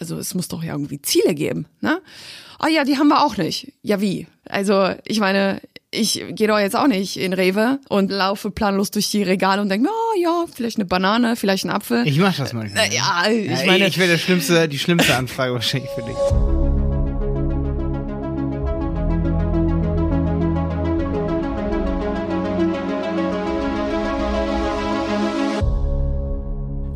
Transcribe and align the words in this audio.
also 0.00 0.18
es 0.18 0.34
muss 0.34 0.48
doch 0.48 0.62
ja 0.62 0.72
irgendwie 0.72 1.00
Ziele 1.00 1.34
geben, 1.34 1.66
ne? 1.80 2.00
Ah 2.58 2.68
ja, 2.68 2.84
die 2.84 2.96
haben 2.98 3.08
wir 3.08 3.24
auch 3.24 3.36
nicht. 3.36 3.72
Ja, 3.82 4.00
wie? 4.00 4.26
Also, 4.46 4.94
ich 5.04 5.20
meine, 5.20 5.60
ich 5.90 6.24
gehe 6.30 6.48
doch 6.48 6.58
jetzt 6.58 6.76
auch 6.76 6.86
nicht 6.86 7.16
in 7.16 7.32
Rewe 7.32 7.78
und 7.88 8.10
laufe 8.10 8.50
planlos 8.50 8.90
durch 8.90 9.10
die 9.10 9.22
Regale 9.22 9.62
und 9.62 9.68
denke, 9.68 9.88
oh 9.88 10.20
ja, 10.20 10.44
vielleicht 10.52 10.78
eine 10.78 10.84
Banane, 10.84 11.36
vielleicht 11.36 11.64
ein 11.64 11.70
Apfel. 11.70 12.06
Ich 12.06 12.18
mach 12.18 12.36
das 12.36 12.52
manchmal. 12.52 12.92
Ja, 12.92 13.26
ich 13.28 13.66
meine, 13.66 13.86
ich 13.86 13.98
wäre 13.98 14.08
der 14.08 14.18
schlimmste, 14.18 14.68
die 14.68 14.78
schlimmste 14.78 15.16
Anfrage 15.16 15.52
wahrscheinlich 15.54 15.90
für 15.90 16.02
dich. 16.02 16.63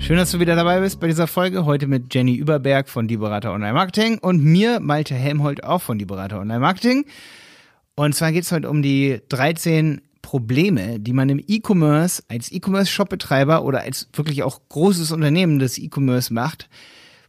Schön, 0.09 0.17
dass 0.17 0.31
du 0.31 0.41
wieder 0.41 0.57
dabei 0.57 0.81
bist 0.81 1.01
bei 1.01 1.07
dieser 1.07 1.27
Folge. 1.27 1.67
Heute 1.67 1.87
mit 1.87 2.15
Jenny 2.15 2.35
Überberg 2.35 2.89
von 2.89 3.09
Die 3.09 3.19
Berater 3.19 3.53
Online 3.53 3.75
Marketing 3.75 4.17
und 4.17 4.43
mir, 4.43 4.81
Malte 4.81 5.15
Helmholt, 5.15 5.65
auch 5.65 5.83
von 5.83 5.99
Die 5.99 6.07
Berater 6.07 6.41
Online 6.41 6.61
Marketing. 6.61 7.05
Und 7.95 8.15
zwar 8.15 8.33
geht 8.33 8.45
es 8.45 8.51
heute 8.51 8.71
um 8.71 8.81
die 8.81 9.21
13 9.29 10.01
Probleme, 10.23 10.99
die 10.99 11.13
man 11.13 11.29
im 11.29 11.45
E-Commerce 11.47 12.23
als 12.27 12.51
E-Commerce-Shop-Betreiber 12.51 13.63
oder 13.63 13.83
als 13.83 14.09
wirklich 14.15 14.43
auch 14.45 14.63
großes 14.71 15.13
Unternehmen 15.13 15.59
des 15.59 15.77
E-Commerce 15.77 16.33
macht, 16.33 16.71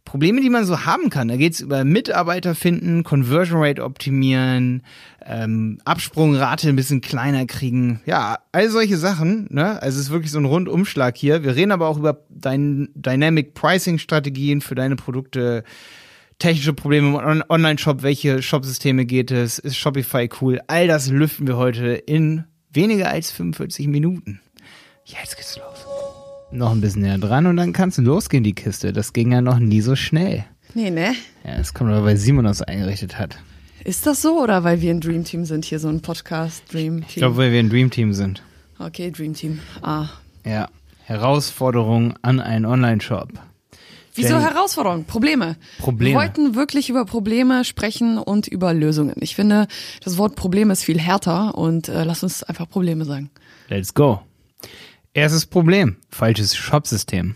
Probleme, 0.10 0.42
die 0.42 0.50
man 0.50 0.66
so 0.66 0.86
haben 0.86 1.12
kann. 1.12 1.28
Da 1.28 1.38
geht's 1.38 1.60
über 1.60 1.84
Mitarbeiter 1.84 2.56
finden, 2.56 3.04
Conversion 3.04 3.62
Rate 3.62 3.84
optimieren, 3.84 4.82
ähm, 5.24 5.78
Absprungrate 5.86 6.68
ein 6.68 6.76
bisschen 6.76 7.00
kleiner 7.00 7.46
kriegen. 7.46 8.02
Ja, 8.08 8.40
all 8.52 8.70
solche 8.70 8.98
Sachen. 8.98 9.46
Ne? 9.52 9.80
Also 9.80 10.00
es 10.00 10.06
ist 10.06 10.12
wirklich 10.12 10.32
so 10.32 10.40
ein 10.40 10.46
Rundumschlag 10.46 11.16
hier. 11.16 11.44
Wir 11.44 11.56
reden 11.56 11.72
aber 11.72 11.88
auch 11.88 12.00
über 12.00 12.24
dein 12.28 12.90
Dynamic 12.96 13.54
Pricing 13.54 14.00
Strategien 14.00 14.62
für 14.62 14.74
deine 14.74 14.96
Produkte, 14.96 15.64
technische 16.40 16.74
Probleme 16.74 17.10
im 17.10 17.44
Online-Shop, 17.48 18.02
welche 18.02 18.42
Shopsysteme 18.42 19.06
geht 19.06 19.30
es, 19.30 19.60
ist 19.60 19.78
Shopify 19.78 20.28
cool. 20.42 20.60
All 20.66 20.88
das 20.88 21.10
lüften 21.10 21.46
wir 21.46 21.58
heute 21.58 21.86
in 21.90 22.46
weniger 22.74 23.10
als 23.10 23.30
45 23.30 23.88
Minuten. 23.88 24.42
Jetzt 25.06 25.38
geht's 25.38 25.56
los 25.56 26.09
noch 26.52 26.72
ein 26.72 26.82
bisschen 26.82 27.04
näher 27.04 27.18
dran 27.18 27.46
und 27.46 27.58
dann 27.58 27.74
kannst 27.74 27.98
du 27.98 28.02
losgehen, 28.02 28.44
die 28.44 28.54
Kiste. 28.54 28.94
Das 28.94 29.14
ging 29.14 29.32
ja 29.32 29.42
noch 29.42 29.60
nie 29.60 29.82
so 29.82 29.96
schnell. 29.96 30.46
Nee, 30.74 30.92
ne? 30.92 31.16
Ja, 31.44 31.58
das 31.58 31.74
kommt 31.74 31.92
aber, 31.92 32.06
weil 32.06 32.18
Simon 32.18 32.46
das 32.46 32.62
eingerichtet 32.62 33.18
hat. 33.18 33.38
Ist 33.84 34.06
das 34.06 34.22
so 34.22 34.42
oder 34.42 34.64
weil 34.64 34.82
wir 34.82 34.92
ein 34.92 35.02
Dream 35.02 35.24
Team 35.24 35.46
sind, 35.46 35.66
hier 35.66 35.80
so 35.80 35.88
ein 35.88 36.02
Podcast 36.02 36.64
Dream 36.72 37.02
Team? 37.02 37.06
Ich 37.08 37.16
glaube, 37.16 37.38
weil 37.38 37.52
wir 37.52 37.60
ein 37.60 37.70
Dream 37.70 37.90
Team 37.90 38.14
sind. 38.14 38.44
Okay, 38.78 39.12
Dream 39.12 39.34
Team. 39.34 39.60
Ah. 39.82 40.10
Ja. 40.46 40.70
Herausforderung 41.06 42.14
an 42.22 42.40
einen 42.40 42.66
Online-Shop. 42.66 43.30
Wieso 44.14 44.36
Jenny. 44.36 44.44
Herausforderungen? 44.44 45.06
Probleme. 45.06 45.56
Probleme. 45.80 46.14
Wir 46.14 46.20
wollten 46.20 46.56
wirklich 46.56 46.90
über 46.90 47.06
Probleme 47.06 47.64
sprechen 47.64 48.18
und 48.18 48.48
über 48.48 48.74
Lösungen. 48.74 49.16
Ich 49.22 49.36
finde, 49.36 49.68
das 50.04 50.18
Wort 50.18 50.36
Problem 50.36 50.72
ist 50.72 50.84
viel 50.84 51.00
härter 51.00 51.56
und 51.58 51.88
äh, 51.88 52.04
lass 52.04 52.22
uns 52.22 52.44
einfach 52.44 52.70
Probleme 52.70 53.06
sagen. 53.06 53.30
Let's 53.70 53.94
go. 53.94 54.22
Erstes 55.20 55.46
Problem, 55.46 55.98
falsches 56.10 56.56
Shopsystem. 56.56 57.36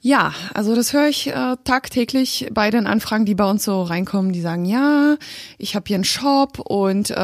Ja, 0.00 0.32
also 0.54 0.76
das 0.76 0.92
höre 0.92 1.08
ich 1.08 1.26
äh, 1.26 1.56
tagtäglich 1.64 2.46
bei 2.52 2.70
den 2.70 2.86
Anfragen, 2.86 3.24
die 3.24 3.34
bei 3.34 3.50
uns 3.50 3.64
so 3.64 3.82
reinkommen, 3.82 4.30
die 4.32 4.42
sagen, 4.42 4.64
ja, 4.64 5.16
ich 5.58 5.74
habe 5.74 5.86
hier 5.88 5.96
einen 5.96 6.04
Shop 6.04 6.60
und 6.60 7.10
äh, 7.10 7.14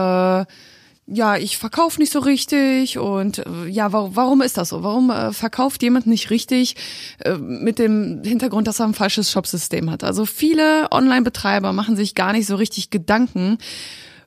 ja, 1.07 1.37
ich 1.39 1.57
verkaufe 1.57 2.01
nicht 2.01 2.11
so 2.11 2.19
richtig 2.19 2.99
und 2.99 3.39
äh, 3.39 3.69
ja, 3.69 3.93
warum, 3.93 4.17
warum 4.17 4.43
ist 4.43 4.57
das 4.57 4.71
so? 4.71 4.83
Warum 4.83 5.11
äh, 5.11 5.33
verkauft 5.33 5.85
jemand 5.85 6.09
nicht 6.09 6.31
richtig 6.31 6.75
äh, 7.21 7.35
mit 7.35 7.79
dem 7.79 8.23
Hintergrund, 8.25 8.67
dass 8.67 8.81
er 8.81 8.87
ein 8.87 8.95
falsches 8.95 9.31
Shopsystem 9.31 9.89
hat? 9.89 10.03
Also 10.03 10.27
viele 10.27 10.89
Online-Betreiber 10.91 11.73
machen 11.73 11.95
sich 11.95 12.17
gar 12.17 12.33
nicht 12.33 12.49
so 12.49 12.57
richtig 12.57 12.91
Gedanken, 12.91 13.59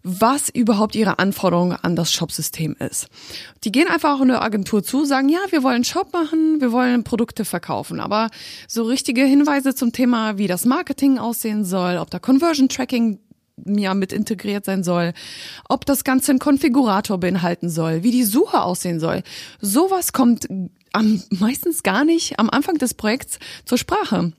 was 0.07 0.49
überhaupt 0.49 0.95
ihre 0.95 1.17
Anforderung 1.17 1.73
an 1.73 1.95
das 1.95 2.11
Shopsystem 2.13 2.75
ist. 2.77 3.07
Die 3.63 3.71
gehen 3.71 3.87
einfach 3.87 4.15
auch 4.15 4.21
in 4.21 4.29
eine 4.29 4.43
Agentur 4.43 4.83
zu, 4.83 5.03
sagen, 5.03 5.29
ja, 5.29 5.39
wir 5.49 5.63
wollen 5.63 5.83
Shop 5.83 6.13
machen, 6.13 6.61
wir 6.61 6.71
wollen 6.71 7.03
Produkte 7.03 7.43
verkaufen, 7.43 7.99
aber 7.99 8.29
so 8.67 8.83
richtige 8.83 9.23
Hinweise 9.23 9.73
zum 9.73 9.91
Thema, 9.91 10.37
wie 10.37 10.45
das 10.45 10.65
Marketing 10.65 11.17
aussehen 11.17 11.65
soll, 11.65 11.97
ob 11.97 12.11
da 12.11 12.19
Conversion 12.19 12.69
Tracking 12.69 13.19
ja 13.65 13.95
mit 13.95 14.13
integriert 14.13 14.65
sein 14.65 14.83
soll, 14.83 15.13
ob 15.69 15.87
das 15.87 16.03
Ganze 16.03 16.31
einen 16.31 16.39
Konfigurator 16.39 17.17
beinhalten 17.17 17.69
soll, 17.69 18.03
wie 18.03 18.11
die 18.11 18.25
Suche 18.25 18.61
aussehen 18.61 18.99
soll. 18.99 19.23
Sowas 19.59 20.13
kommt 20.13 20.47
am, 20.91 21.23
meistens 21.29 21.81
gar 21.81 22.05
nicht 22.05 22.37
am 22.37 22.51
Anfang 22.51 22.75
des 22.75 22.93
Projekts 22.93 23.39
zur 23.65 23.79
Sprache. 23.79 24.33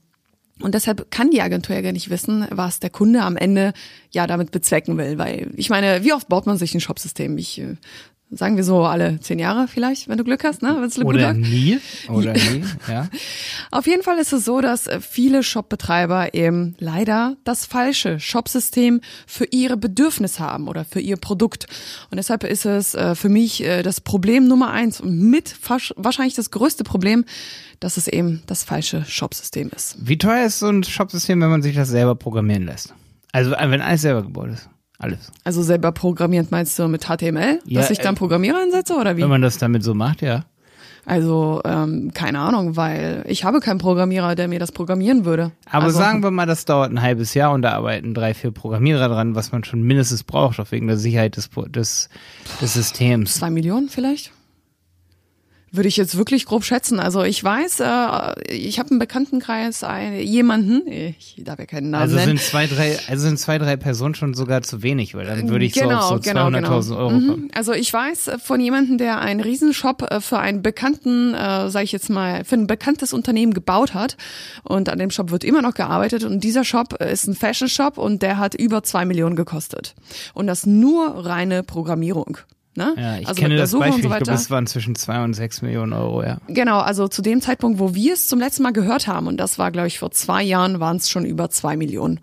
Und 0.60 0.74
deshalb 0.74 1.10
kann 1.10 1.30
die 1.30 1.42
Agentur 1.42 1.76
ja 1.76 1.82
gar 1.82 1.92
nicht 1.92 2.08
wissen, 2.08 2.46
was 2.50 2.80
der 2.80 2.90
Kunde 2.90 3.22
am 3.22 3.36
Ende 3.36 3.74
ja 4.10 4.26
damit 4.26 4.52
bezwecken 4.52 4.96
will. 4.96 5.18
Weil 5.18 5.50
ich 5.54 5.68
meine, 5.68 6.02
wie 6.02 6.14
oft 6.14 6.28
baut 6.28 6.46
man 6.46 6.56
sich 6.56 6.74
ein 6.74 6.80
Shopsystem? 6.80 7.36
Ich 7.36 7.60
äh, 7.60 7.76
sagen 8.30 8.56
wir 8.56 8.64
so 8.64 8.84
alle 8.84 9.20
zehn 9.20 9.38
Jahre 9.38 9.68
vielleicht, 9.68 10.08
wenn 10.08 10.18
du 10.18 10.24
Glück 10.24 10.42
hast, 10.42 10.62
ne? 10.62 10.76
Wenn's 10.80 10.98
Oder 10.98 11.32
gut 11.32 11.42
nie. 11.42 11.78
Oder 12.08 12.32
nie, 12.34 12.64
ja. 12.88 13.08
Auf 13.70 13.86
jeden 13.86 14.02
Fall 14.02 14.18
ist 14.18 14.32
es 14.32 14.44
so, 14.44 14.60
dass 14.60 14.86
äh, 14.86 15.00
viele 15.00 15.42
Shopbetreiber 15.42 16.34
eben 16.34 16.74
leider 16.78 17.36
das 17.44 17.66
falsche 17.66 18.18
Shopsystem 18.18 19.00
für 19.26 19.46
ihre 19.46 19.76
Bedürfnisse 19.76 20.40
haben 20.40 20.68
oder 20.68 20.84
für 20.84 21.00
ihr 21.00 21.16
Produkt. 21.16 21.66
Und 22.10 22.16
deshalb 22.16 22.44
ist 22.44 22.66
es 22.66 22.94
äh, 22.94 23.14
für 23.14 23.28
mich 23.28 23.64
das 23.82 24.00
Problem 24.00 24.48
Nummer 24.48 24.70
eins 24.70 25.00
und 25.00 25.18
mit 25.18 25.56
wahrscheinlich 25.96 26.34
das 26.34 26.50
größte 26.50 26.84
Problem, 26.84 27.24
dass 27.80 27.96
es 27.96 28.08
eben 28.08 28.42
das 28.46 28.64
falsche 28.64 29.04
Shopsystem 29.04 29.70
ist. 29.74 29.96
Wie 30.00 30.18
teuer 30.18 30.46
ist 30.46 30.58
so 30.58 30.68
ein 30.68 30.84
Shopsystem, 30.84 31.40
wenn 31.40 31.50
man 31.50 31.62
sich 31.62 31.74
das 31.74 31.88
selber 31.88 32.14
programmieren 32.14 32.66
lässt? 32.66 32.94
Also 33.32 33.52
wenn 33.52 33.80
alles 33.80 34.02
selber 34.02 34.22
gebaut 34.22 34.50
ist. 34.50 34.68
Alles. 34.98 35.30
Also 35.44 35.62
selber 35.62 35.92
programmiert 35.92 36.50
meinst 36.50 36.78
du 36.78 36.88
mit 36.88 37.04
HTML, 37.04 37.60
ja, 37.64 37.80
dass 37.80 37.90
ich 37.90 37.98
dann 37.98 38.14
äh, 38.14 38.18
Programmierer 38.18 38.58
einsetze 38.62 38.94
oder 38.94 39.16
wie? 39.16 39.22
Wenn 39.22 39.28
man 39.28 39.42
das 39.42 39.58
damit 39.58 39.84
so 39.84 39.94
macht, 39.94 40.22
ja. 40.22 40.44
Also 41.04 41.60
ähm, 41.64 42.10
keine 42.14 42.40
Ahnung, 42.40 42.76
weil 42.76 43.24
ich 43.28 43.44
habe 43.44 43.60
keinen 43.60 43.78
Programmierer, 43.78 44.34
der 44.34 44.48
mir 44.48 44.58
das 44.58 44.72
programmieren 44.72 45.24
würde. 45.24 45.52
Aber 45.70 45.84
also, 45.84 45.98
sagen 45.98 46.22
wir 46.24 46.32
mal, 46.32 46.46
das 46.46 46.64
dauert 46.64 46.90
ein 46.90 47.00
halbes 47.00 47.32
Jahr 47.34 47.52
und 47.52 47.62
da 47.62 47.72
arbeiten 47.72 48.12
drei, 48.12 48.34
vier 48.34 48.50
Programmierer 48.50 49.08
dran, 49.08 49.36
was 49.36 49.52
man 49.52 49.62
schon 49.62 49.82
mindestens 49.82 50.24
braucht, 50.24 50.58
auch 50.58 50.72
wegen 50.72 50.88
der 50.88 50.96
Sicherheit 50.96 51.36
des, 51.36 51.48
des, 51.68 52.08
des 52.60 52.74
Systems. 52.74 53.36
Zwei 53.36 53.50
Millionen 53.50 53.88
vielleicht? 53.88 54.32
Würde 55.76 55.88
ich 55.88 55.96
jetzt 55.96 56.16
wirklich 56.16 56.46
grob 56.46 56.64
schätzen. 56.64 57.00
Also 57.00 57.22
ich 57.22 57.42
weiß, 57.42 57.80
äh, 57.80 58.52
ich 58.52 58.78
habe 58.78 58.90
im 58.90 58.98
Bekanntenkreis 58.98 59.84
einen, 59.84 60.20
jemanden, 60.20 60.86
ich 60.86 61.36
darf 61.38 61.58
ja 61.58 61.66
keinen 61.66 61.90
Namen 61.90 62.02
also 62.02 62.16
nennen. 62.16 62.38
Sind 62.38 62.40
zwei, 62.40 62.66
drei, 62.66 62.98
also 63.08 63.22
sind 63.22 63.38
zwei, 63.38 63.58
drei 63.58 63.76
Personen 63.76 64.14
schon 64.14 64.34
sogar 64.34 64.62
zu 64.62 64.82
wenig, 64.82 65.14
weil 65.14 65.26
dann 65.26 65.48
würde 65.48 65.64
ich 65.64 65.74
genau, 65.74 66.00
so 66.00 66.14
auf 66.16 66.24
so 66.24 66.30
200.000 66.30 66.32
genau, 66.32 66.50
genau. 66.50 66.96
Euro 66.96 67.10
mhm. 67.10 67.28
kommen. 67.28 67.48
Also 67.54 67.72
ich 67.72 67.92
weiß 67.92 68.30
von 68.42 68.60
jemandem, 68.60 68.98
der 68.98 69.20
einen 69.20 69.40
Riesenshop 69.40 70.02
äh, 70.10 70.20
für 70.20 70.38
einen 70.38 70.62
bekannten, 70.62 71.34
äh, 71.34 71.70
sage 71.70 71.84
ich 71.84 71.92
jetzt 71.92 72.10
mal, 72.10 72.44
für 72.44 72.56
ein 72.56 72.66
bekanntes 72.66 73.12
Unternehmen 73.12 73.54
gebaut 73.54 73.94
hat 73.94 74.16
und 74.64 74.88
an 74.88 74.98
dem 74.98 75.10
Shop 75.10 75.30
wird 75.30 75.44
immer 75.44 75.62
noch 75.62 75.74
gearbeitet 75.74 76.24
und 76.24 76.42
dieser 76.42 76.64
Shop 76.64 76.94
ist 76.94 77.26
ein 77.26 77.34
Fashion 77.34 77.68
Shop 77.68 77.98
und 77.98 78.22
der 78.22 78.38
hat 78.38 78.54
über 78.54 78.82
zwei 78.82 79.04
Millionen 79.04 79.36
gekostet 79.36 79.94
und 80.34 80.46
das 80.46 80.66
nur 80.66 81.24
reine 81.24 81.62
Programmierung. 81.62 82.38
Ne? 82.76 82.94
Ja, 82.98 83.18
ich 83.18 83.26
also 83.26 83.40
kenne 83.40 83.56
das 83.56 83.72
Beispiel, 83.72 84.02
so 84.02 84.10
ich 84.10 84.16
glaube, 84.16 84.32
es 84.32 84.50
waren 84.50 84.66
zwischen 84.66 84.94
zwei 84.94 85.24
und 85.24 85.34
sechs 85.34 85.62
Millionen 85.62 85.92
Euro, 85.92 86.22
ja. 86.22 86.38
Genau, 86.46 86.78
also 86.78 87.08
zu 87.08 87.22
dem 87.22 87.40
Zeitpunkt, 87.40 87.78
wo 87.78 87.94
wir 87.94 88.14
es 88.14 88.26
zum 88.26 88.38
letzten 88.38 88.62
Mal 88.62 88.72
gehört 88.72 89.06
haben, 89.06 89.26
und 89.26 89.38
das 89.38 89.58
war, 89.58 89.70
glaube 89.70 89.88
ich, 89.88 89.98
vor 89.98 90.10
zwei 90.10 90.42
Jahren, 90.42 90.78
waren 90.78 90.98
es 90.98 91.08
schon 91.08 91.24
über 91.24 91.48
zwei 91.50 91.76
Millionen. 91.76 92.20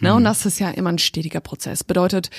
Ne? 0.00 0.10
Mhm. 0.10 0.16
Und 0.16 0.24
das 0.24 0.46
ist 0.46 0.58
ja 0.58 0.70
immer 0.70 0.90
ein 0.90 0.98
stetiger 0.98 1.40
Prozess. 1.40 1.84
Bedeutet, 1.84 2.30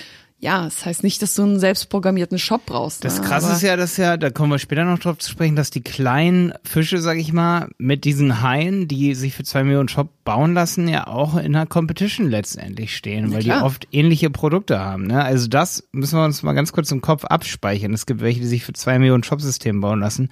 ja, 0.44 0.66
das 0.66 0.86
heißt 0.86 1.04
nicht, 1.04 1.22
dass 1.22 1.36
du 1.36 1.44
einen 1.44 1.58
selbstprogrammierten 1.58 2.38
Shop 2.38 2.66
brauchst. 2.66 3.06
Das 3.06 3.22
ne? 3.22 3.26
krasse 3.26 3.54
ist 3.54 3.62
ja, 3.62 3.78
dass 3.78 3.96
ja, 3.96 4.18
da 4.18 4.30
kommen 4.30 4.52
wir 4.52 4.60
später 4.60 4.84
noch 4.84 5.00
drauf 5.00 5.18
zu 5.20 5.32
sprechen, 5.32 5.56
dass 5.56 5.70
die 5.70 5.82
kleinen 5.82 6.52
Fische, 6.66 7.00
sag 7.00 7.18
ich 7.18 7.32
mal, 7.32 7.70
mit 7.78 8.04
diesen 8.04 8.42
Haien, 8.42 8.90
die 8.90 9.16
sich 9.16 9.34
für 9.34 9.44
zwei 9.44 9.64
Millionen 9.64 9.88
Shop 9.88 10.10
bauen 10.26 10.54
lassen, 10.54 10.90
ja 10.90 11.08
auch 11.08 11.38
in 11.38 11.56
einer 11.56 11.66
Competition 11.66 12.30
letztendlich 12.30 12.94
stehen, 12.94 13.28
Na 13.28 13.36
weil 13.36 13.44
klar. 13.44 13.60
die 13.60 13.64
oft 13.64 13.88
ähnliche 13.94 14.30
Produkte 14.30 14.82
haben. 14.82 15.08
Ne? 15.08 15.24
Also 15.24 15.48
das 15.48 15.88
müssen 15.94 16.20
wir 16.20 16.26
uns 16.26 16.44
mal 16.44 16.52
ganz 16.52 16.74
kurz 16.74 16.92
im 16.92 17.00
Kopf 17.00 17.24
abspeichern. 17.24 17.94
Es 17.94 18.06
gibt 18.06 18.20
welche, 18.20 18.42
die 18.42 18.48
sich 18.48 18.66
für 18.66 18.74
zwei 18.74 19.00
Millionen 19.00 19.24
Shopsystem 19.24 19.80
bauen 19.80 20.02
lassen. 20.02 20.28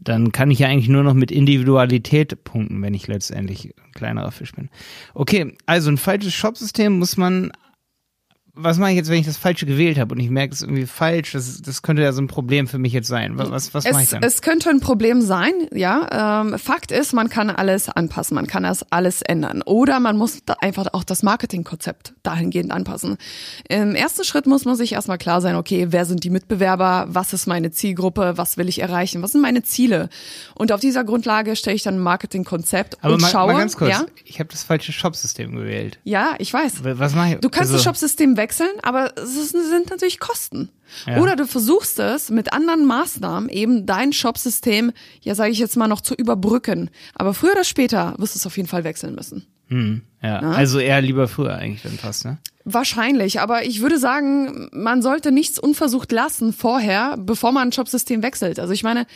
Dann 0.00 0.32
kann 0.32 0.50
ich 0.50 0.60
ja 0.60 0.68
eigentlich 0.68 0.88
nur 0.88 1.02
noch 1.02 1.12
mit 1.12 1.30
Individualität 1.30 2.44
punkten, 2.44 2.80
wenn 2.80 2.94
ich 2.94 3.06
letztendlich 3.08 3.74
ein 3.76 3.92
kleinerer 3.92 4.30
Fisch 4.30 4.52
bin. 4.52 4.70
Okay, 5.12 5.54
also 5.66 5.90
ein 5.90 5.98
falsches 5.98 6.32
Shopsystem 6.32 6.98
muss 6.98 7.18
man 7.18 7.52
was 8.62 8.78
mache 8.78 8.90
ich 8.90 8.96
jetzt, 8.96 9.10
wenn 9.10 9.18
ich 9.18 9.26
das 9.26 9.36
Falsche 9.36 9.66
gewählt 9.66 9.98
habe 9.98 10.14
und 10.14 10.20
ich 10.20 10.30
merke, 10.30 10.52
es 10.54 10.60
ist 10.60 10.68
irgendwie 10.68 10.86
falsch? 10.86 11.32
Das, 11.32 11.60
das 11.62 11.82
könnte 11.82 12.02
ja 12.02 12.12
so 12.12 12.20
ein 12.20 12.26
Problem 12.28 12.66
für 12.66 12.78
mich 12.78 12.92
jetzt 12.92 13.08
sein. 13.08 13.36
Was, 13.36 13.74
was, 13.74 13.84
mache 13.84 13.96
ich 13.98 14.04
Es, 14.04 14.10
dann? 14.10 14.22
es 14.22 14.42
könnte 14.42 14.70
ein 14.70 14.80
Problem 14.80 15.20
sein, 15.20 15.52
ja. 15.72 16.42
Ähm, 16.42 16.58
Fakt 16.58 16.92
ist, 16.92 17.12
man 17.12 17.28
kann 17.28 17.50
alles 17.50 17.88
anpassen, 17.88 18.34
man 18.34 18.46
kann 18.46 18.62
das 18.62 18.84
alles 18.90 19.22
ändern. 19.22 19.62
Oder 19.62 20.00
man 20.00 20.16
muss 20.16 20.38
da 20.44 20.56
einfach 20.60 20.88
auch 20.92 21.04
das 21.04 21.22
Marketingkonzept 21.22 22.14
dahingehend 22.22 22.70
anpassen. 22.72 23.16
Im 23.68 23.94
ersten 23.94 24.24
Schritt 24.24 24.46
muss 24.46 24.64
man 24.64 24.76
sich 24.76 24.92
erstmal 24.92 25.18
klar 25.18 25.40
sein, 25.40 25.56
okay, 25.56 25.88
wer 25.90 26.04
sind 26.04 26.24
die 26.24 26.30
Mitbewerber, 26.30 27.06
was 27.08 27.32
ist 27.32 27.46
meine 27.46 27.70
Zielgruppe, 27.70 28.34
was 28.36 28.56
will 28.56 28.68
ich 28.68 28.80
erreichen, 28.80 29.22
was 29.22 29.32
sind 29.32 29.40
meine 29.40 29.62
Ziele? 29.62 30.08
Und 30.54 30.72
auf 30.72 30.80
dieser 30.80 31.04
Grundlage 31.04 31.56
stelle 31.56 31.76
ich 31.76 31.82
dann 31.82 31.94
ein 31.96 32.00
Marketingkonzept 32.00 33.02
Aber 33.02 33.14
und 33.14 33.22
mal, 33.22 33.30
schaue. 33.30 33.52
mal 33.52 33.58
ganz 33.60 33.76
kurz, 33.76 33.90
Ja, 33.90 34.06
ich 34.24 34.38
habe 34.40 34.50
das 34.50 34.62
falsche 34.62 34.92
Shopsystem 34.92 35.54
gewählt. 35.54 35.98
ja, 36.04 36.34
ich 36.38 36.52
weiß. 36.52 36.82
Was 36.82 37.14
mache 37.14 37.34
ich? 37.34 37.40
Du 37.40 37.48
kannst 37.48 37.72
also, 37.72 37.74
das 37.74 37.84
Shopsystem 37.84 38.36
wechseln, 38.36 38.49
aber 38.82 39.16
es 39.16 39.50
sind 39.50 39.90
natürlich 39.90 40.18
Kosten. 40.18 40.70
Ja. 41.06 41.18
Oder 41.18 41.36
du 41.36 41.46
versuchst 41.46 41.98
es 41.98 42.30
mit 42.30 42.52
anderen 42.52 42.84
Maßnahmen 42.84 43.48
eben 43.48 43.86
dein 43.86 44.12
Shopsystem, 44.12 44.92
ja 45.22 45.34
sage 45.34 45.52
ich 45.52 45.58
jetzt 45.58 45.76
mal 45.76 45.88
noch 45.88 46.00
zu 46.00 46.14
überbrücken. 46.14 46.90
Aber 47.14 47.34
früher 47.34 47.52
oder 47.52 47.64
später 47.64 48.14
wirst 48.18 48.34
du 48.34 48.38
es 48.38 48.46
auf 48.46 48.56
jeden 48.56 48.68
Fall 48.68 48.84
wechseln 48.84 49.14
müssen. 49.14 49.46
Hm, 49.68 50.02
ja, 50.20 50.40
also 50.40 50.80
eher 50.80 51.00
lieber 51.00 51.28
früher 51.28 51.54
eigentlich 51.54 51.82
dann 51.82 51.92
fast, 51.92 52.24
ne? 52.24 52.38
Wahrscheinlich, 52.64 53.40
aber 53.40 53.64
ich 53.64 53.80
würde 53.80 53.98
sagen, 53.98 54.68
man 54.72 55.00
sollte 55.00 55.32
nichts 55.32 55.58
unversucht 55.58 56.12
lassen 56.12 56.52
vorher, 56.52 57.16
bevor 57.18 57.52
man 57.52 57.68
ein 57.68 57.72
Shopsystem 57.72 58.22
wechselt. 58.22 58.58
Also 58.58 58.72
ich 58.72 58.82
meine, 58.82 59.06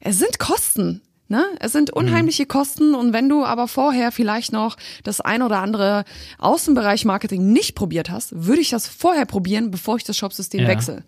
es 0.00 0.18
sind 0.18 0.38
Kosten. 0.38 1.02
Ne? 1.34 1.44
Es 1.58 1.72
sind 1.72 1.90
unheimliche 1.90 2.46
Kosten 2.46 2.94
und 2.94 3.12
wenn 3.12 3.28
du 3.28 3.44
aber 3.44 3.66
vorher 3.66 4.12
vielleicht 4.12 4.52
noch 4.52 4.76
das 5.02 5.20
ein 5.20 5.42
oder 5.42 5.58
andere 5.58 6.04
Außenbereich 6.38 7.04
Marketing 7.04 7.52
nicht 7.52 7.74
probiert 7.74 8.08
hast, 8.08 8.46
würde 8.46 8.60
ich 8.60 8.70
das 8.70 8.86
vorher 8.86 9.26
probieren, 9.26 9.72
bevor 9.72 9.96
ich 9.96 10.04
das 10.04 10.16
Shopsystem 10.16 10.60
Ja. 10.60 10.68
wechsle. 10.68 11.02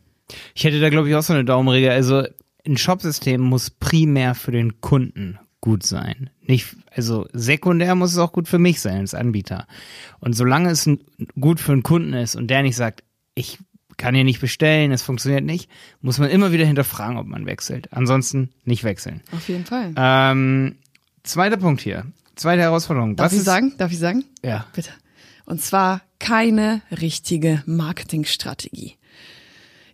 Ich 0.57 0.65
hätte 0.65 0.81
da, 0.81 0.91
glaube 0.91 1.09
ich, 1.09 1.15
auch 1.15 1.23
so 1.23 1.33
eine 1.33 1.45
Daumenregel. 1.45 1.91
Also 1.91 2.25
ein 2.67 2.77
Shopsystem 2.77 3.41
muss 3.41 3.71
primär 3.71 4.35
für 4.35 4.51
den 4.51 4.81
Kunden 4.81 5.39
gut 5.61 5.85
sein. 5.85 6.31
Nicht, 6.43 6.75
also 6.91 7.29
sekundär 7.33 7.95
muss 7.95 8.11
es 8.11 8.19
auch 8.19 8.33
gut 8.33 8.49
für 8.49 8.59
mich 8.59 8.81
sein 8.81 8.99
als 9.03 9.15
Anbieter. 9.15 9.69
Und 10.19 10.33
solange 10.33 10.71
es 10.71 10.91
gut 11.39 11.61
für 11.61 11.71
den 11.71 11.85
Kunden 11.85 12.15
ist 12.15 12.35
und 12.35 12.49
der 12.49 12.63
nicht 12.63 12.75
sagt, 12.75 13.05
ich 13.37 13.59
kann 13.97 14.15
hier 14.15 14.25
nicht 14.25 14.41
bestellen, 14.41 14.93
es 14.93 15.03
funktioniert 15.03 15.45
nicht, 15.45 15.71
muss 16.01 16.19
man 16.19 16.31
immer 16.31 16.53
wieder 16.53 16.67
hinterfragen, 16.67 17.17
ob 17.17 17.27
man 17.27 17.47
wechselt. 17.47 17.93
Ansonsten 17.93 18.51
nicht 18.65 18.85
wechseln. 18.85 19.23
Auf 19.33 19.49
jeden 19.49 19.65
Fall. 19.65 19.93
Ähm, 19.97 20.77
zweiter 21.23 21.57
Punkt 21.57 21.81
hier. 21.81 22.07
Zweite 22.35 22.63
Herausforderung. 22.63 23.17
Darf 23.17 23.27
Was 23.27 23.33
ich 23.33 23.39
ist, 23.41 23.45
sagen? 23.47 23.75
Darf 23.79 23.93
ich 23.93 23.99
sagen? 23.99 24.25
Ja. 24.45 24.67
Bitte. 24.75 24.91
Und 25.47 25.63
zwar 25.63 26.03
keine 26.19 26.83
richtige 26.91 27.63
Marketingstrategie. 27.67 28.97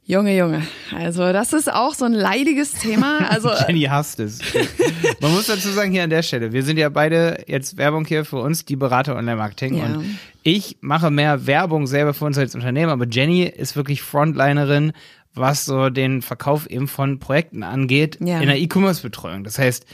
Junge, 0.04 0.36
Junge. 0.36 0.62
Also 0.96 1.32
das 1.32 1.52
ist 1.52 1.72
auch 1.72 1.94
so 1.94 2.04
ein 2.04 2.12
leidiges 2.12 2.72
Thema. 2.72 3.28
Also 3.30 3.50
Jenny 3.68 3.82
hasst 3.82 4.18
es. 4.18 4.40
Man 5.20 5.32
muss 5.32 5.46
dazu 5.46 5.68
sagen, 5.68 5.92
hier 5.92 6.02
an 6.02 6.10
der 6.10 6.22
Stelle, 6.22 6.52
wir 6.52 6.64
sind 6.64 6.76
ja 6.76 6.88
beide 6.88 7.44
jetzt 7.46 7.76
Werbung 7.76 8.04
hier 8.04 8.24
für 8.24 8.38
uns, 8.38 8.64
die 8.64 8.74
Berater 8.76 9.14
Online-Marketing. 9.16 9.76
Ja. 9.78 9.84
Und 9.84 10.18
ich 10.42 10.76
mache 10.80 11.10
mehr 11.12 11.46
Werbung 11.46 11.86
selber 11.86 12.14
für 12.14 12.24
uns 12.24 12.36
als 12.36 12.54
Unternehmen, 12.56 12.90
aber 12.90 13.06
Jenny 13.08 13.44
ist 13.44 13.76
wirklich 13.76 14.02
Frontlinerin, 14.02 14.92
was 15.34 15.64
so 15.64 15.88
den 15.88 16.20
Verkauf 16.20 16.66
eben 16.68 16.88
von 16.88 17.20
Projekten 17.20 17.62
angeht 17.62 18.18
Ja. 18.20 18.40
in 18.40 18.48
der 18.48 18.58
E-Commerce-Betreuung. 18.58 19.44
Das 19.44 19.58
heißt, 19.58 19.86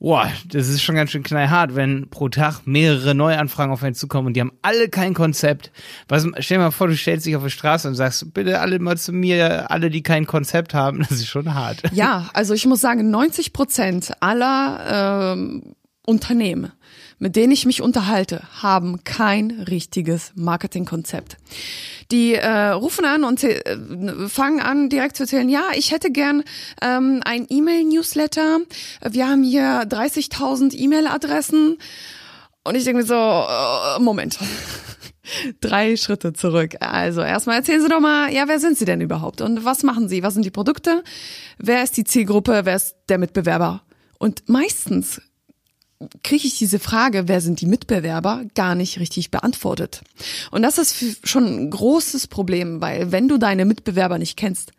Boah, 0.00 0.30
das 0.46 0.68
ist 0.68 0.82
schon 0.82 0.94
ganz 0.94 1.10
schön 1.10 1.24
knallhart, 1.24 1.74
wenn 1.74 2.08
pro 2.08 2.28
Tag 2.28 2.66
mehrere 2.66 3.16
Neuanfragen 3.16 3.72
auf 3.72 3.82
einen 3.82 3.96
zukommen 3.96 4.28
und 4.28 4.34
die 4.34 4.40
haben 4.40 4.52
alle 4.62 4.88
kein 4.88 5.12
Konzept. 5.12 5.72
Was, 6.06 6.24
stell 6.38 6.58
dir 6.58 6.64
mal 6.64 6.70
vor, 6.70 6.86
du 6.86 6.96
stellst 6.96 7.26
dich 7.26 7.34
auf 7.34 7.42
die 7.42 7.50
Straße 7.50 7.88
und 7.88 7.96
sagst, 7.96 8.32
bitte 8.32 8.60
alle 8.60 8.78
mal 8.78 8.96
zu 8.96 9.12
mir, 9.12 9.70
alle, 9.72 9.90
die 9.90 10.04
kein 10.04 10.26
Konzept 10.26 10.74
haben. 10.74 10.98
Das 11.08 11.12
ist 11.12 11.26
schon 11.28 11.54
hart. 11.54 11.82
Ja, 11.92 12.28
also 12.34 12.54
ich 12.54 12.66
muss 12.66 12.80
sagen, 12.80 13.10
90 13.10 13.52
Prozent 13.52 14.12
aller 14.20 15.32
ähm, 15.32 15.74
Unternehmen, 16.06 16.72
mit 17.18 17.36
denen 17.36 17.52
ich 17.52 17.66
mich 17.66 17.82
unterhalte, 17.82 18.42
haben 18.62 19.02
kein 19.04 19.50
richtiges 19.50 20.32
Marketingkonzept. 20.34 21.36
Die 22.10 22.34
äh, 22.34 22.68
rufen 22.70 23.04
an 23.04 23.24
und 23.24 23.42
äh, 23.44 24.28
fangen 24.28 24.60
an 24.60 24.88
direkt 24.88 25.16
zu 25.16 25.24
erzählen, 25.24 25.48
ja, 25.48 25.64
ich 25.74 25.92
hätte 25.92 26.10
gern 26.10 26.42
ähm, 26.80 27.20
ein 27.24 27.46
E-Mail-Newsletter. 27.48 28.60
Wir 29.10 29.28
haben 29.28 29.42
hier 29.42 29.82
30.000 29.82 30.74
E-Mail-Adressen. 30.74 31.78
Und 32.64 32.74
ich 32.74 32.84
denke 32.84 33.00
mir 33.00 33.06
so, 33.06 33.14
äh, 33.14 34.00
Moment. 34.00 34.38
Drei 35.60 35.96
Schritte 35.96 36.32
zurück. 36.32 36.76
Also 36.80 37.20
erstmal 37.20 37.56
erzählen 37.56 37.82
Sie 37.82 37.88
doch 37.88 38.00
mal, 38.00 38.32
ja, 38.32 38.48
wer 38.48 38.58
sind 38.58 38.78
Sie 38.78 38.86
denn 38.86 39.00
überhaupt? 39.00 39.42
Und 39.42 39.64
was 39.64 39.82
machen 39.82 40.08
Sie? 40.08 40.22
Was 40.22 40.34
sind 40.34 40.44
die 40.44 40.50
Produkte? 40.50 41.02
Wer 41.58 41.82
ist 41.82 41.96
die 41.96 42.04
Zielgruppe? 42.04 42.62
Wer 42.64 42.76
ist 42.76 42.96
der 43.08 43.18
Mitbewerber? 43.18 43.82
Und 44.18 44.48
meistens 44.48 45.20
kriege 46.22 46.46
ich 46.46 46.58
diese 46.58 46.78
Frage, 46.78 47.26
wer 47.26 47.40
sind 47.40 47.60
die 47.60 47.66
Mitbewerber, 47.66 48.44
gar 48.54 48.74
nicht 48.74 49.00
richtig 49.00 49.30
beantwortet. 49.30 50.02
Und 50.50 50.62
das 50.62 50.78
ist 50.78 51.26
schon 51.26 51.44
ein 51.44 51.70
großes 51.70 52.28
Problem, 52.28 52.80
weil 52.80 53.10
wenn 53.10 53.28
du 53.28 53.38
deine 53.38 53.64
Mitbewerber 53.64 54.18
nicht 54.18 54.36
kennst, 54.36 54.72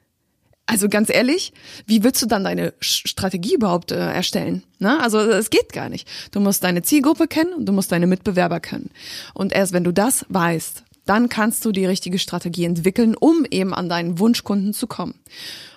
also 0.65 0.87
ganz 0.87 1.09
ehrlich, 1.09 1.51
wie 1.87 2.03
willst 2.03 2.21
du 2.21 2.27
dann 2.27 2.43
deine 2.43 2.73
Strategie 2.79 3.55
überhaupt 3.55 3.91
äh, 3.91 3.95
erstellen? 3.95 4.63
Ne? 4.77 5.01
Also 5.01 5.17
es 5.17 5.49
geht 5.49 5.73
gar 5.73 5.89
nicht. 5.89 6.07
Du 6.31 6.39
musst 6.39 6.63
deine 6.63 6.83
Zielgruppe 6.83 7.27
kennen 7.27 7.53
und 7.53 7.65
du 7.65 7.73
musst 7.73 7.91
deine 7.91 8.05
Mitbewerber 8.05 8.59
kennen. 8.59 8.91
Und 9.33 9.51
erst 9.51 9.73
wenn 9.73 9.83
du 9.83 9.91
das 9.91 10.27
weißt, 10.29 10.83
dann 11.07 11.27
kannst 11.27 11.65
du 11.65 11.71
die 11.71 11.87
richtige 11.87 12.19
Strategie 12.19 12.65
entwickeln, 12.65 13.15
um 13.15 13.45
eben 13.49 13.73
an 13.73 13.89
deinen 13.89 14.19
Wunschkunden 14.19 14.75
zu 14.75 14.85
kommen. 14.85 15.15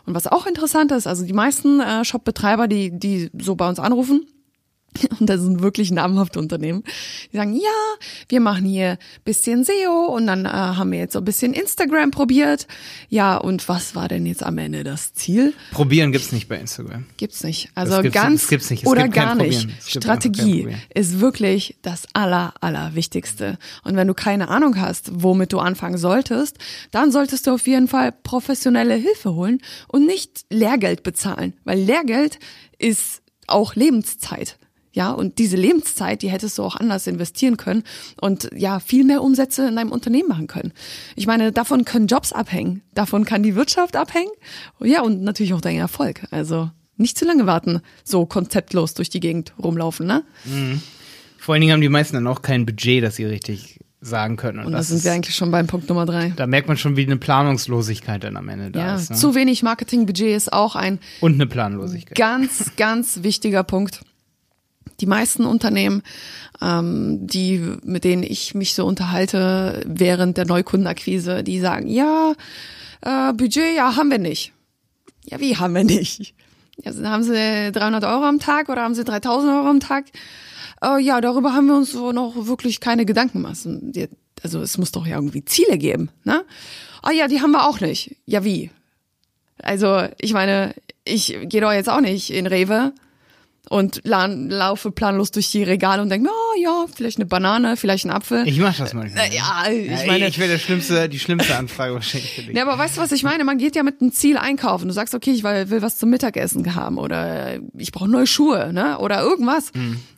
Und 0.05 0.15
was 0.15 0.27
auch 0.27 0.47
interessant 0.47 0.93
ist, 0.93 1.07
also 1.07 1.25
die 1.25 1.33
meisten 1.33 1.81
äh, 1.81 2.05
Shop-Betreiber, 2.05 2.69
die, 2.69 2.91
die 2.91 3.31
so 3.41 3.55
bei 3.57 3.67
uns 3.67 3.79
anrufen, 3.79 4.27
und 5.21 5.27
das 5.29 5.41
sind 5.41 5.63
wirklich 5.63 5.91
namhafte 5.91 6.39
Unternehmen. 6.39 6.83
Die 7.33 7.37
sagen, 7.37 7.55
ja, 7.55 7.61
wir 8.29 8.41
machen 8.41 8.65
hier 8.65 8.99
bisschen 9.25 9.65
SEO 9.65 10.07
und 10.15 10.27
dann 10.27 10.45
äh, 10.45 10.49
haben 10.49 10.93
wir 10.93 10.99
jetzt 10.99 11.13
so 11.15 11.19
ein 11.21 11.25
bisschen 11.25 11.53
Instagram 11.55 12.11
probiert. 12.11 12.67
Ja, 13.09 13.37
und 13.37 13.69
was 13.69 13.95
war 13.95 14.09
denn 14.09 14.27
jetzt 14.27 14.43
am 14.43 14.59
Ende 14.59 14.85
das 14.85 15.13
Ziel? 15.15 15.55
Probieren 15.71 16.13
gibt's 16.13 16.33
nicht 16.33 16.49
bei 16.49 16.57
Instagram. 16.59 17.07
Gibt's 17.17 17.43
nicht. 17.45 17.71
Also 17.75 18.01
gibt's- 18.03 18.15
ganz 18.15 18.49
gibt's 18.49 18.71
nicht. 18.71 18.83
Es 18.85 18.89
oder 18.89 19.09
gar 19.09 19.35
nicht. 19.35 19.69
Strategie 19.87 20.69
ist 20.95 21.21
wirklich 21.21 21.77
das 21.83 22.07
aller, 22.13 22.55
aller 22.61 22.95
Wichtigste. 22.95 23.59
Und 23.85 23.97
wenn 23.97 24.09
du 24.09 24.15
keine 24.15 24.49
Ahnung 24.49 24.81
hast, 24.81 25.11
womit 25.13 25.53
du 25.53 25.59
anfangen 25.59 25.99
solltest, 25.99 26.59
dann 26.91 27.13
solltest 27.13 27.47
du 27.47 27.53
auf 27.53 27.67
jeden 27.67 27.89
Fall 27.89 28.13
professionelle 28.13 28.95
Hilfe 28.95 29.35
holen 29.35 29.61
und 29.89 30.07
nicht 30.07 30.45
Lehrgeld 30.51 31.03
bezahlen, 31.03 31.55
weil 31.65 31.79
Lehrgeld 31.79 32.39
ist 32.79 33.23
auch 33.47 33.75
Lebenszeit. 33.75 34.59
Ja, 34.95 35.11
und 35.13 35.39
diese 35.39 35.57
Lebenszeit, 35.57 36.21
die 36.23 36.29
hättest 36.31 36.59
du 36.59 36.63
auch 36.63 36.77
anders 36.77 37.07
investieren 37.07 37.57
können 37.57 37.83
und 38.21 38.51
ja, 38.55 38.79
viel 38.79 39.05
mehr 39.05 39.23
Umsätze 39.23 39.67
in 39.67 39.77
deinem 39.77 39.91
Unternehmen 39.91 40.29
machen 40.29 40.47
können. 40.49 40.73
Ich 41.17 41.27
meine, 41.27 41.51
davon 41.51 41.85
können 41.87 42.07
Jobs 42.09 42.33
abhängen, 42.33 42.83
davon 42.95 43.25
kann 43.25 43.43
die 43.43 43.55
Wirtschaft 43.55 43.97
abhängen, 43.97 44.31
ja, 44.81 45.01
und 45.03 45.23
natürlich 45.23 45.55
auch 45.55 45.63
dein 45.63 45.77
Erfolg. 45.77 46.23
Also 46.31 46.71
nicht 46.99 47.17
zu 47.19 47.25
lange 47.25 47.47
warten, 47.47 47.81
so 48.05 48.27
konzeptlos 48.27 48.93
durch 48.95 49.09
die 49.09 49.21
Gegend 49.21 49.55
rumlaufen, 49.59 50.07
ne? 50.07 50.25
Vor 51.39 51.55
allen 51.55 51.63
Dingen 51.63 51.73
haben 51.73 51.81
die 51.81 51.89
meisten 51.89 52.15
dann 52.15 52.27
auch 52.27 52.43
kein 52.43 52.67
Budget, 52.67 53.03
das 53.03 53.17
sie 53.17 53.25
richtig 53.25 53.81
sagen 54.01 54.37
können. 54.37 54.59
Und, 54.59 54.67
Und 54.67 54.73
da 54.73 54.79
das 54.79 54.89
sind 54.89 54.99
ist, 54.99 55.05
wir 55.05 55.13
eigentlich 55.13 55.35
schon 55.35 55.51
beim 55.51 55.67
Punkt 55.69 55.89
Nummer 55.89 56.05
drei. 56.07 56.33
da 56.37 56.47
merkt 56.47 56.69
man 56.69 56.77
schon, 56.77 56.97
wie 56.97 57.07
eine 57.07 57.17
Planungslosigkeit 57.17 58.23
dann 58.25 58.37
am 58.37 58.49
Ende 58.49 58.71
da 58.71 58.81
Ja, 58.81 58.95
ist. 58.97 59.11
Ne? 59.11 59.17
zu 59.17 59.35
wenig 59.35 59.63
Marketingbudget 59.63 60.37
ist 60.37 60.53
auch 60.53 60.77
ein 60.77 60.99
Und 61.21 61.35
eine 61.35 61.47
Planlosigkeit. 61.47 62.17
ganz, 62.19 62.73
ganz 62.77 63.23
wichtiger 63.23 63.63
Punkt. 63.65 64.03
Die 65.01 65.07
meisten 65.07 65.45
Unternehmen, 65.45 66.03
ähm, 66.61 67.27
die, 67.27 67.59
mit 67.83 68.05
denen 68.05 68.23
ich 68.23 68.55
mich 68.55 68.75
so 68.75 68.87
unterhalte 68.87 69.83
während 69.87 70.37
der 70.37 70.47
Neukundenakquise, 70.47 71.43
die 71.43 71.61
sagen, 71.61 71.89
ja, 71.89 72.35
äh, 73.03 73.33
Budget, 73.33 73.77
ja, 73.77 73.97
haben 73.97 74.11
wir 74.11 74.19
nicht. 74.19 74.53
Ja, 75.25 75.41
wie 75.41 75.57
haben 75.57 75.75
wir 75.75 75.85
nicht? 75.85 76.35
Ja, 76.83 76.93
haben 77.11 77.23
sie 77.23 77.73
300 77.73 78.05
Euro 78.05 78.25
am 78.25 78.39
Tag 78.39 78.69
oder 78.69 78.83
haben 78.83 78.95
sie 78.95 79.05
3000 79.05 79.53
Euro 79.53 79.69
am 79.69 79.81
Tag? 79.81 80.07
Äh, 80.83 81.01
ja, 81.01 81.21
darüber 81.21 81.53
haben 81.53 81.67
wir 81.67 81.77
uns 81.77 81.93
so 81.93 82.13
noch 82.13 82.47
wirklich 82.47 82.81
keine 82.81 83.05
Gedanken 83.05 83.43
gemacht. 83.43 83.59
Also 84.43 84.61
es 84.61 84.79
muss 84.79 84.93
doch 84.93 85.07
ja 85.07 85.17
irgendwie 85.17 85.45
Ziele 85.45 85.79
geben, 85.79 86.11
ne? 86.25 86.45
Ah 87.03 87.11
ja, 87.11 87.29
die 87.29 87.41
haben 87.41 87.53
wir 87.53 87.67
auch 87.69 87.81
nicht. 87.81 88.17
Ja, 88.27 88.45
wie? 88.45 88.71
Also, 89.61 90.07
ich 90.21 90.33
meine, 90.33 90.75
ich 91.05 91.37
gehe 91.45 91.61
doch 91.61 91.73
jetzt 91.73 91.89
auch 91.89 92.01
nicht 92.01 92.31
in 92.31 92.47
Rewe 92.47 92.93
und 93.69 94.01
la 94.05 94.27
laufe 94.27 94.91
planlos 94.91 95.31
durch 95.31 95.51
die 95.51 95.63
Regale 95.63 96.03
und 96.03 96.11
denke, 96.11 96.29
oh 96.29 96.61
ja, 96.61 96.87
vielleicht 96.93 97.19
eine 97.19 97.27
Banane, 97.27 97.77
vielleicht 97.77 98.05
ein 98.05 98.11
Apfel. 98.11 98.47
Ich 98.47 98.59
mach 98.59 98.77
das 98.77 98.93
manchmal. 98.93 99.27
Äh, 99.27 99.35
ja, 99.35 99.65
ich 99.71 100.07
meine, 100.07 100.27
ich 100.27 100.37
der 100.37 100.59
schlimmste, 100.59 101.09
die 101.09 101.19
schlimmste 101.19 101.57
Anfrage 101.57 101.95
wahrscheinlich 101.95 102.33
für 102.33 102.43
dich. 102.43 102.55
ja, 102.57 102.67
aber 102.67 102.77
weißt 102.77 102.97
du, 102.97 103.01
was 103.01 103.13
ich 103.13 103.23
meine? 103.23 103.45
Man 103.45 103.59
geht 103.59 103.77
ja 103.77 103.83
mit 103.83 104.01
einem 104.01 104.13
Ziel 104.13 104.37
einkaufen. 104.37 104.89
Du 104.89 104.95
sagst, 104.95 105.15
okay, 105.15 105.31
ich 105.31 105.45
will 105.45 105.71
will 105.71 105.81
was 105.81 105.97
zum 105.97 106.11
Mittagessen 106.11 106.75
haben 106.75 106.99
oder 106.99 107.61
ich 107.79 107.93
brauche 107.93 108.11
neue 108.11 108.27
Schuhe, 108.27 108.73
ne? 108.73 108.99
Oder 108.99 109.23
irgendwas. 109.23 109.71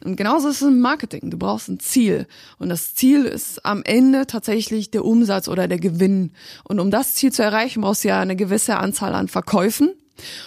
Und 0.02 0.16
genauso 0.16 0.48
ist 0.48 0.62
es 0.62 0.68
im 0.68 0.80
Marketing. 0.80 1.30
Du 1.30 1.38
brauchst 1.38 1.68
ein 1.68 1.80
Ziel. 1.80 2.26
Und 2.58 2.70
das 2.70 2.94
Ziel 2.94 3.24
ist 3.24 3.64
am 3.64 3.82
Ende 3.84 4.26
tatsächlich 4.26 4.90
der 4.90 5.04
Umsatz 5.04 5.48
oder 5.48 5.68
der 5.68 5.78
Gewinn. 5.78 6.32
Und 6.64 6.80
um 6.80 6.90
das 6.90 7.14
Ziel 7.14 7.32
zu 7.32 7.42
erreichen, 7.42 7.82
brauchst 7.82 8.04
du 8.04 8.08
ja 8.08 8.20
eine 8.20 8.36
gewisse 8.36 8.78
Anzahl 8.78 9.14
an 9.14 9.28
Verkäufen. 9.28 9.92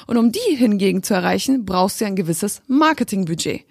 Und 0.06 0.18
um 0.18 0.32
die 0.32 0.56
hingegen 0.56 1.04
zu 1.04 1.14
erreichen, 1.14 1.66
brauchst 1.66 2.00
du 2.00 2.06
ja 2.06 2.10
ein 2.10 2.16
gewisses 2.16 2.62
Marketingbudget. 2.68 3.66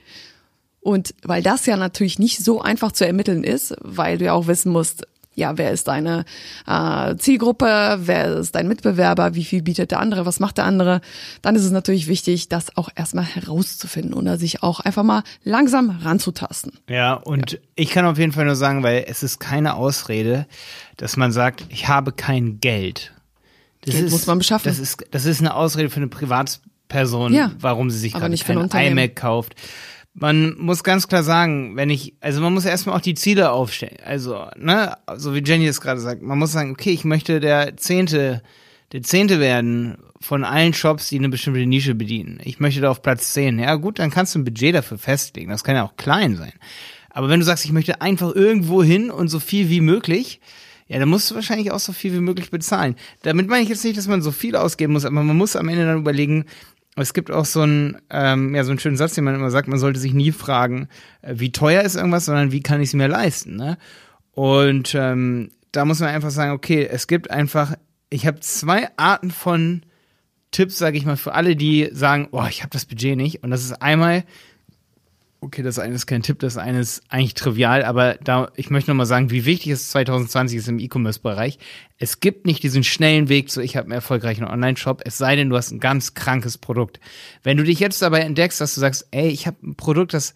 Und 0.80 1.14
weil 1.24 1.42
das 1.42 1.66
ja 1.66 1.76
natürlich 1.76 2.18
nicht 2.18 2.44
so 2.44 2.60
einfach 2.60 2.92
zu 2.92 3.06
ermitteln 3.06 3.42
ist, 3.42 3.74
weil 3.80 4.18
du 4.18 4.26
ja 4.26 4.32
auch 4.34 4.46
wissen 4.46 4.70
musst, 4.70 5.06
ja, 5.36 5.58
wer 5.58 5.70
ist 5.70 5.86
deine 5.86 6.24
äh, 6.66 7.14
Zielgruppe, 7.16 7.98
wer 8.00 8.36
ist 8.36 8.54
dein 8.54 8.66
Mitbewerber, 8.66 9.34
wie 9.34 9.44
viel 9.44 9.62
bietet 9.62 9.90
der 9.90 10.00
andere, 10.00 10.26
was 10.26 10.40
macht 10.40 10.58
der 10.58 10.64
andere, 10.64 11.02
dann 11.42 11.54
ist 11.54 11.64
es 11.64 11.70
natürlich 11.70 12.08
wichtig, 12.08 12.48
das 12.48 12.76
auch 12.76 12.88
erstmal 12.96 13.24
herauszufinden 13.24 14.14
oder 14.14 14.38
sich 14.38 14.62
auch 14.62 14.80
einfach 14.80 15.02
mal 15.02 15.22
langsam 15.44 15.90
ranzutasten. 15.90 16.72
Ja, 16.88 17.14
und 17.14 17.60
ich 17.74 17.90
kann 17.90 18.06
auf 18.06 18.18
jeden 18.18 18.32
Fall 18.32 18.46
nur 18.46 18.56
sagen, 18.56 18.82
weil 18.82 19.04
es 19.06 19.22
ist 19.22 19.38
keine 19.38 19.74
Ausrede, 19.74 20.46
dass 20.96 21.16
man 21.16 21.32
sagt, 21.32 21.66
ich 21.68 21.86
habe 21.86 22.12
kein 22.12 22.58
Geld. 22.60 23.12
Das 23.86 23.94
Geld 23.94 24.06
ist, 24.06 24.12
muss 24.12 24.26
man 24.26 24.38
beschaffen. 24.38 24.68
Das 24.68 24.78
ist, 24.78 25.04
das 25.10 25.24
ist 25.24 25.40
eine 25.40 25.54
Ausrede 25.54 25.88
für 25.88 25.96
eine 25.96 26.08
Privatperson, 26.08 27.32
Ja, 27.32 27.52
warum 27.58 27.90
sie 27.90 27.98
sich 27.98 28.12
gerade 28.12 28.30
nicht 28.30 28.44
für 28.44 28.52
ein 28.52 28.68
kein 28.68 28.92
iMac 28.92 29.16
kauft. 29.16 29.54
Man 30.12 30.56
muss 30.58 30.82
ganz 30.82 31.08
klar 31.08 31.22
sagen, 31.22 31.76
wenn 31.76 31.90
ich, 31.90 32.14
also 32.20 32.40
man 32.40 32.52
muss 32.52 32.64
erstmal 32.64 32.96
auch 32.96 33.02
die 33.02 33.14
Ziele 33.14 33.50
aufstellen. 33.50 33.98
Also, 34.04 34.46
ne, 34.56 34.96
so 35.16 35.34
wie 35.34 35.42
Jenny 35.44 35.66
es 35.66 35.80
gerade 35.80 36.00
sagt, 36.00 36.22
man 36.22 36.38
muss 36.38 36.52
sagen, 36.52 36.72
okay, 36.72 36.90
ich 36.90 37.04
möchte 37.04 37.38
der 37.38 37.76
Zehnte, 37.76 38.42
der 38.92 39.02
Zehnte 39.02 39.40
werden 39.40 39.98
von 40.20 40.42
allen 40.42 40.72
Shops, 40.72 41.10
die 41.10 41.18
eine 41.18 41.28
bestimmte 41.28 41.66
Nische 41.66 41.94
bedienen. 41.94 42.40
Ich 42.42 42.60
möchte 42.60 42.80
da 42.80 42.90
auf 42.90 43.02
Platz 43.02 43.32
10. 43.34 43.58
Ja 43.58 43.74
gut, 43.74 43.98
dann 43.98 44.10
kannst 44.10 44.34
du 44.34 44.38
ein 44.38 44.44
Budget 44.44 44.74
dafür 44.74 44.98
festlegen. 44.98 45.50
Das 45.50 45.64
kann 45.64 45.76
ja 45.76 45.84
auch 45.84 45.96
klein 45.96 46.34
sein. 46.36 46.52
Aber 47.10 47.28
wenn 47.28 47.40
du 47.40 47.46
sagst, 47.46 47.64
ich 47.64 47.72
möchte 47.72 48.00
einfach 48.00 48.34
irgendwo 48.34 48.82
hin 48.82 49.10
und 49.10 49.28
so 49.28 49.38
viel 49.38 49.68
wie 49.68 49.80
möglich, 49.80 50.40
ja, 50.88 50.98
dann 50.98 51.08
musst 51.08 51.30
du 51.30 51.34
wahrscheinlich 51.34 51.72
auch 51.72 51.80
so 51.80 51.92
viel 51.92 52.12
wie 52.12 52.20
möglich 52.20 52.50
bezahlen. 52.50 52.94
Damit 53.22 53.48
meine 53.48 53.62
ich 53.62 53.68
jetzt 53.68 53.84
nicht, 53.84 53.96
dass 53.96 54.08
man 54.08 54.22
so 54.22 54.30
viel 54.30 54.56
ausgeben 54.56 54.92
muss, 54.92 55.04
aber 55.04 55.22
man 55.22 55.36
muss 55.36 55.56
am 55.56 55.68
Ende 55.68 55.84
dann 55.84 55.98
überlegen, 55.98 56.44
es 56.96 57.12
gibt 57.12 57.30
auch 57.30 57.44
so 57.44 57.60
einen, 57.60 57.98
ähm, 58.08 58.54
ja, 58.54 58.64
so 58.64 58.70
einen 58.70 58.78
schönen 58.78 58.96
Satz, 58.96 59.14
den 59.14 59.24
man 59.24 59.34
immer 59.34 59.50
sagt, 59.50 59.68
man 59.68 59.78
sollte 59.78 60.00
sich 60.00 60.14
nie 60.14 60.32
fragen, 60.32 60.88
äh, 61.22 61.34
wie 61.36 61.52
teuer 61.52 61.82
ist 61.82 61.96
irgendwas, 61.96 62.24
sondern 62.24 62.52
wie 62.52 62.62
kann 62.62 62.80
ich 62.80 62.90
es 62.90 62.94
mir 62.94 63.08
leisten, 63.08 63.56
ne? 63.56 63.76
Und 64.32 64.94
ähm, 64.94 65.50
da 65.72 65.84
muss 65.84 66.00
man 66.00 66.10
einfach 66.10 66.30
sagen, 66.30 66.52
okay, 66.52 66.86
es 66.90 67.06
gibt 67.06 67.30
einfach, 67.30 67.74
ich 68.10 68.26
habe 68.26 68.40
zwei 68.40 68.88
Arten 68.96 69.30
von 69.30 69.82
Tipps, 70.50 70.78
sage 70.78 70.96
ich 70.96 71.04
mal, 71.04 71.16
für 71.16 71.34
alle, 71.34 71.56
die 71.56 71.88
sagen, 71.92 72.28
oh, 72.32 72.44
ich 72.48 72.62
habe 72.62 72.70
das 72.70 72.86
Budget 72.86 73.16
nicht. 73.16 73.42
Und 73.42 73.50
das 73.50 73.64
ist 73.64 73.82
einmal, 73.82 74.24
okay, 75.40 75.62
das 75.62 75.78
eine 75.78 75.94
ist 75.94 76.06
kein 76.06 76.22
Tipp, 76.22 76.38
das 76.38 76.56
eine 76.56 76.80
ist 76.80 77.02
eigentlich 77.08 77.34
trivial, 77.34 77.84
aber 77.84 78.14
da, 78.14 78.50
ich 78.56 78.70
möchte 78.70 78.90
nochmal 78.90 79.06
sagen, 79.06 79.30
wie 79.30 79.44
wichtig 79.44 79.72
es 79.72 79.90
2020 79.90 80.58
ist 80.58 80.68
im 80.68 80.78
E-Commerce-Bereich. 80.78 81.58
Es 81.98 82.20
gibt 82.20 82.46
nicht 82.46 82.62
diesen 82.62 82.84
schnellen 82.84 83.28
Weg 83.28 83.50
zu, 83.50 83.60
ich 83.60 83.76
habe 83.76 83.84
einen 83.84 83.92
erfolgreichen 83.92 84.44
Online-Shop, 84.44 85.02
es 85.04 85.18
sei 85.18 85.36
denn, 85.36 85.50
du 85.50 85.56
hast 85.56 85.70
ein 85.70 85.80
ganz 85.80 86.14
krankes 86.14 86.58
Produkt. 86.58 87.00
Wenn 87.42 87.56
du 87.56 87.64
dich 87.64 87.80
jetzt 87.80 88.02
dabei 88.02 88.20
entdeckst, 88.20 88.60
dass 88.60 88.74
du 88.74 88.80
sagst, 88.80 89.08
ey, 89.10 89.28
ich 89.28 89.46
habe 89.46 89.56
ein 89.62 89.76
Produkt, 89.76 90.14
das, 90.14 90.34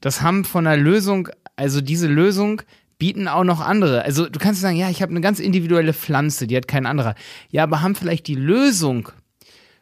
das 0.00 0.22
haben 0.22 0.44
von 0.44 0.64
der 0.64 0.76
Lösung, 0.76 1.28
also 1.56 1.80
diese 1.80 2.06
Lösung 2.06 2.62
bieten 2.98 3.28
auch 3.28 3.44
noch 3.44 3.60
andere. 3.60 4.02
Also 4.04 4.28
du 4.28 4.38
kannst 4.38 4.60
sagen, 4.60 4.76
ja, 4.76 4.90
ich 4.90 5.02
habe 5.02 5.10
eine 5.10 5.20
ganz 5.20 5.38
individuelle 5.38 5.92
Pflanze, 5.92 6.46
die 6.46 6.56
hat 6.56 6.68
kein 6.68 6.86
anderer. 6.86 7.14
Ja, 7.50 7.62
aber 7.64 7.82
haben 7.82 7.94
vielleicht 7.94 8.26
die 8.26 8.34
Lösung 8.34 9.10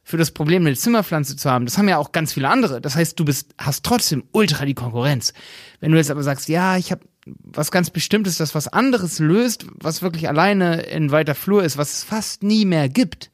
für 0.05 0.19
das 0.19 0.31
Problem, 0.31 0.67
eine 0.67 0.77
Zimmerpflanze 0.77 1.35
zu 1.35 1.51
haben, 1.51 1.65
das 1.65 1.79
haben 1.79 1.89
ja 1.89 1.97
auch 1.97 2.13
ganz 2.13 2.35
viele 2.35 2.51
andere. 2.51 2.81
Das 2.81 2.95
heißt, 2.95 3.19
du 3.19 3.25
bist, 3.25 3.55
hast 3.59 3.85
trotzdem 3.85 4.25
ultra 4.33 4.67
die 4.67 4.75
Konkurrenz. 4.75 5.33
Wenn 5.81 5.93
du 5.93 5.97
jetzt 5.97 6.11
aber 6.11 6.23
sagst, 6.23 6.49
ja, 6.49 6.77
ich 6.77 6.93
habe 6.93 7.07
was 7.27 7.71
ganz 7.71 7.89
Bestimmtes, 7.89 8.37
das 8.37 8.55
was 8.55 8.69
anderes 8.69 9.19
löst, 9.19 9.67
was 9.81 10.03
wirklich 10.03 10.29
alleine 10.29 10.83
in 10.83 11.11
weiter 11.11 11.35
Flur 11.35 11.65
ist, 11.65 11.79
was 11.79 11.95
es 11.95 12.05
fast 12.05 12.43
nie 12.43 12.67
mehr 12.67 12.91
gibt, 12.91 13.31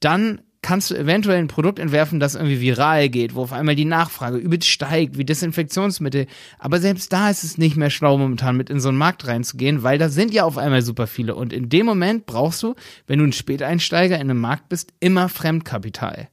dann 0.00 0.42
kannst 0.62 0.90
du 0.90 0.94
eventuell 0.94 1.38
ein 1.38 1.48
Produkt 1.48 1.78
entwerfen, 1.78 2.20
das 2.20 2.34
irgendwie 2.34 2.60
viral 2.60 3.08
geht, 3.08 3.34
wo 3.34 3.42
auf 3.42 3.52
einmal 3.52 3.74
die 3.74 3.84
Nachfrage 3.84 4.36
übelst 4.36 4.68
steigt, 4.68 5.16
wie 5.16 5.24
Desinfektionsmittel. 5.24 6.26
Aber 6.58 6.80
selbst 6.80 7.12
da 7.12 7.30
ist 7.30 7.44
es 7.44 7.58
nicht 7.58 7.76
mehr 7.76 7.90
schlau, 7.90 8.18
momentan 8.18 8.56
mit 8.56 8.68
in 8.68 8.80
so 8.80 8.90
einen 8.90 8.98
Markt 8.98 9.26
reinzugehen, 9.26 9.82
weil 9.82 9.98
da 9.98 10.08
sind 10.08 10.34
ja 10.34 10.44
auf 10.44 10.58
einmal 10.58 10.82
super 10.82 11.06
viele. 11.06 11.34
Und 11.34 11.52
in 11.52 11.68
dem 11.68 11.86
Moment 11.86 12.26
brauchst 12.26 12.62
du, 12.62 12.74
wenn 13.06 13.18
du 13.18 13.24
ein 13.24 13.32
Späteinsteiger 13.32 14.16
in 14.16 14.30
einem 14.30 14.40
Markt 14.40 14.68
bist, 14.68 14.92
immer 15.00 15.28
Fremdkapital. 15.28 16.28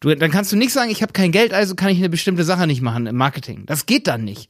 Du, 0.00 0.14
dann 0.14 0.30
kannst 0.30 0.50
du 0.52 0.56
nicht 0.56 0.72
sagen, 0.72 0.90
ich 0.90 1.02
habe 1.02 1.12
kein 1.12 1.30
Geld, 1.30 1.52
also 1.52 1.74
kann 1.74 1.90
ich 1.90 1.98
eine 1.98 2.08
bestimmte 2.08 2.44
Sache 2.44 2.66
nicht 2.66 2.82
machen 2.82 3.06
im 3.06 3.16
Marketing. 3.16 3.64
Das 3.66 3.86
geht 3.86 4.06
dann 4.08 4.24
nicht. 4.24 4.48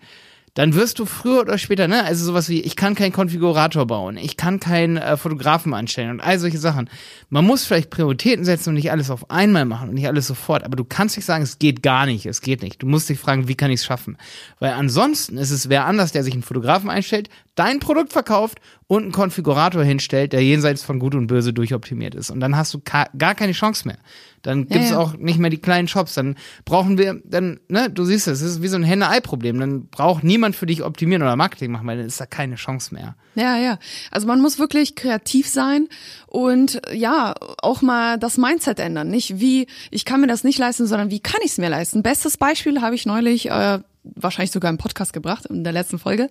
Dann 0.55 0.75
wirst 0.75 0.99
du 0.99 1.07
früher 1.07 1.41
oder 1.41 1.57
später, 1.57 1.89
ne, 1.89 2.05
also 2.05 2.27
sowas 2.27 2.51
wie, 2.51 2.61
ich 2.61 2.77
kann 2.77 2.95
keinen 2.95 3.13
Konfigurator 3.13 3.87
bauen, 3.87 4.19
ich 4.19 4.37
kann 4.37 4.61
keinen 4.61 4.99
äh, 4.99 5.17
Fotografen 5.17 5.73
anstellen 5.73 6.11
und 6.11 6.21
all 6.21 6.39
solche 6.39 6.59
Sachen. 6.59 6.91
Man 7.31 7.47
muss 7.47 7.65
vielleicht 7.65 7.89
Prioritäten 7.89 8.45
setzen 8.45 8.71
und 8.71 8.75
nicht 8.75 8.91
alles 8.91 9.11
auf 9.11 9.31
einmal 9.31 9.65
machen 9.65 9.89
und 9.89 9.95
nicht 9.95 10.09
alles 10.09 10.27
sofort, 10.27 10.63
aber 10.65 10.77
du 10.77 10.85
kannst 10.85 11.17
nicht 11.17 11.25
sagen, 11.25 11.43
es 11.43 11.59
geht 11.59 11.83
gar 11.83 12.05
nicht, 12.05 12.27
es 12.27 12.43
geht 12.43 12.61
nicht. 12.61 12.83
Du 12.83 12.87
musst 12.87 13.09
dich 13.09 13.19
fragen, 13.19 13.49
wie 13.49 13.55
kann 13.55 13.71
ich 13.71 13.81
es 13.81 13.87
schaffen? 13.87 14.19
Weil 14.59 14.73
ansonsten 14.73 15.39
ist 15.39 15.51
es 15.51 15.71
wer 15.71 15.87
anders, 15.87 16.13
der 16.13 16.23
sich 16.23 16.35
einen 16.35 16.43
Fotografen 16.43 16.91
einstellt, 16.91 17.31
dein 17.55 17.81
Produkt 17.81 18.13
verkauft 18.13 18.61
und 18.93 19.05
einen 19.05 19.13
Konfigurator 19.13 19.83
hinstellt, 19.83 20.35
der 20.35 20.45
jenseits 20.45 20.83
von 20.83 20.99
Gut 20.99 21.15
und 21.15 21.27
Böse 21.27 21.55
durchoptimiert 21.55 22.15
ist. 22.15 22.31
Und 22.31 22.41
dann 22.41 22.59
hast 22.59 22.75
du 22.75 22.81
gar 22.85 23.35
keine 23.35 23.53
Chance 23.53 23.89
mehr. 23.89 23.97
Dann 24.43 24.69
gibt 24.69 24.85
es 24.85 24.91
ja. 24.91 24.99
auch 24.99 25.17
nicht 25.17 25.39
mehr 25.39 25.49
die 25.49 25.63
kleinen 25.63 25.89
Shops. 25.89 26.13
Dann 26.13 26.37
brauchen 26.67 26.99
wir, 26.99 27.23
dann, 27.25 27.59
ne, 27.69 27.89
du 27.89 28.05
siehst 28.05 28.29
es, 28.29 28.43
es 28.43 28.57
ist 28.57 28.63
wie 28.63 28.69
so 28.69 28.77
ein 28.77 28.83
Henne-Ei-Problem. 28.83 29.59
Dann 29.59 29.87
braucht 29.87 30.25
niemand 30.25 30.57
für 30.57 30.67
dich 30.67 30.83
optimieren 30.83 31.23
oder 31.23 31.37
Marketing 31.37 31.71
machen, 31.73 31.87
weil 31.87 31.97
dann 31.97 32.07
ist 32.07 32.21
da 32.21 32.27
keine 32.27 32.57
Chance 32.57 32.93
mehr. 32.93 33.17
Ja, 33.35 33.57
ja. 33.57 33.79
Also 34.11 34.27
man 34.27 34.43
muss 34.43 34.59
wirklich 34.59 34.95
kreativ 34.95 35.49
sein 35.49 35.89
und 36.27 36.83
ja, 36.93 37.33
auch 37.63 37.81
mal 37.81 38.19
das 38.19 38.37
Mindset 38.37 38.79
ändern. 38.79 39.09
Nicht 39.09 39.41
wie, 39.41 39.69
ich 39.91 40.05
kann 40.05 40.21
mir 40.21 40.27
das 40.27 40.45
nicht 40.45 40.59
leisten, 40.59 40.87
sondern 40.87 41.11
wie 41.11 41.21
kann 41.21 41.41
ich 41.43 41.53
es 41.53 41.59
mir 41.59 41.71
leisten? 41.71 42.03
Bestes 42.03 42.37
Beispiel 42.37 42.83
habe 42.83 42.95
ich 42.95 43.07
neulich, 43.07 43.49
äh, 43.49 43.79
wahrscheinlich 44.05 44.51
sogar 44.51 44.71
im 44.71 44.79
Podcast 44.79 45.13
gebracht, 45.13 45.47
in 45.47 45.65
der 45.65 45.73
letzten 45.73 45.99
Folge, 45.99 46.29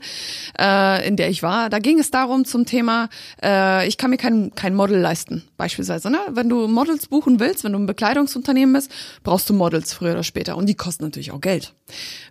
äh, 0.59 1.07
in 1.07 1.15
der 1.15 1.29
ich 1.29 1.41
war. 1.43 1.69
Da 1.69 1.79
ging 1.79 1.99
es 1.99 2.11
darum 2.11 2.45
zum 2.45 2.65
Thema, 2.65 3.09
äh, 3.41 3.87
ich 3.87 3.97
kann 3.97 4.09
mir 4.09 4.17
kein, 4.17 4.53
kein 4.55 4.75
Model 4.75 4.99
leisten, 4.99 5.43
beispielsweise. 5.57 6.09
Ne? 6.09 6.19
Wenn 6.29 6.49
du 6.49 6.67
Models 6.67 7.07
buchen 7.07 7.39
willst, 7.39 7.63
wenn 7.63 7.73
du 7.73 7.79
ein 7.79 7.85
Bekleidungsunternehmen 7.85 8.73
bist, 8.73 8.91
brauchst 9.23 9.49
du 9.49 9.53
Models 9.53 9.93
früher 9.93 10.11
oder 10.11 10.23
später. 10.23 10.57
Und 10.57 10.67
die 10.67 10.75
kosten 10.75 11.03
natürlich 11.03 11.31
auch 11.31 11.41
Geld. 11.41 11.73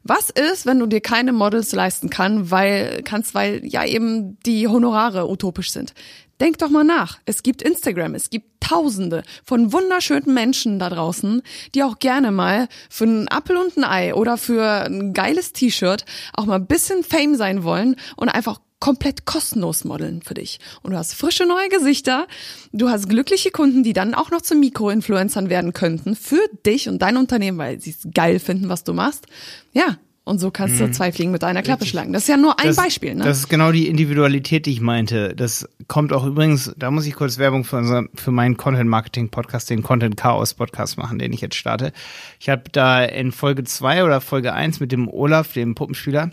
Was 0.02 0.30
ist, 0.30 0.66
wenn 0.66 0.78
du 0.78 0.86
dir 0.86 1.00
keine 1.00 1.32
Models 1.32 1.72
leisten 1.72 2.10
kann, 2.10 2.50
weil, 2.50 3.02
kannst, 3.04 3.34
weil 3.34 3.64
ja 3.64 3.84
eben 3.84 4.38
die 4.44 4.68
Honorare 4.68 5.30
utopisch 5.30 5.72
sind? 5.72 5.94
Denk 6.40 6.56
doch 6.56 6.70
mal 6.70 6.84
nach. 6.84 7.18
Es 7.26 7.42
gibt 7.42 7.60
Instagram, 7.60 8.14
es 8.14 8.30
gibt 8.30 8.46
Tausende 8.60 9.24
von 9.44 9.72
wunderschönen 9.72 10.32
Menschen 10.32 10.78
da 10.78 10.90
draußen, 10.90 11.42
die 11.74 11.82
auch 11.82 11.98
gerne 11.98 12.30
mal 12.30 12.68
für 12.88 13.04
einen 13.04 13.28
Apfel 13.28 13.56
und 13.56 13.76
ein 13.76 13.84
Ei 13.84 14.14
oder 14.14 14.36
für 14.36 14.84
ein 14.84 15.12
geiles 15.30 15.52
T-Shirt 15.52 16.04
auch 16.32 16.46
mal 16.46 16.56
ein 16.56 16.66
bisschen 16.66 17.04
Fame 17.04 17.36
sein 17.36 17.62
wollen 17.62 17.96
und 18.16 18.28
einfach 18.28 18.60
komplett 18.80 19.26
kostenlos 19.26 19.84
modeln 19.84 20.22
für 20.22 20.34
dich. 20.34 20.58
Und 20.82 20.92
du 20.92 20.96
hast 20.96 21.14
frische 21.14 21.46
neue 21.46 21.68
Gesichter, 21.68 22.26
du 22.72 22.88
hast 22.88 23.08
glückliche 23.08 23.50
Kunden, 23.50 23.82
die 23.82 23.92
dann 23.92 24.14
auch 24.14 24.30
noch 24.30 24.40
zu 24.40 24.54
Mikroinfluencern 24.54 25.50
werden 25.50 25.72
könnten 25.72 26.16
für 26.16 26.42
dich 26.66 26.88
und 26.88 27.00
dein 27.00 27.16
Unternehmen, 27.16 27.58
weil 27.58 27.78
sie 27.80 27.90
es 27.90 28.08
geil 28.12 28.38
finden, 28.38 28.68
was 28.68 28.82
du 28.82 28.92
machst. 28.92 29.26
Ja, 29.72 29.98
und 30.30 30.38
so 30.38 30.52
kannst 30.52 30.80
du 30.80 30.88
zwei 30.92 31.10
Fliegen 31.10 31.32
mit 31.32 31.42
einer 31.42 31.60
Klappe 31.62 31.84
schlagen. 31.84 32.12
Das 32.12 32.22
ist 32.22 32.28
ja 32.28 32.36
nur 32.36 32.58
ein 32.60 32.68
das, 32.68 32.76
Beispiel, 32.76 33.16
ne? 33.16 33.24
Das 33.24 33.38
ist 33.38 33.48
genau 33.48 33.72
die 33.72 33.88
Individualität, 33.88 34.64
die 34.64 34.70
ich 34.70 34.80
meinte. 34.80 35.34
Das 35.34 35.68
kommt 35.88 36.12
auch 36.12 36.24
übrigens, 36.24 36.72
da 36.78 36.92
muss 36.92 37.04
ich 37.04 37.14
kurz 37.14 37.38
Werbung 37.38 37.64
für, 37.64 37.78
unser, 37.78 38.04
für 38.14 38.30
meinen 38.30 38.56
Content-Marketing-Podcast, 38.56 39.68
den 39.70 39.82
Content-Chaos-Podcast 39.82 40.98
machen, 40.98 41.18
den 41.18 41.32
ich 41.32 41.40
jetzt 41.40 41.56
starte. 41.56 41.92
Ich 42.38 42.48
habe 42.48 42.62
da 42.70 43.04
in 43.04 43.32
Folge 43.32 43.64
zwei 43.64 44.04
oder 44.04 44.20
Folge 44.20 44.52
eins 44.52 44.78
mit 44.78 44.92
dem 44.92 45.08
Olaf, 45.08 45.52
dem 45.52 45.74
Puppenspieler, 45.74 46.30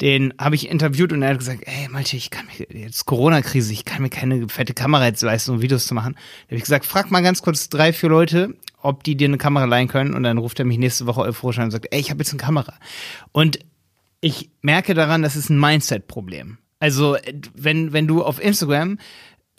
den 0.00 0.32
habe 0.40 0.54
ich 0.54 0.70
interviewt 0.70 1.12
und 1.12 1.22
er 1.22 1.30
hat 1.30 1.38
gesagt, 1.38 1.64
ey 1.66 1.88
Malte, 1.90 2.16
ich 2.16 2.30
kann 2.30 2.46
mir 2.46 2.66
jetzt 2.80 3.04
Corona-Krise, 3.04 3.74
ich 3.74 3.84
kann 3.84 4.00
mir 4.00 4.08
keine 4.08 4.48
fette 4.48 4.72
Kamera 4.72 5.04
jetzt 5.06 5.22
leisten, 5.22 5.52
um 5.52 5.62
Videos 5.62 5.86
zu 5.86 5.94
machen. 5.94 6.14
Da 6.14 6.48
habe 6.48 6.56
ich 6.56 6.62
gesagt, 6.62 6.86
frag 6.86 7.10
mal 7.10 7.22
ganz 7.22 7.42
kurz 7.42 7.68
drei, 7.68 7.92
vier 7.92 8.08
Leute, 8.08 8.54
ob 8.84 9.02
die 9.02 9.16
dir 9.16 9.28
eine 9.28 9.38
Kamera 9.38 9.64
leihen 9.64 9.88
können 9.88 10.14
und 10.14 10.22
dann 10.22 10.38
ruft 10.38 10.58
er 10.58 10.66
mich 10.66 10.78
nächste 10.78 11.06
Woche 11.06 11.22
euphorisch 11.22 11.58
an 11.58 11.64
und 11.64 11.70
sagt, 11.70 11.88
ey, 11.90 11.98
ich 11.98 12.10
habe 12.10 12.20
jetzt 12.20 12.32
eine 12.32 12.42
Kamera. 12.42 12.74
Und 13.32 13.58
ich 14.20 14.50
merke 14.60 14.94
daran, 14.94 15.22
das 15.22 15.36
ist 15.36 15.50
ein 15.50 15.58
Mindset-Problem. 15.58 16.58
Also, 16.80 17.16
wenn, 17.54 17.94
wenn 17.94 18.06
du 18.06 18.22
auf 18.22 18.42
Instagram, 18.42 18.98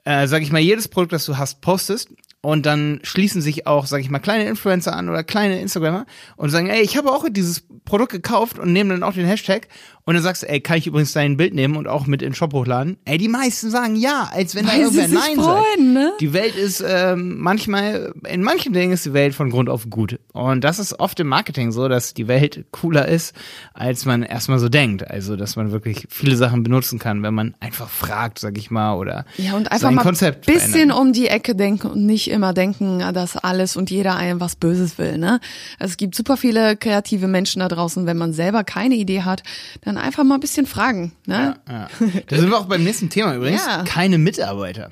äh, 0.03 0.27
sag 0.27 0.43
ich 0.43 0.51
mal, 0.51 0.59
jedes 0.59 0.87
Produkt, 0.87 1.13
das 1.13 1.25
du 1.25 1.37
hast, 1.37 1.61
postest 1.61 2.09
und 2.45 2.65
dann 2.65 2.99
schließen 3.03 3.41
sich 3.41 3.65
auch, 3.65 3.87
sag 3.87 4.01
ich 4.01 4.09
mal, 4.09 4.19
kleine 4.19 4.47
Influencer 4.47 4.95
an 4.95 5.09
oder 5.09 5.23
kleine 5.23 5.59
Instagrammer 5.59 6.05
und 6.37 6.51
sagen, 6.51 6.67
ey, 6.67 6.81
ich 6.81 6.95
habe 6.95 7.11
auch 7.11 7.25
dieses 7.29 7.63
Produkt 7.85 8.11
gekauft 8.11 8.59
und 8.59 8.71
nehmen 8.71 8.91
dann 8.91 9.03
auch 9.03 9.13
den 9.13 9.25
Hashtag 9.25 9.67
und 10.07 10.13
dann 10.13 10.21
sagst 10.21 10.43
du, 10.43 10.49
ey, 10.49 10.61
kann 10.61 10.77
ich 10.77 10.85
übrigens 10.85 11.13
dein 11.13 11.35
Bild 11.35 11.55
nehmen 11.55 11.75
und 11.77 11.87
auch 11.87 12.05
mit 12.05 12.21
in 12.21 12.29
den 12.29 12.35
Shop 12.35 12.53
hochladen? 12.53 12.97
Ey, 13.05 13.17
die 13.17 13.27
meisten 13.27 13.71
sagen 13.71 13.95
ja, 13.95 14.29
als 14.31 14.53
wenn 14.53 14.67
Weil 14.67 14.77
da 14.77 14.81
irgendwer 14.83 15.07
Nein 15.07 15.35
sagt. 15.41 15.79
ne? 15.79 16.11
Die 16.19 16.31
Welt 16.33 16.55
ist 16.55 16.83
ähm, 16.87 17.39
manchmal, 17.39 18.13
in 18.27 18.43
manchen 18.43 18.71
Dingen 18.73 18.91
ist 18.93 19.05
die 19.05 19.13
Welt 19.13 19.33
von 19.33 19.49
Grund 19.49 19.67
auf 19.67 19.89
gut. 19.89 20.19
Und 20.31 20.63
das 20.63 20.77
ist 20.77 20.99
oft 20.99 21.19
im 21.19 21.27
Marketing 21.27 21.71
so, 21.71 21.87
dass 21.87 22.13
die 22.13 22.27
Welt 22.27 22.65
cooler 22.71 23.07
ist, 23.07 23.33
als 23.73 24.05
man 24.05 24.21
erstmal 24.21 24.59
so 24.59 24.69
denkt. 24.69 25.09
Also, 25.09 25.35
dass 25.35 25.55
man 25.55 25.71
wirklich 25.71 26.05
viele 26.09 26.35
Sachen 26.35 26.61
benutzen 26.61 26.99
kann, 26.99 27.23
wenn 27.23 27.33
man 27.33 27.55
einfach 27.59 27.89
fragt, 27.89 28.37
sag 28.37 28.59
ich 28.59 28.69
mal, 28.69 28.93
oder 28.95 29.25
Ja, 29.37 29.55
und 29.55 29.71
einfach 29.71 29.87
sein 29.87 29.95
mal 29.95 30.05
ein 30.05 30.11
bisschen 30.11 30.35
verändern. 30.69 30.97
um 30.99 31.13
die 31.13 31.27
Ecke 31.29 31.55
denken 31.55 31.87
und 31.87 32.05
nicht 32.05 32.29
immer 32.35 32.53
denken, 32.53 32.99
dass 33.13 33.37
alles 33.37 33.75
und 33.75 33.89
jeder 33.89 34.15
einem 34.15 34.39
was 34.39 34.55
Böses 34.55 34.97
will. 34.97 35.17
Ne? 35.17 35.39
Es 35.79 35.97
gibt 35.97 36.13
super 36.13 36.37
viele 36.37 36.77
kreative 36.77 37.27
Menschen 37.27 37.61
da 37.61 37.67
draußen. 37.67 38.05
Wenn 38.05 38.17
man 38.17 38.33
selber 38.33 38.63
keine 38.63 38.95
Idee 38.95 39.23
hat, 39.23 39.41
dann 39.81 39.97
einfach 39.97 40.23
mal 40.23 40.35
ein 40.35 40.41
bisschen 40.41 40.67
fragen. 40.67 41.13
Ne? 41.25 41.55
Ja. 41.67 41.87
Da 42.27 42.37
sind 42.37 42.49
wir 42.49 42.57
auch 42.59 42.65
beim 42.65 42.83
nächsten 42.83 43.09
Thema 43.09 43.35
übrigens. 43.35 43.65
Ja. 43.65 43.83
Keine 43.83 44.17
Mitarbeiter. 44.17 44.91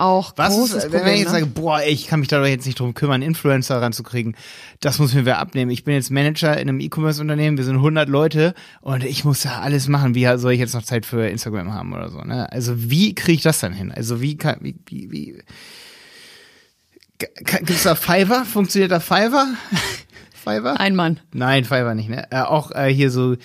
Auch 0.00 0.32
Was 0.36 0.54
großes 0.54 0.76
ist, 0.76 0.82
wenn 0.84 1.00
Problem. 1.00 1.14
ich 1.14 1.20
jetzt 1.20 1.32
ne? 1.32 1.40
sage, 1.40 1.46
boah, 1.46 1.80
ey, 1.80 1.92
ich 1.92 2.06
kann 2.06 2.20
mich 2.20 2.28
da 2.30 2.38
doch 2.38 2.46
jetzt 2.46 2.64
nicht 2.64 2.80
drum 2.80 2.94
kümmern, 2.94 3.20
Influencer 3.20 3.82
ranzukriegen, 3.82 4.34
das 4.80 4.98
muss 4.98 5.12
mir 5.12 5.26
wer 5.26 5.38
abnehmen. 5.38 5.70
Ich 5.70 5.84
bin 5.84 5.92
jetzt 5.92 6.10
Manager 6.10 6.54
in 6.54 6.70
einem 6.70 6.80
E-Commerce-Unternehmen, 6.80 7.58
wir 7.58 7.64
sind 7.64 7.76
100 7.76 8.08
Leute 8.08 8.54
und 8.80 9.04
ich 9.04 9.26
muss 9.26 9.42
da 9.42 9.60
alles 9.60 9.88
machen. 9.88 10.14
Wie 10.14 10.26
soll 10.38 10.52
ich 10.52 10.60
jetzt 10.60 10.74
noch 10.74 10.84
Zeit 10.84 11.04
für 11.04 11.28
Instagram 11.28 11.74
haben 11.74 11.92
oder 11.92 12.08
so? 12.08 12.22
Ne? 12.22 12.50
Also 12.50 12.90
wie 12.90 13.14
kriege 13.14 13.36
ich 13.36 13.42
das 13.42 13.60
dann 13.60 13.74
hin? 13.74 13.92
Also 13.92 14.22
wie 14.22 14.38
kann, 14.38 14.56
wie, 14.62 14.76
wie, 14.86 15.10
wie 15.10 15.42
Gibt 17.20 17.70
es 17.70 17.84
da 17.84 17.94
Fiverr? 17.94 18.44
Funktioniert 18.44 18.90
da 18.90 19.00
Fiverr? 19.00 19.48
Fiverr? 20.34 20.80
Ein 20.80 20.96
Mann. 20.96 21.20
Nein, 21.32 21.64
Fiverr 21.64 21.94
nicht, 21.94 22.08
ne? 22.08 22.26
Äh, 22.30 22.40
auch 22.40 22.70
äh, 22.72 22.92
hier 22.92 23.10
so 23.10 23.36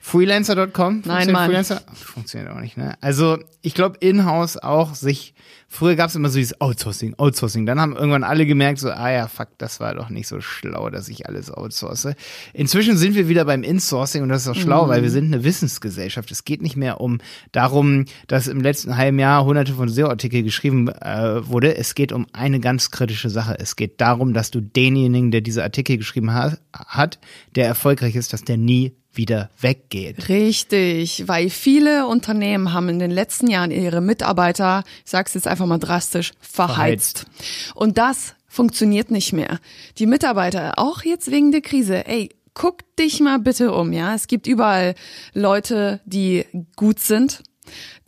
Freelancer.com. 0.00 1.02
Nein, 1.04 1.30
Mann. 1.30 1.46
Freelancer? 1.46 1.82
Funktioniert 1.94 2.50
auch 2.50 2.60
nicht, 2.60 2.76
ne? 2.76 2.94
Also, 3.00 3.38
ich 3.62 3.74
glaube, 3.74 3.98
in-house 4.00 4.56
auch 4.56 4.94
sich, 4.94 5.34
früher 5.72 5.96
gab 5.96 6.10
es 6.10 6.14
immer 6.16 6.28
so 6.28 6.36
dieses 6.38 6.60
Outsourcing, 6.60 7.14
Outsourcing. 7.16 7.64
Dann 7.66 7.80
haben 7.80 7.96
irgendwann 7.96 8.24
alle 8.24 8.44
gemerkt, 8.46 8.78
so, 8.78 8.90
ah 8.90 9.10
ja, 9.10 9.26
fuck, 9.26 9.48
das 9.58 9.80
war 9.80 9.94
doch 9.94 10.10
nicht 10.10 10.28
so 10.28 10.40
schlau, 10.40 10.90
dass 10.90 11.08
ich 11.08 11.26
alles 11.26 11.50
outsource. 11.50 12.08
Inzwischen 12.52 12.96
sind 12.96 13.14
wir 13.14 13.28
wieder 13.28 13.44
beim 13.46 13.62
Insourcing 13.62 14.22
und 14.22 14.28
das 14.28 14.42
ist 14.42 14.48
auch 14.48 14.54
schlau, 14.54 14.88
weil 14.88 15.02
wir 15.02 15.08
Mhm. 15.08 15.12
sind 15.14 15.34
eine 15.34 15.44
Wissensgesellschaft. 15.44 16.30
Es 16.30 16.44
geht 16.44 16.60
nicht 16.62 16.76
mehr 16.76 17.00
um 17.00 17.18
darum, 17.52 18.04
dass 18.28 18.46
im 18.46 18.60
letzten 18.60 18.96
halben 18.96 19.18
Jahr 19.18 19.44
hunderte 19.44 19.72
von 19.72 19.88
SEO-Artikel 19.88 20.42
geschrieben 20.42 20.88
äh, 20.88 21.48
wurde. 21.48 21.76
Es 21.76 21.94
geht 21.94 22.12
um 22.12 22.26
eine 22.32 22.60
ganz 22.60 22.90
kritische 22.90 23.30
Sache. 23.30 23.56
Es 23.58 23.74
geht 23.76 24.00
darum, 24.00 24.34
dass 24.34 24.50
du 24.50 24.60
denjenigen, 24.60 25.30
der 25.30 25.40
diese 25.40 25.62
Artikel 25.62 25.96
geschrieben 25.96 26.32
ha 26.34 26.52
hat, 26.74 27.18
der 27.56 27.66
erfolgreich 27.66 28.14
ist, 28.14 28.32
dass 28.32 28.44
der 28.44 28.58
nie 28.58 28.92
wieder 29.14 29.50
weggeht. 29.60 30.30
Richtig, 30.30 31.24
weil 31.26 31.50
viele 31.50 32.06
Unternehmen 32.06 32.72
haben 32.72 32.88
in 32.88 32.98
den 32.98 33.10
letzten 33.10 33.46
Jahren 33.46 33.70
ihre 33.70 34.00
Mitarbeiter, 34.00 34.84
ich 35.04 35.10
sag's 35.10 35.34
jetzt 35.34 35.46
einfach 35.46 35.61
mal 35.66 35.78
drastisch, 35.78 36.32
verheizt. 36.40 37.26
Und 37.74 37.98
das 37.98 38.34
funktioniert 38.46 39.10
nicht 39.10 39.32
mehr. 39.32 39.58
Die 39.98 40.06
Mitarbeiter, 40.06 40.74
auch 40.78 41.02
jetzt 41.02 41.30
wegen 41.30 41.52
der 41.52 41.62
Krise, 41.62 42.06
ey, 42.06 42.30
guck 42.54 42.80
dich 42.96 43.20
mal 43.20 43.38
bitte 43.38 43.72
um, 43.72 43.92
ja. 43.92 44.14
Es 44.14 44.26
gibt 44.26 44.46
überall 44.46 44.94
Leute, 45.32 46.00
die 46.04 46.44
gut 46.76 47.00
sind, 47.00 47.42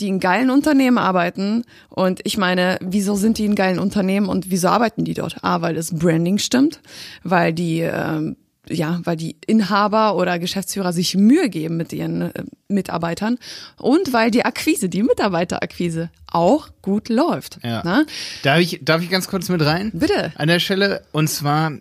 die 0.00 0.08
in 0.08 0.20
geilen 0.20 0.50
Unternehmen 0.50 0.98
arbeiten. 0.98 1.64
Und 1.88 2.20
ich 2.24 2.36
meine, 2.36 2.78
wieso 2.82 3.14
sind 3.16 3.38
die 3.38 3.46
in 3.46 3.54
geilen 3.54 3.78
Unternehmen 3.78 4.28
und 4.28 4.50
wieso 4.50 4.68
arbeiten 4.68 5.04
die 5.04 5.14
dort? 5.14 5.42
A, 5.42 5.62
weil 5.62 5.74
das 5.74 5.94
Branding 5.94 6.38
stimmt, 6.38 6.80
weil 7.22 7.52
die 7.52 7.80
ähm, 7.80 8.36
ja, 8.68 9.00
weil 9.04 9.16
die 9.16 9.36
Inhaber 9.46 10.16
oder 10.16 10.38
Geschäftsführer 10.38 10.92
sich 10.92 11.16
Mühe 11.16 11.48
geben 11.48 11.76
mit 11.76 11.92
ihren 11.92 12.22
äh, 12.22 12.44
Mitarbeitern 12.68 13.38
und 13.76 14.12
weil 14.12 14.30
die 14.30 14.44
Akquise, 14.44 14.88
die 14.88 15.02
Mitarbeiterakquise 15.02 16.10
auch 16.26 16.68
gut 16.82 17.08
läuft. 17.08 17.58
Ja. 17.62 17.82
Ne? 17.84 18.06
Darf 18.42 18.60
ich, 18.60 18.80
darf 18.82 19.02
ich 19.02 19.10
ganz 19.10 19.28
kurz 19.28 19.48
mit 19.48 19.64
rein? 19.64 19.90
Bitte. 19.92 20.32
An 20.36 20.48
der 20.48 20.60
Stelle. 20.60 21.04
Und 21.12 21.28
zwar, 21.28 21.72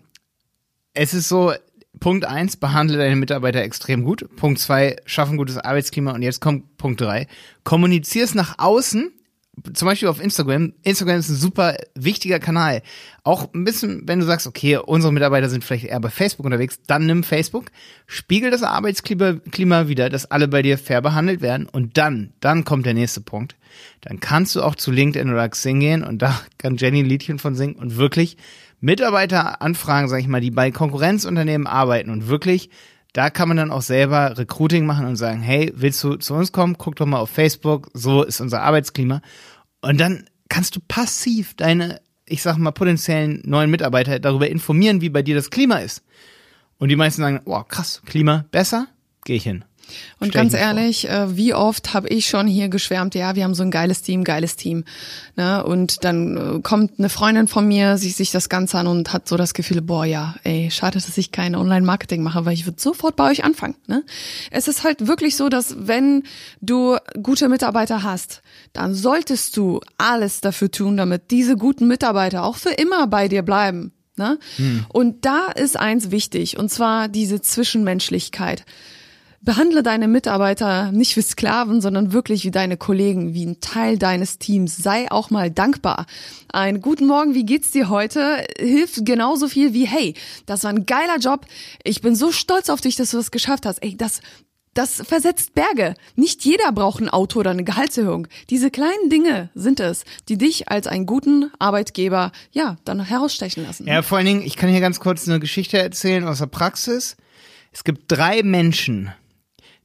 es 0.93 1.13
ist 1.13 1.29
so, 1.29 1.53
Punkt 1.99 2.25
eins, 2.25 2.57
behandle 2.57 2.97
deine 2.97 3.15
Mitarbeiter 3.15 3.61
extrem 3.61 4.03
gut. 4.03 4.27
Punkt 4.35 4.59
zwei, 4.59 4.97
schaff 5.05 5.29
ein 5.29 5.37
gutes 5.37 5.57
Arbeitsklima. 5.57 6.11
Und 6.11 6.21
jetzt 6.21 6.41
kommt 6.41 6.77
Punkt 6.77 6.99
drei, 6.99 7.27
kommunizier 7.63 8.23
es 8.23 8.35
nach 8.35 8.55
außen. 8.57 9.11
Zum 9.73 9.87
Beispiel 9.87 10.07
auf 10.07 10.19
Instagram. 10.19 10.73
Instagram 10.81 11.19
ist 11.19 11.29
ein 11.29 11.35
super 11.35 11.75
wichtiger 11.93 12.39
Kanal. 12.39 12.81
Auch 13.23 13.53
ein 13.53 13.63
bisschen, 13.63 14.07
wenn 14.07 14.19
du 14.19 14.25
sagst, 14.25 14.47
okay, 14.47 14.77
unsere 14.77 15.13
Mitarbeiter 15.13 15.47
sind 15.47 15.63
vielleicht 15.63 15.85
eher 15.85 15.99
bei 15.99 16.09
Facebook 16.09 16.45
unterwegs, 16.45 16.79
dann 16.87 17.05
nimm 17.05 17.23
Facebook, 17.23 17.67
spiegel 18.07 18.49
das 18.49 18.63
Arbeitsklima 18.63 19.33
Klima 19.51 19.87
wieder, 19.87 20.09
dass 20.09 20.29
alle 20.29 20.47
bei 20.47 20.63
dir 20.63 20.79
fair 20.79 21.03
behandelt 21.03 21.41
werden 21.41 21.67
und 21.71 21.97
dann, 21.97 22.33
dann 22.39 22.65
kommt 22.65 22.87
der 22.87 22.95
nächste 22.95 23.21
Punkt. 23.21 23.55
Dann 24.01 24.19
kannst 24.19 24.55
du 24.55 24.63
auch 24.63 24.75
zu 24.75 24.91
LinkedIn 24.91 25.31
oder 25.31 25.47
Xing 25.47 25.79
gehen 25.79 26.03
und 26.03 26.23
da 26.23 26.39
kann 26.57 26.77
Jenny 26.77 27.01
ein 27.01 27.05
Liedchen 27.05 27.37
von 27.37 27.53
singen 27.53 27.75
und 27.75 27.97
wirklich 27.97 28.37
Mitarbeiter 28.81 29.61
anfragen, 29.61 30.09
sag 30.09 30.19
ich 30.19 30.27
mal, 30.27 30.41
die 30.41 30.51
bei 30.51 30.71
Konkurrenzunternehmen 30.71 31.67
arbeiten 31.67 32.09
und 32.09 32.27
wirklich 32.27 32.69
da 33.13 33.29
kann 33.29 33.47
man 33.47 33.57
dann 33.57 33.71
auch 33.71 33.83
selber 33.83 34.37
Recruiting 34.37 34.85
machen 34.85 35.05
und 35.05 35.15
sagen, 35.15 35.41
hey, 35.41 35.71
willst 35.75 36.03
du 36.03 36.15
zu 36.15 36.33
uns 36.33 36.51
kommen? 36.51 36.77
Guck 36.77 36.95
doch 36.95 37.05
mal 37.05 37.19
auf 37.19 37.29
Facebook, 37.29 37.89
so 37.93 38.23
ist 38.23 38.41
unser 38.41 38.61
Arbeitsklima. 38.61 39.21
Und 39.81 39.99
dann 39.99 40.25
kannst 40.49 40.75
du 40.75 40.79
passiv 40.87 41.55
deine, 41.55 42.01
ich 42.25 42.41
sag 42.41 42.57
mal, 42.57 42.71
potenziellen 42.71 43.41
neuen 43.45 43.69
Mitarbeiter 43.69 44.19
darüber 44.19 44.49
informieren, 44.49 45.01
wie 45.01 45.09
bei 45.09 45.21
dir 45.21 45.35
das 45.35 45.51
Klima 45.51 45.77
ist. 45.77 46.03
Und 46.79 46.89
die 46.89 46.95
meisten 46.95 47.21
sagen, 47.21 47.41
wow, 47.45 47.67
krass, 47.67 48.01
Klima 48.05 48.45
besser, 48.51 48.87
gehe 49.25 49.37
ich 49.37 49.43
hin. 49.43 49.63
Und 50.19 50.29
Stell 50.29 50.41
ganz 50.41 50.53
mir 50.53 50.59
vor. 50.59 50.67
ehrlich, 50.67 51.09
äh, 51.09 51.37
wie 51.37 51.53
oft 51.53 51.93
habe 51.93 52.07
ich 52.09 52.27
schon 52.27 52.47
hier 52.47 52.69
geschwärmt, 52.69 53.15
ja, 53.15 53.35
wir 53.35 53.43
haben 53.43 53.53
so 53.53 53.63
ein 53.63 53.71
geiles 53.71 54.01
Team, 54.01 54.23
geiles 54.23 54.55
Team. 54.55 54.83
Ne? 55.35 55.63
Und 55.63 56.03
dann 56.03 56.37
äh, 56.37 56.61
kommt 56.61 56.99
eine 56.99 57.09
Freundin 57.09 57.47
von 57.47 57.67
mir, 57.67 57.97
sieht 57.97 58.15
sich 58.15 58.31
das 58.31 58.49
Ganze 58.49 58.77
an 58.79 58.87
und 58.87 59.13
hat 59.13 59.27
so 59.27 59.37
das 59.37 59.53
Gefühl, 59.53 59.81
boah, 59.81 60.05
ja, 60.05 60.35
ey, 60.43 60.69
schade, 60.71 60.99
dass 60.99 61.17
ich 61.17 61.31
kein 61.31 61.55
Online-Marketing 61.55 62.23
mache, 62.23 62.45
weil 62.45 62.53
ich 62.53 62.65
würde 62.65 62.81
sofort 62.81 63.15
bei 63.15 63.29
euch 63.29 63.43
anfangen. 63.43 63.75
Ne? 63.87 64.03
Es 64.51 64.67
ist 64.67 64.83
halt 64.83 65.07
wirklich 65.07 65.35
so, 65.35 65.49
dass 65.49 65.75
wenn 65.87 66.23
du 66.61 66.97
gute 67.21 67.49
Mitarbeiter 67.49 68.03
hast, 68.03 68.41
dann 68.73 68.93
solltest 68.93 69.57
du 69.57 69.81
alles 69.97 70.41
dafür 70.41 70.71
tun, 70.71 70.97
damit 70.97 71.31
diese 71.31 71.57
guten 71.57 71.87
Mitarbeiter 71.87 72.43
auch 72.43 72.55
für 72.57 72.71
immer 72.71 73.07
bei 73.07 73.27
dir 73.27 73.41
bleiben. 73.41 73.91
Ne? 74.15 74.37
Und 74.89 75.25
da 75.25 75.47
ist 75.47 75.77
eins 75.77 76.11
wichtig, 76.11 76.57
und 76.57 76.69
zwar 76.69 77.07
diese 77.07 77.41
Zwischenmenschlichkeit. 77.41 78.63
Behandle 79.43 79.83
deine 79.83 80.07
Mitarbeiter 80.07 80.93
nicht 80.93 81.17
wie 81.17 81.21
Sklaven, 81.21 81.81
sondern 81.81 82.13
wirklich 82.13 82.45
wie 82.45 82.51
deine 82.51 82.77
Kollegen, 82.77 83.33
wie 83.33 83.45
ein 83.45 83.59
Teil 83.59 83.97
deines 83.97 84.39
Teams. 84.39 84.77
Sei 84.77 85.11
auch 85.11 85.31
mal 85.31 85.51
dankbar. 85.51 86.05
Ein 86.53 86.79
guten 86.79 87.07
Morgen, 87.07 87.33
wie 87.33 87.45
geht's 87.45 87.71
dir 87.71 87.89
heute? 87.89 88.45
Hilft 88.57 89.05
genauso 89.05 89.49
viel 89.49 89.73
wie, 89.73 89.85
hey, 89.85 90.13
das 90.45 90.63
war 90.63 90.71
ein 90.71 90.85
geiler 90.85 91.17
Job. 91.17 91.45
Ich 91.83 91.99
bin 91.99 92.15
so 92.15 92.31
stolz 92.31 92.69
auf 92.69 92.79
dich, 92.79 92.95
dass 92.95 93.11
du 93.11 93.17
das 93.17 93.31
geschafft 93.31 93.65
hast. 93.65 93.83
Ey, 93.83 93.97
das, 93.97 94.21
das 94.73 95.01
versetzt 95.01 95.53
Berge. 95.55 95.95
Nicht 96.15 96.45
jeder 96.45 96.71
braucht 96.71 97.01
ein 97.01 97.09
Auto 97.09 97.41
oder 97.41 97.51
eine 97.51 97.65
Gehaltserhöhung. 97.65 98.29
Diese 98.49 98.71
kleinen 98.71 99.09
Dinge 99.09 99.49
sind 99.55 99.81
es, 99.81 100.05
die 100.29 100.37
dich 100.37 100.69
als 100.69 100.87
einen 100.87 101.05
guten 101.05 101.51
Arbeitgeber, 101.59 102.31
ja, 102.53 102.77
dann 102.85 103.03
herausstechen 103.03 103.65
lassen. 103.65 103.87
Ja, 103.87 104.03
vor 104.03 104.19
allen 104.19 104.27
Dingen, 104.27 104.41
ich 104.41 104.55
kann 104.55 104.69
hier 104.69 104.79
ganz 104.79 105.01
kurz 105.01 105.27
eine 105.27 105.41
Geschichte 105.41 105.79
erzählen 105.79 106.25
aus 106.25 106.37
der 106.37 106.45
Praxis. 106.45 107.17
Es 107.73 107.83
gibt 107.83 108.03
drei 108.07 108.41
Menschen, 108.41 109.11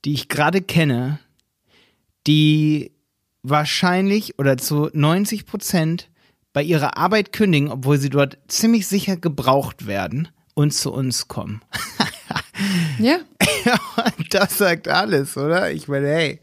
die 0.05 0.15
ich 0.15 0.29
gerade 0.29 0.63
kenne, 0.63 1.19
die 2.27 2.93
wahrscheinlich 3.43 4.39
oder 4.39 4.57
zu 4.59 4.91
90 4.93 5.47
Prozent 5.47 6.09
bei 6.53 6.63
ihrer 6.63 6.97
Arbeit 6.97 7.33
kündigen, 7.33 7.71
obwohl 7.71 7.99
sie 7.99 8.11
dort 8.11 8.39
ziemlich 8.49 8.87
sicher 8.87 9.17
gebraucht 9.17 9.87
werden 9.87 10.29
und 10.55 10.73
zu 10.73 10.93
uns 10.93 11.29
kommen. 11.29 11.63
Ja, 12.99 13.21
Ja, 13.65 13.79
das 14.31 14.59
sagt 14.59 14.89
alles, 14.89 15.37
oder? 15.37 15.71
Ich 15.71 15.89
meine, 15.89 16.09
hey, 16.09 16.41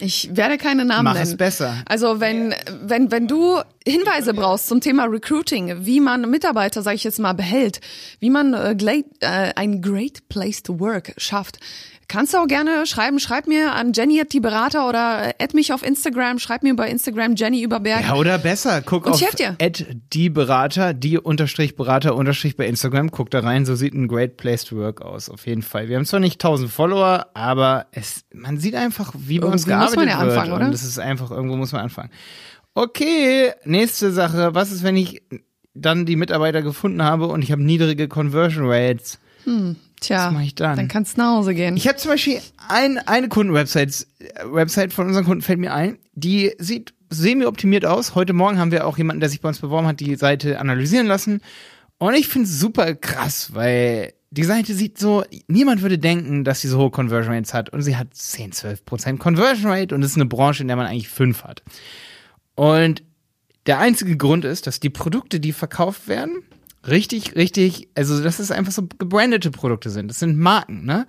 ich 0.00 0.30
werde 0.32 0.58
keine 0.58 0.84
Namen 0.84 1.04
Mach 1.04 1.14
nennen. 1.14 1.26
es 1.26 1.36
besser. 1.36 1.82
Also 1.86 2.20
wenn, 2.20 2.54
wenn, 2.82 3.10
wenn 3.10 3.28
du 3.28 3.60
Hinweise 3.86 4.34
brauchst 4.34 4.68
zum 4.68 4.80
Thema 4.80 5.04
Recruiting, 5.04 5.86
wie 5.86 6.00
man 6.00 6.28
Mitarbeiter, 6.28 6.82
sage 6.82 6.96
ich 6.96 7.04
jetzt 7.04 7.18
mal, 7.18 7.32
behält, 7.32 7.80
wie 8.18 8.30
man 8.30 8.52
äh, 8.52 8.74
äh, 9.20 9.52
ein 9.54 9.80
Great 9.80 10.28
Place 10.28 10.62
to 10.62 10.80
Work 10.80 11.14
schafft, 11.16 11.60
kannst 12.08 12.34
du 12.34 12.38
auch 12.38 12.46
gerne 12.46 12.86
schreiben. 12.86 13.18
Schreib 13.18 13.46
mir 13.46 13.72
an 13.72 13.92
Jenny 13.92 14.20
at 14.20 14.32
die 14.32 14.40
Berater 14.40 14.88
oder 14.88 15.28
äh, 15.28 15.42
add 15.42 15.54
mich 15.54 15.72
auf 15.72 15.84
Instagram. 15.84 16.38
Schreib 16.38 16.62
mir 16.62 16.74
bei 16.74 16.88
Instagram 16.88 17.34
Jenny 17.36 17.62
Überberg. 17.62 18.02
ja, 18.02 18.14
oder 18.14 18.38
besser, 18.38 18.82
guck 18.82 19.06
Und 19.06 19.12
auf 19.12 19.20
ich 19.20 19.26
helf 19.26 19.34
dir. 19.34 19.56
Ad 19.60 19.84
die 20.12 20.30
Berater, 20.30 20.94
die 20.94 21.18
unterstrich 21.18 21.76
Berater 21.76 22.14
unterstrich 22.14 22.56
bei 22.56 22.66
Instagram, 22.66 23.10
guck 23.10 23.30
da 23.30 23.40
rein, 23.40 23.66
so 23.66 23.74
sieht 23.74 23.94
ein 23.94 24.08
Great 24.08 24.36
Place 24.36 24.64
to 24.64 24.76
Work 24.76 25.02
aus, 25.02 25.28
auf 25.28 25.46
jeden 25.46 25.62
Fall. 25.62 25.88
Wir 25.88 25.96
haben 25.96 26.06
zwar 26.06 26.20
nicht 26.20 26.34
1000 26.42 26.70
Follower, 26.70 27.26
aber 27.34 27.86
es, 27.92 28.24
man 28.32 28.58
sieht 28.58 28.74
einfach, 28.74 29.12
wie 29.16 29.38
bei 29.38 29.46
uns 29.48 29.66
Irgendwie 29.66 29.82
muss 29.82 29.92
gearbeitet 29.92 29.96
man 29.96 30.08
ja 30.08 30.20
wird. 30.20 30.38
anfangen, 30.38 30.52
oder? 30.52 30.64
Und 30.66 30.72
das 30.72 30.84
ist 30.84 30.98
einfach, 30.98 31.30
irgendwo 31.30 31.56
muss 31.56 31.72
man 31.72 31.82
anfangen. 31.82 32.10
Okay, 32.74 33.52
nächste 33.64 34.12
Sache, 34.12 34.54
was 34.54 34.70
ist, 34.70 34.82
wenn 34.82 34.96
ich 34.96 35.22
dann 35.74 36.06
die 36.06 36.16
Mitarbeiter 36.16 36.62
gefunden 36.62 37.02
habe 37.02 37.26
und 37.26 37.42
ich 37.42 37.52
habe 37.52 37.62
niedrige 37.62 38.08
Conversion 38.08 38.64
Rates. 38.66 39.18
Tja, 40.00 40.26
Was 40.26 40.32
mach 40.34 40.42
ich 40.42 40.54
dann? 40.54 40.76
dann 40.76 40.88
kannst 40.88 41.16
du 41.16 41.22
nach 41.22 41.36
Hause 41.36 41.54
gehen. 41.54 41.76
Ich 41.76 41.88
habe 41.88 41.96
zum 41.96 42.10
Beispiel 42.10 42.40
ein, 42.68 42.98
eine 42.98 43.28
Kundenwebsite, 43.28 44.06
Website 44.44 44.92
von 44.92 45.06
unseren 45.06 45.24
Kunden 45.24 45.42
fällt 45.42 45.58
mir 45.58 45.72
ein, 45.72 45.98
die 46.14 46.52
sieht 46.58 46.92
semi-optimiert 47.10 47.86
aus. 47.86 48.14
Heute 48.14 48.32
Morgen 48.32 48.58
haben 48.58 48.72
wir 48.72 48.86
auch 48.86 48.98
jemanden, 48.98 49.20
der 49.20 49.28
sich 49.28 49.40
bei 49.40 49.48
uns 49.48 49.60
beworben 49.60 49.86
hat, 49.86 50.00
die 50.00 50.16
Seite 50.16 50.58
analysieren 50.58 51.06
lassen. 51.06 51.40
Und 51.98 52.14
ich 52.14 52.28
finde 52.28 52.48
es 52.48 52.58
super 52.58 52.94
krass, 52.94 53.54
weil 53.54 54.12
die 54.30 54.44
Seite 54.44 54.74
sieht 54.74 54.98
so, 54.98 55.24
niemand 55.46 55.82
würde 55.82 55.98
denken, 55.98 56.44
dass 56.44 56.60
sie 56.60 56.68
so 56.68 56.78
hohe 56.78 56.90
Conversion 56.90 57.32
Rates 57.34 57.54
hat. 57.54 57.70
Und 57.70 57.82
sie 57.82 57.96
hat 57.96 58.08
10, 58.12 58.52
12 58.52 58.84
Prozent 58.84 59.20
Conversion 59.20 59.70
Rate 59.70 59.94
und 59.94 60.02
es 60.02 60.10
ist 60.10 60.16
eine 60.16 60.26
Branche, 60.26 60.62
in 60.62 60.68
der 60.68 60.76
man 60.76 60.86
eigentlich 60.86 61.08
fünf 61.08 61.44
hat. 61.44 61.62
Und 62.54 63.02
der 63.66 63.78
einzige 63.78 64.16
Grund 64.16 64.44
ist, 64.44 64.66
dass 64.66 64.80
die 64.80 64.90
Produkte, 64.90 65.40
die 65.40 65.52
verkauft 65.52 66.08
werden, 66.08 66.42
richtig, 66.88 67.36
richtig, 67.36 67.88
also 67.94 68.22
dass 68.22 68.38
es 68.38 68.50
einfach 68.50 68.72
so 68.72 68.88
gebrandete 68.98 69.50
Produkte 69.50 69.90
sind. 69.90 70.08
Das 70.08 70.18
sind 70.18 70.38
Marken, 70.38 70.84
ne? 70.84 71.06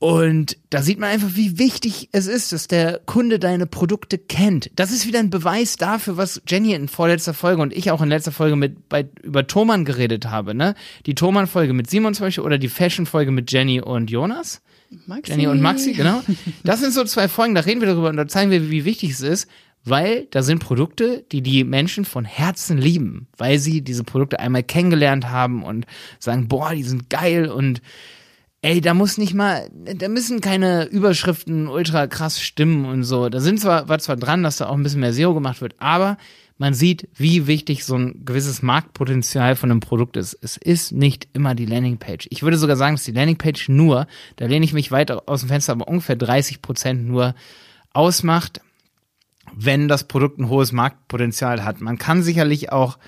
Und 0.00 0.56
da 0.70 0.80
sieht 0.80 1.00
man 1.00 1.10
einfach, 1.10 1.30
wie 1.34 1.58
wichtig 1.58 2.08
es 2.12 2.28
ist, 2.28 2.52
dass 2.52 2.68
der 2.68 3.00
Kunde 3.04 3.40
deine 3.40 3.66
Produkte 3.66 4.16
kennt. 4.16 4.70
Das 4.76 4.92
ist 4.92 5.08
wieder 5.08 5.18
ein 5.18 5.30
Beweis 5.30 5.76
dafür, 5.76 6.16
was 6.16 6.40
Jenny 6.46 6.72
in 6.72 6.86
vorletzter 6.86 7.34
Folge 7.34 7.60
und 7.62 7.72
ich 7.72 7.90
auch 7.90 8.00
in 8.00 8.08
letzter 8.08 8.30
Folge 8.30 8.54
mit 8.54 8.88
bei, 8.88 9.08
über 9.24 9.48
Thomann 9.48 9.84
geredet 9.84 10.26
habe, 10.26 10.54
ne? 10.54 10.76
Die 11.06 11.16
Thomann-Folge 11.16 11.72
mit 11.72 11.90
Simon 11.90 12.14
zum 12.14 12.26
Beispiel 12.26 12.44
oder 12.44 12.58
die 12.58 12.68
Fashion-Folge 12.68 13.32
mit 13.32 13.50
Jenny 13.50 13.80
und 13.80 14.08
Jonas. 14.08 14.62
Maxi. 15.06 15.32
Jenny 15.32 15.48
und 15.48 15.60
Maxi, 15.60 15.92
genau. 15.92 16.22
Das 16.62 16.80
sind 16.80 16.92
so 16.92 17.02
zwei 17.04 17.28
Folgen, 17.28 17.56
da 17.56 17.62
reden 17.62 17.80
wir 17.80 17.88
darüber 17.88 18.08
und 18.08 18.16
da 18.16 18.28
zeigen 18.28 18.52
wir, 18.52 18.70
wie 18.70 18.84
wichtig 18.84 19.10
es 19.10 19.20
ist, 19.20 19.48
weil 19.84 20.26
da 20.30 20.42
sind 20.42 20.58
Produkte, 20.60 21.24
die 21.32 21.42
die 21.42 21.64
Menschen 21.64 22.04
von 22.04 22.24
Herzen 22.24 22.78
lieben, 22.78 23.28
weil 23.36 23.58
sie 23.58 23.82
diese 23.82 24.04
Produkte 24.04 24.40
einmal 24.40 24.62
kennengelernt 24.62 25.30
haben 25.30 25.62
und 25.62 25.86
sagen, 26.18 26.48
boah, 26.48 26.74
die 26.74 26.82
sind 26.82 27.10
geil 27.10 27.48
und 27.48 27.80
ey, 28.60 28.80
da 28.80 28.94
muss 28.94 29.18
nicht 29.18 29.34
mal, 29.34 29.70
da 29.72 30.08
müssen 30.08 30.40
keine 30.40 30.84
Überschriften 30.86 31.68
ultra 31.68 32.06
krass 32.06 32.40
stimmen 32.40 32.84
und 32.84 33.04
so. 33.04 33.28
Da 33.28 33.40
sind 33.40 33.60
zwar, 33.60 33.88
war 33.88 33.98
zwar 33.98 34.16
dran, 34.16 34.42
dass 34.42 34.56
da 34.56 34.68
auch 34.68 34.74
ein 34.74 34.82
bisschen 34.82 35.00
mehr 35.00 35.12
SEO 35.12 35.34
gemacht 35.34 35.60
wird, 35.60 35.74
aber 35.78 36.18
man 36.60 36.74
sieht, 36.74 37.08
wie 37.14 37.46
wichtig 37.46 37.84
so 37.84 37.94
ein 37.94 38.24
gewisses 38.24 38.62
Marktpotenzial 38.62 39.54
von 39.54 39.70
einem 39.70 39.78
Produkt 39.78 40.16
ist. 40.16 40.36
Es 40.42 40.56
ist 40.56 40.90
nicht 40.90 41.28
immer 41.32 41.54
die 41.54 41.66
Landingpage. 41.66 42.26
Ich 42.30 42.42
würde 42.42 42.58
sogar 42.58 42.76
sagen, 42.76 42.96
dass 42.96 43.04
die 43.04 43.12
Landingpage 43.12 43.68
nur, 43.68 44.08
da 44.36 44.46
lehne 44.46 44.64
ich 44.64 44.72
mich 44.72 44.90
weiter 44.90 45.22
aus 45.26 45.40
dem 45.40 45.50
Fenster, 45.50 45.72
aber 45.72 45.86
ungefähr 45.86 46.16
30 46.16 46.60
Prozent 46.60 47.06
nur 47.06 47.36
ausmacht, 47.92 48.60
wenn 49.54 49.88
das 49.88 50.04
Produkt 50.04 50.38
ein 50.38 50.48
hohes 50.48 50.72
Marktpotenzial 50.72 51.64
hat. 51.64 51.80
Man 51.80 51.98
kann 51.98 52.22
sicherlich 52.22 52.72
auch, 52.72 52.98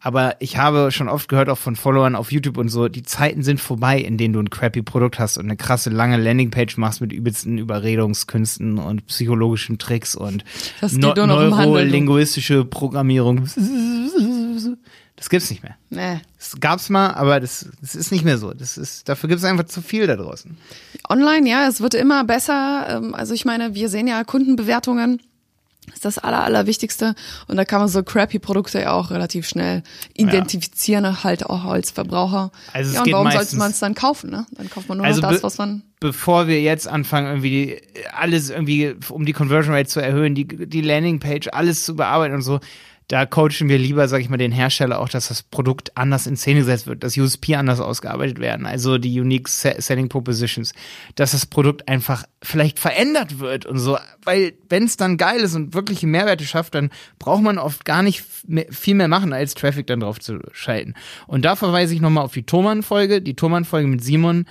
aber 0.00 0.36
ich 0.40 0.56
habe 0.56 0.92
schon 0.92 1.08
oft 1.08 1.28
gehört, 1.28 1.48
auch 1.48 1.58
von 1.58 1.74
Followern 1.74 2.14
auf 2.14 2.30
YouTube 2.30 2.56
und 2.56 2.68
so, 2.68 2.88
die 2.88 3.02
Zeiten 3.02 3.42
sind 3.42 3.60
vorbei, 3.60 3.98
in 3.98 4.16
denen 4.16 4.34
du 4.34 4.40
ein 4.40 4.50
crappy 4.50 4.82
Produkt 4.82 5.18
hast 5.18 5.38
und 5.38 5.46
eine 5.46 5.56
krasse 5.56 5.90
lange 5.90 6.16
Landingpage 6.16 6.76
machst 6.76 7.00
mit 7.00 7.12
übelsten 7.12 7.58
Überredungskünsten 7.58 8.78
und 8.78 9.06
psychologischen 9.06 9.78
Tricks 9.78 10.14
und 10.14 10.44
du. 10.80 11.26
neurolinguistische 11.26 12.64
Programmierung. 12.64 13.48
Das 15.16 15.28
gibt's 15.30 15.50
nicht 15.50 15.64
mehr. 15.64 15.74
Nee. 15.90 16.20
Das 16.38 16.60
gab's 16.60 16.90
mal, 16.90 17.10
aber 17.14 17.40
das, 17.40 17.68
das 17.80 17.96
ist 17.96 18.12
nicht 18.12 18.24
mehr 18.24 18.38
so. 18.38 18.54
Das 18.54 18.78
ist, 18.78 19.08
dafür 19.08 19.28
gibt's 19.28 19.44
einfach 19.44 19.64
zu 19.64 19.82
viel 19.82 20.06
da 20.06 20.14
draußen. 20.14 20.56
Online, 21.08 21.48
ja, 21.50 21.66
es 21.66 21.80
wird 21.80 21.94
immer 21.94 22.22
besser. 22.22 22.86
Ähm, 22.88 23.14
Also 23.16 23.34
ich 23.34 23.44
meine, 23.44 23.74
wir 23.74 23.88
sehen 23.88 24.06
ja 24.06 24.22
Kundenbewertungen. 24.22 25.20
Das 25.88 25.96
ist 25.96 26.04
das 26.04 26.18
aller, 26.18 26.42
allerwichtigste. 26.44 27.14
Und 27.46 27.56
da 27.56 27.64
kann 27.64 27.80
man 27.80 27.88
so 27.88 28.02
crappy 28.02 28.38
Produkte 28.38 28.80
ja 28.80 28.92
auch 28.92 29.10
relativ 29.10 29.48
schnell 29.48 29.82
identifizieren, 30.14 31.24
halt 31.24 31.46
auch 31.46 31.64
als 31.64 31.90
Verbraucher. 31.90 32.50
Also 32.72 32.90
es 32.90 32.96
ja, 32.96 33.02
und 33.02 33.12
warum 33.12 33.30
sollte 33.30 33.56
man 33.56 33.70
es 33.70 33.78
dann 33.78 33.94
kaufen, 33.94 34.30
ne? 34.30 34.46
Dann 34.52 34.70
kauft 34.70 34.88
man 34.88 34.98
nur 34.98 35.06
Also 35.06 35.20
noch 35.20 35.30
das, 35.30 35.42
was 35.42 35.58
man. 35.58 35.82
bevor 36.00 36.46
wir 36.46 36.60
jetzt 36.60 36.88
anfangen, 36.88 37.26
irgendwie 37.26 37.80
alles 38.12 38.50
irgendwie, 38.50 38.94
um 39.08 39.24
die 39.24 39.32
Conversion 39.32 39.74
Rate 39.74 39.88
zu 39.88 40.00
erhöhen, 40.00 40.34
die, 40.34 40.46
die 40.46 40.80
Landingpage, 40.80 41.48
alles 41.52 41.84
zu 41.84 41.96
bearbeiten 41.96 42.34
und 42.34 42.42
so, 42.42 42.60
da 43.08 43.24
coachen 43.26 43.68
wir 43.68 43.78
lieber, 43.78 44.06
sag 44.06 44.20
ich 44.20 44.28
mal, 44.28 44.36
den 44.36 44.52
Hersteller 44.52 45.00
auch, 45.00 45.08
dass 45.08 45.28
das 45.28 45.42
Produkt 45.42 45.96
anders 45.96 46.26
in 46.26 46.36
Szene 46.36 46.60
gesetzt 46.60 46.86
wird, 46.86 47.02
dass 47.02 47.16
USP 47.16 47.56
anders 47.56 47.80
ausgearbeitet 47.80 48.38
werden, 48.38 48.66
also 48.66 48.98
die 48.98 49.18
Unique 49.18 49.48
Se- 49.48 49.76
Selling 49.78 50.08
Propositions, 50.10 50.72
dass 51.14 51.32
das 51.32 51.46
Produkt 51.46 51.88
einfach 51.88 52.24
vielleicht 52.42 52.78
verändert 52.78 53.38
wird 53.38 53.64
und 53.64 53.78
so, 53.78 53.98
weil 54.24 54.52
wenn 54.68 54.84
es 54.84 54.96
dann 54.98 55.16
geil 55.16 55.40
ist 55.40 55.54
und 55.54 55.72
wirkliche 55.74 56.06
Mehrwerte 56.06 56.44
schafft, 56.44 56.74
dann 56.74 56.90
braucht 57.18 57.42
man 57.42 57.58
oft 57.58 57.84
gar 57.86 58.02
nicht 58.02 58.24
mehr, 58.46 58.66
viel 58.70 58.94
mehr 58.94 59.08
machen, 59.08 59.32
als 59.32 59.54
Traffic 59.54 59.86
dann 59.86 60.00
drauf 60.00 60.20
zu 60.20 60.40
schalten. 60.52 60.94
Und 61.26 61.44
da 61.46 61.56
verweise 61.56 61.94
ich 61.94 62.00
nochmal 62.00 62.24
auf 62.24 62.32
die 62.32 62.44
Thomann-Folge, 62.44 63.22
die 63.22 63.34
Thomann-Folge 63.34 63.88
mit 63.88 64.04
Simon, 64.04 64.44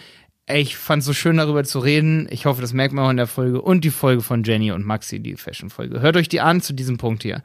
Ich 0.50 0.78
fand 0.78 1.04
so 1.04 1.12
schön 1.12 1.38
darüber 1.38 1.66
zu 1.66 1.80
reden. 1.80 2.28
Ich 2.32 2.46
hoffe, 2.46 2.62
das 2.62 2.72
merkt 2.72 2.94
man 2.94 3.06
auch 3.06 3.10
in 3.10 3.18
der 3.18 3.28
Folge. 3.28 3.62
Und 3.62 3.84
die 3.84 3.92
Folge 3.92 4.22
von 4.22 4.44
Jenny 4.44 4.72
und 4.72 4.86
Maxi, 4.86 5.20
die 5.20 5.36
Fashion-Folge. 5.36 6.00
Hört 6.00 6.16
euch 6.16 6.30
die 6.30 6.40
an 6.40 6.62
zu 6.62 6.74
diesem 6.74 6.98
Punkt 6.98 7.24
hier. 7.24 7.44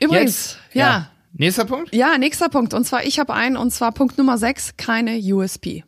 Übrigens, 0.00 0.58
ja. 0.74 1.08
Nächster 1.32 1.64
Punkt? 1.64 1.94
Ja, 1.94 2.18
nächster 2.18 2.50
Punkt. 2.50 2.74
Und 2.74 2.84
zwar, 2.84 3.04
ich 3.04 3.18
habe 3.18 3.32
einen, 3.32 3.56
und 3.56 3.70
zwar 3.70 3.92
Punkt 3.92 4.18
Nummer 4.18 4.36
6, 4.36 4.76
keine 4.76 5.18
USP. 5.18 5.82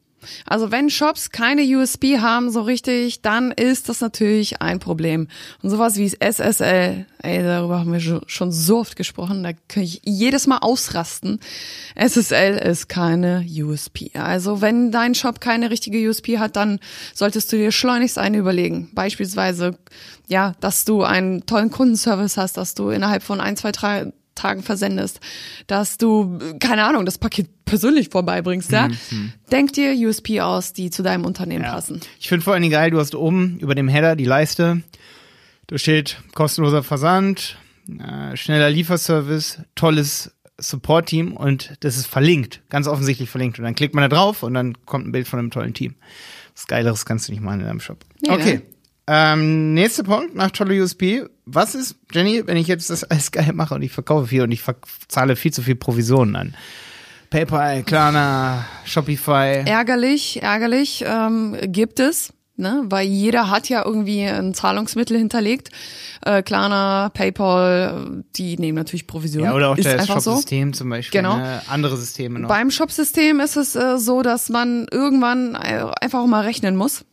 Also 0.46 0.70
wenn 0.70 0.90
Shops 0.90 1.30
keine 1.30 1.62
USP 1.62 2.20
haben 2.20 2.50
so 2.50 2.62
richtig, 2.62 3.22
dann 3.22 3.50
ist 3.50 3.88
das 3.88 4.00
natürlich 4.00 4.60
ein 4.60 4.78
Problem. 4.80 5.28
Und 5.62 5.70
sowas 5.70 5.96
wie 5.96 6.12
SSL, 6.18 7.06
ey, 7.22 7.42
darüber 7.42 7.80
haben 7.80 7.92
wir 7.92 8.00
schon- 8.00 8.52
so 8.52 8.78
oft 8.78 8.96
gesprochen, 8.96 9.42
da 9.42 9.52
kann 9.68 9.82
ich 9.82 10.00
jedes 10.04 10.46
Mal 10.46 10.58
ausrasten. 10.58 11.40
SSL 11.94 12.56
ist 12.58 12.88
keine 12.88 13.44
USP. 13.48 14.10
Also 14.14 14.60
wenn 14.60 14.90
dein 14.90 15.14
Shop 15.14 15.40
keine 15.40 15.70
richtige 15.70 16.08
USP 16.08 16.38
hat, 16.38 16.56
dann 16.56 16.78
solltest 17.14 17.52
du 17.52 17.56
dir 17.56 17.72
schleunigst 17.72 18.18
eine 18.18 18.38
überlegen. 18.38 18.90
Beispielsweise, 18.94 19.78
ja, 20.28 20.54
dass 20.60 20.84
du 20.84 21.02
einen 21.02 21.46
tollen 21.46 21.70
Kundenservice 21.70 22.36
hast, 22.36 22.56
dass 22.56 22.74
du 22.74 22.90
innerhalb 22.90 23.22
von 23.22 23.40
ein, 23.40 23.56
zwei, 23.56 23.72
drei 23.72 24.12
Tagen 24.34 24.62
versendest, 24.62 25.20
dass 25.66 25.98
du, 25.98 26.38
keine 26.60 26.84
Ahnung, 26.84 27.04
das 27.04 27.18
Paket 27.18 27.48
persönlich 27.64 28.08
vorbeibringst, 28.10 28.70
ja. 28.72 28.88
Denk 29.50 29.72
dir 29.72 29.94
USP 29.94 30.40
aus, 30.40 30.72
die 30.72 30.90
zu 30.90 31.02
deinem 31.02 31.24
Unternehmen 31.24 31.64
passen. 31.64 32.00
Ich 32.20 32.28
finde 32.28 32.44
vor 32.44 32.52
allen 32.52 32.62
Dingen 32.62 32.72
geil, 32.72 32.90
du 32.90 32.98
hast 32.98 33.14
oben 33.14 33.58
über 33.58 33.74
dem 33.74 33.88
Header 33.88 34.16
die 34.16 34.24
Leiste. 34.24 34.82
Da 35.66 35.78
steht 35.78 36.18
kostenloser 36.34 36.82
Versand, 36.82 37.56
äh, 37.88 38.36
schneller 38.36 38.70
Lieferservice, 38.70 39.60
tolles 39.74 40.32
Support-Team 40.58 41.36
und 41.36 41.74
das 41.80 41.96
ist 41.96 42.06
verlinkt, 42.06 42.62
ganz 42.68 42.86
offensichtlich 42.86 43.28
verlinkt. 43.28 43.58
Und 43.58 43.64
dann 43.64 43.74
klickt 43.74 43.94
man 43.94 44.08
da 44.08 44.14
drauf 44.14 44.42
und 44.42 44.54
dann 44.54 44.74
kommt 44.84 45.06
ein 45.06 45.12
Bild 45.12 45.26
von 45.26 45.38
einem 45.38 45.50
tollen 45.50 45.74
Team. 45.74 45.94
Was 46.54 46.66
Geileres 46.66 47.04
kannst 47.06 47.28
du 47.28 47.32
nicht 47.32 47.42
machen 47.42 47.60
in 47.60 47.66
deinem 47.66 47.80
Shop. 47.80 48.04
Nee, 48.20 48.30
okay. 48.30 48.54
ne? 48.56 48.62
Ähm, 49.06 49.74
nächster 49.74 50.02
Punkt 50.02 50.34
nach 50.34 50.50
tolle 50.50 50.82
USP. 50.82 51.24
Was 51.44 51.74
ist, 51.74 51.96
Jenny, 52.12 52.46
wenn 52.46 52.56
ich 52.56 52.66
jetzt 52.66 52.88
das 52.88 53.04
alles 53.04 53.32
geil 53.32 53.52
mache 53.52 53.74
und 53.74 53.82
ich 53.82 53.92
verkaufe 53.92 54.28
viel 54.28 54.42
und 54.42 54.52
ich 54.52 54.62
zahle 55.08 55.36
viel 55.36 55.52
zu 55.52 55.62
viel 55.62 55.74
Provisionen 55.74 56.36
an? 56.36 56.54
PayPal, 57.28 57.82
Klarna, 57.82 58.64
Shopify. 58.84 59.64
Ärgerlich, 59.66 60.42
ärgerlich 60.42 61.04
ähm, 61.06 61.56
gibt 61.64 61.98
es, 61.98 62.32
ne? 62.56 62.84
weil 62.84 63.06
jeder 63.08 63.50
hat 63.50 63.68
ja 63.68 63.84
irgendwie 63.84 64.22
ein 64.22 64.54
Zahlungsmittel 64.54 65.18
hinterlegt. 65.18 65.70
Äh, 66.24 66.42
Klarna, 66.42 67.10
PayPal, 67.10 68.24
die 68.36 68.56
nehmen 68.56 68.76
natürlich 68.76 69.06
Provision. 69.06 69.44
Ja, 69.44 69.52
oder 69.52 69.70
auch 69.70 69.76
das 69.76 69.86
einfach 69.86 70.20
so. 70.20 70.30
Shop-System 70.30 70.72
zum 70.72 70.88
Beispiel. 70.88 71.20
Genau. 71.20 71.36
Ne? 71.36 71.60
Andere 71.68 71.96
Systeme 71.96 72.38
noch. 72.38 72.48
Beim 72.48 72.70
Shopsystem 72.70 73.40
ist 73.40 73.56
es 73.56 73.74
äh, 73.74 73.98
so, 73.98 74.22
dass 74.22 74.48
man 74.48 74.86
irgendwann 74.90 75.56
äh, 75.56 75.84
einfach 76.00 76.24
mal 76.26 76.42
rechnen 76.42 76.76
muss. 76.76 77.04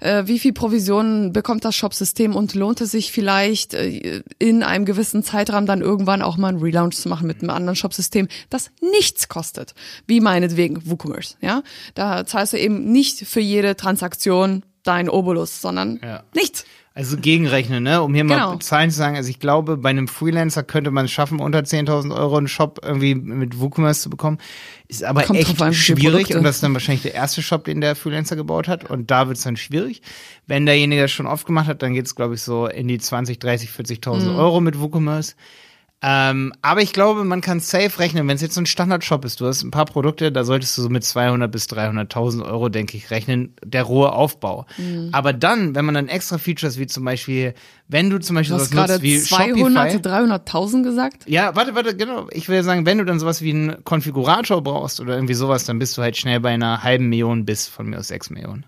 Äh, 0.00 0.26
wie 0.26 0.38
viel 0.38 0.52
Provisionen 0.52 1.32
bekommt 1.32 1.64
das 1.64 1.74
Shopsystem 1.76 2.34
und 2.34 2.54
lohnt 2.54 2.80
es 2.80 2.90
sich 2.90 3.12
vielleicht 3.12 3.74
äh, 3.74 4.22
in 4.38 4.62
einem 4.62 4.84
gewissen 4.84 5.22
Zeitraum 5.22 5.66
dann 5.66 5.80
irgendwann 5.80 6.22
auch 6.22 6.36
mal 6.36 6.48
einen 6.48 6.60
Relaunch 6.60 6.96
zu 6.96 7.08
machen 7.08 7.26
mit 7.26 7.40
einem 7.40 7.50
anderen 7.50 7.76
Shopsystem, 7.76 8.28
das 8.50 8.70
nichts 8.80 9.28
kostet, 9.28 9.74
wie 10.06 10.20
meinetwegen 10.20 10.88
WooCommerce, 10.88 11.36
ja? 11.40 11.62
Da 11.94 12.26
zahlst 12.26 12.52
du 12.52 12.58
eben 12.58 12.90
nicht 12.92 13.26
für 13.26 13.40
jede 13.40 13.76
Transaktion 13.76 14.64
dein 14.82 15.08
Obolus, 15.08 15.60
sondern 15.60 16.00
Ja. 16.02 16.22
nichts. 16.34 16.64
Also 16.96 17.16
gegenrechnen, 17.16 17.82
ne? 17.82 18.02
Um 18.02 18.14
hier 18.14 18.22
Genau. 18.22 18.52
mal 18.52 18.58
Zahlen 18.60 18.88
zu 18.90 18.96
sagen. 18.96 19.16
Also 19.16 19.28
ich 19.28 19.40
glaube, 19.40 19.76
bei 19.76 19.90
einem 19.90 20.06
Freelancer 20.06 20.62
könnte 20.62 20.92
man 20.92 21.06
es 21.06 21.10
schaffen, 21.10 21.40
unter 21.40 21.58
10.000 21.64 22.14
Euro 22.16 22.36
einen 22.36 22.46
Shop 22.46 22.78
irgendwie 22.84 23.16
mit 23.16 23.58
WooCommerce 23.58 24.02
zu 24.02 24.10
bekommen. 24.10 24.38
Ist 24.86 25.02
aber 25.02 25.24
Kommt 25.24 25.40
echt 25.40 25.56
schwierig 25.74 26.36
und 26.36 26.44
das 26.44 26.56
ist 26.56 26.62
dann 26.62 26.72
wahrscheinlich 26.72 27.02
der 27.02 27.14
erste 27.14 27.42
Shop, 27.42 27.64
den 27.64 27.80
der 27.80 27.96
Freelancer 27.96 28.36
gebaut 28.36 28.68
hat 28.68 28.88
und 28.88 29.10
da 29.10 29.26
wird 29.26 29.38
es 29.38 29.42
dann 29.42 29.56
schwierig. 29.56 30.02
Wenn 30.46 30.66
derjenige 30.66 31.02
das 31.02 31.10
schon 31.10 31.26
oft 31.26 31.46
gemacht 31.46 31.66
hat, 31.66 31.82
dann 31.82 31.94
geht 31.94 32.06
es, 32.06 32.14
glaube 32.14 32.34
ich, 32.34 32.42
so 32.42 32.68
in 32.68 32.86
die 32.86 32.98
20, 32.98 33.40
30, 33.40 33.70
40.000 33.70 34.30
Mhm. 34.30 34.38
Euro 34.38 34.60
mit 34.60 34.78
WooCommerce. 34.78 35.34
Ähm, 36.06 36.52
aber 36.60 36.82
ich 36.82 36.92
glaube, 36.92 37.24
man 37.24 37.40
kann 37.40 37.60
safe 37.60 37.98
rechnen, 37.98 38.28
wenn 38.28 38.36
es 38.36 38.42
jetzt 38.42 38.54
so 38.54 38.60
ein 38.60 38.66
Standard-Shop 38.66 39.24
ist, 39.24 39.40
du 39.40 39.46
hast 39.46 39.62
ein 39.62 39.70
paar 39.70 39.86
Produkte, 39.86 40.30
da 40.30 40.44
solltest 40.44 40.76
du 40.76 40.82
so 40.82 40.90
mit 40.90 41.02
200 41.02 41.50
bis 41.50 41.64
300.000 41.64 42.44
Euro, 42.44 42.68
denke 42.68 42.98
ich, 42.98 43.10
rechnen, 43.10 43.54
der 43.64 43.84
rohe 43.84 44.12
Aufbau. 44.12 44.66
Mhm. 44.76 45.08
Aber 45.12 45.32
dann, 45.32 45.74
wenn 45.74 45.86
man 45.86 45.94
dann 45.94 46.08
extra 46.08 46.36
Features 46.36 46.78
wie 46.78 46.86
zum 46.86 47.06
Beispiel, 47.06 47.54
wenn 47.88 48.10
du 48.10 48.18
zum 48.18 48.36
Beispiel 48.36 48.58
du 48.58 48.62
hast 48.62 48.70
gerade 48.70 49.00
200, 49.00 50.06
300.000 50.06 50.82
gesagt? 50.82 51.22
Ja, 51.26 51.56
warte, 51.56 51.74
warte, 51.74 51.96
genau. 51.96 52.26
Ich 52.32 52.50
will 52.50 52.62
sagen, 52.62 52.84
wenn 52.84 52.98
du 52.98 53.06
dann 53.06 53.18
sowas 53.18 53.40
wie 53.40 53.52
einen 53.52 53.82
Konfigurator 53.84 54.62
brauchst 54.62 55.00
oder 55.00 55.14
irgendwie 55.14 55.32
sowas, 55.32 55.64
dann 55.64 55.78
bist 55.78 55.96
du 55.96 56.02
halt 56.02 56.18
schnell 56.18 56.38
bei 56.40 56.50
einer 56.50 56.82
halben 56.82 57.08
Million 57.08 57.46
bis 57.46 57.66
von 57.66 57.86
mir 57.86 57.98
aus 57.98 58.08
sechs 58.08 58.28
Millionen. 58.28 58.66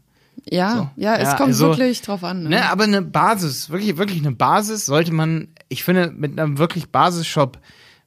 Ja, 0.49 0.77
so. 0.77 0.91
ja, 1.03 1.17
es 1.17 1.31
ja, 1.31 1.37
kommt 1.37 1.49
also, 1.49 1.69
wirklich 1.69 2.03
drauf 2.03 2.23
an. 2.23 2.45
Ne? 2.45 2.51
ne? 2.51 2.71
aber 2.71 2.85
eine 2.85 3.03
Basis, 3.03 3.71
wirklich, 3.71 3.97
wirklich 3.97 4.21
eine 4.21 4.33
Basis 4.33 4.87
sollte 4.87 5.13
man, 5.13 5.49
ich 5.69 5.83
finde, 5.83 6.13
mit 6.17 6.39
einem 6.39 6.59
wirklich 6.59 6.91
Basisshop, 6.91 7.59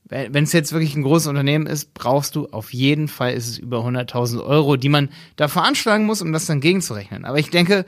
wenn 0.10 0.43
es 0.43 0.54
jetzt 0.54 0.73
wirklich 0.73 0.95
ein 0.95 1.04
großes 1.04 1.28
Unternehmen 1.28 1.67
ist, 1.67 1.93
brauchst 1.93 2.36
du 2.36 2.47
auf 2.47 2.73
jeden 2.73 3.08
Fall, 3.08 3.34
ist 3.34 3.47
es 3.47 3.58
über 3.60 3.86
100.000 3.86 4.43
Euro, 4.43 4.75
die 4.75 4.89
man 4.89 5.10
da 5.36 5.47
veranschlagen 5.47 6.08
muss, 6.08 6.23
um 6.23 6.34
das 6.34 6.47
dann 6.47 6.62
gegenzurechnen. 6.62 7.25
Aber 7.25 7.38
ich 7.38 7.52
denke, 7.52 7.86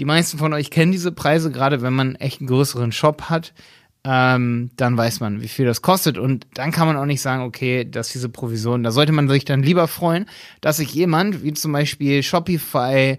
die 0.00 0.04
meisten 0.04 0.38
von 0.38 0.52
euch 0.52 0.70
kennen 0.70 0.90
diese 0.90 1.12
Preise, 1.12 1.52
gerade 1.52 1.80
wenn 1.80 1.92
man 1.92 2.16
echt 2.16 2.40
einen 2.40 2.48
größeren 2.48 2.90
Shop 2.90 3.24
hat. 3.30 3.52
Ähm, 4.02 4.70
dann 4.76 4.96
weiß 4.96 5.20
man, 5.20 5.42
wie 5.42 5.48
viel 5.48 5.66
das 5.66 5.82
kostet. 5.82 6.16
Und 6.16 6.46
dann 6.54 6.72
kann 6.72 6.88
man 6.88 6.96
auch 6.96 7.04
nicht 7.04 7.20
sagen, 7.20 7.42
okay, 7.42 7.88
dass 7.88 8.10
diese 8.10 8.30
Provision, 8.30 8.82
da 8.82 8.90
sollte 8.90 9.12
man 9.12 9.28
sich 9.28 9.44
dann 9.44 9.62
lieber 9.62 9.88
freuen, 9.88 10.26
dass 10.62 10.78
sich 10.78 10.92
jemand, 10.94 11.44
wie 11.44 11.52
zum 11.52 11.72
Beispiel 11.72 12.22
Shopify, 12.22 13.18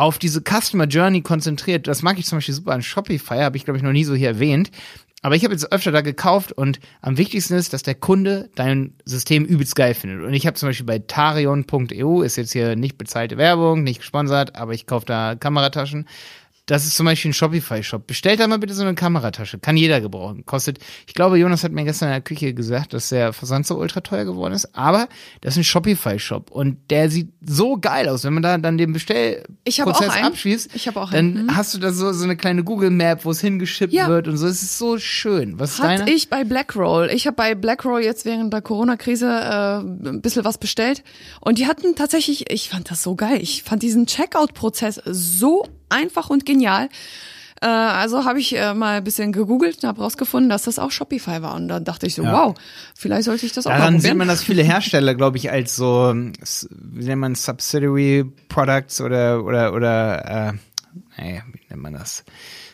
auf 0.00 0.18
diese 0.18 0.40
Customer 0.40 0.86
Journey 0.86 1.20
konzentriert. 1.20 1.86
Das 1.86 2.02
mag 2.02 2.18
ich 2.18 2.24
zum 2.24 2.38
Beispiel 2.38 2.54
super 2.54 2.72
an 2.72 2.82
Shopify, 2.82 3.40
habe 3.40 3.58
ich 3.58 3.64
glaube 3.64 3.76
ich 3.76 3.82
noch 3.82 3.92
nie 3.92 4.04
so 4.04 4.14
hier 4.14 4.28
erwähnt. 4.28 4.70
Aber 5.22 5.36
ich 5.36 5.44
habe 5.44 5.52
jetzt 5.52 5.70
öfter 5.70 5.92
da 5.92 6.00
gekauft 6.00 6.52
und 6.52 6.80
am 7.02 7.18
wichtigsten 7.18 7.52
ist, 7.52 7.74
dass 7.74 7.82
der 7.82 7.94
Kunde 7.94 8.48
dein 8.54 8.94
System 9.04 9.44
übelst 9.44 9.76
geil 9.76 9.92
findet. 9.92 10.24
Und 10.24 10.32
ich 10.32 10.46
habe 10.46 10.54
zum 10.54 10.70
Beispiel 10.70 10.86
bei 10.86 11.00
tarion.eu, 11.00 12.22
ist 12.22 12.36
jetzt 12.36 12.54
hier 12.54 12.74
nicht 12.74 12.96
bezahlte 12.96 13.36
Werbung, 13.36 13.82
nicht 13.82 13.98
gesponsert, 13.98 14.56
aber 14.56 14.72
ich 14.72 14.86
kaufe 14.86 15.04
da 15.04 15.34
Kamerataschen. 15.34 16.06
Das 16.70 16.86
ist 16.86 16.94
zum 16.94 17.04
Beispiel 17.04 17.32
ein 17.32 17.34
Shopify-Shop. 17.34 18.06
Bestellt 18.06 18.38
da 18.38 18.46
mal 18.46 18.60
bitte 18.60 18.74
so 18.74 18.82
eine 18.82 18.94
Kameratasche. 18.94 19.58
Kann 19.58 19.76
jeder 19.76 20.00
gebrauchen. 20.00 20.46
Kostet, 20.46 20.78
ich 21.04 21.14
glaube, 21.14 21.36
Jonas 21.36 21.64
hat 21.64 21.72
mir 21.72 21.82
gestern 21.82 22.10
in 22.10 22.12
der 22.12 22.20
Küche 22.20 22.54
gesagt, 22.54 22.92
dass 22.92 23.08
der 23.08 23.32
Versand 23.32 23.66
so 23.66 23.76
ultra 23.76 24.02
teuer 24.02 24.24
geworden 24.24 24.54
ist. 24.54 24.72
Aber 24.76 25.08
das 25.40 25.54
ist 25.54 25.56
ein 25.58 25.64
Shopify-Shop. 25.64 26.52
Und 26.52 26.76
der 26.90 27.10
sieht 27.10 27.32
so 27.44 27.76
geil 27.76 28.08
aus. 28.08 28.22
Wenn 28.22 28.34
man 28.34 28.44
da 28.44 28.56
dann 28.56 28.78
den 28.78 28.92
Bestellprozess 28.92 30.12
abschließt, 30.22 30.70
ich 30.72 30.88
auch 30.90 31.10
dann 31.10 31.36
einen. 31.38 31.56
hast 31.56 31.74
du 31.74 31.78
da 31.78 31.92
so, 31.92 32.12
so 32.12 32.22
eine 32.22 32.36
kleine 32.36 32.62
Google-Map, 32.62 33.24
wo 33.24 33.32
es 33.32 33.40
hingeschippt 33.40 33.92
ja. 33.92 34.06
wird 34.06 34.28
und 34.28 34.36
so. 34.36 34.46
Es 34.46 34.62
ist 34.62 34.78
so 34.78 34.96
schön. 34.96 35.58
Was 35.58 35.72
ist 35.72 35.78
Hat 35.80 35.98
deine? 35.98 36.10
ich 36.12 36.30
bei 36.30 36.44
Blackroll. 36.44 37.10
Ich 37.12 37.26
habe 37.26 37.34
bei 37.34 37.56
Blackroll 37.56 38.02
jetzt 38.02 38.24
während 38.24 38.52
der 38.52 38.62
Corona-Krise 38.62 39.26
äh, 39.26 40.08
ein 40.08 40.20
bisschen 40.22 40.44
was 40.44 40.56
bestellt. 40.56 41.02
Und 41.40 41.58
die 41.58 41.66
hatten 41.66 41.96
tatsächlich, 41.96 42.48
ich 42.48 42.68
fand 42.68 42.92
das 42.92 43.02
so 43.02 43.16
geil. 43.16 43.40
Ich 43.42 43.64
fand 43.64 43.82
diesen 43.82 44.06
Checkout-Prozess 44.06 45.00
so 45.04 45.64
einfach 45.90 46.30
und 46.30 46.46
genial. 46.46 46.88
Äh, 47.60 47.66
also 47.66 48.24
habe 48.24 48.40
ich 48.40 48.56
äh, 48.56 48.74
mal 48.74 48.98
ein 48.98 49.04
bisschen 49.04 49.32
gegoogelt 49.32 49.82
und 49.82 49.88
habe 49.88 50.00
rausgefunden, 50.02 50.48
dass 50.48 50.62
das 50.62 50.78
auch 50.78 50.90
Shopify 50.90 51.42
war. 51.42 51.54
Und 51.54 51.68
dann 51.68 51.84
dachte 51.84 52.06
ich 52.06 52.14
so, 52.14 52.22
ja. 52.22 52.32
wow, 52.32 52.54
vielleicht 52.94 53.24
sollte 53.24 53.44
ich 53.46 53.52
das 53.52 53.66
auch 53.66 53.70
Daran 53.70 53.80
mal 53.80 53.98
probieren. 53.98 54.02
sieht 54.02 54.18
man, 54.18 54.28
dass 54.28 54.42
viele 54.42 54.62
Hersteller, 54.62 55.14
glaube 55.14 55.36
ich, 55.36 55.50
als 55.50 55.76
so, 55.76 56.14
wie 56.14 57.04
nennt 57.04 57.20
man 57.20 57.34
Subsidiary 57.34 58.24
Products 58.48 59.00
oder, 59.00 59.44
oder, 59.44 59.74
oder, 59.74 60.48
äh, 60.48 60.52
nee, 61.18 61.42
wie 61.52 61.60
nennt 61.68 61.82
man 61.82 61.92
das? 61.92 62.24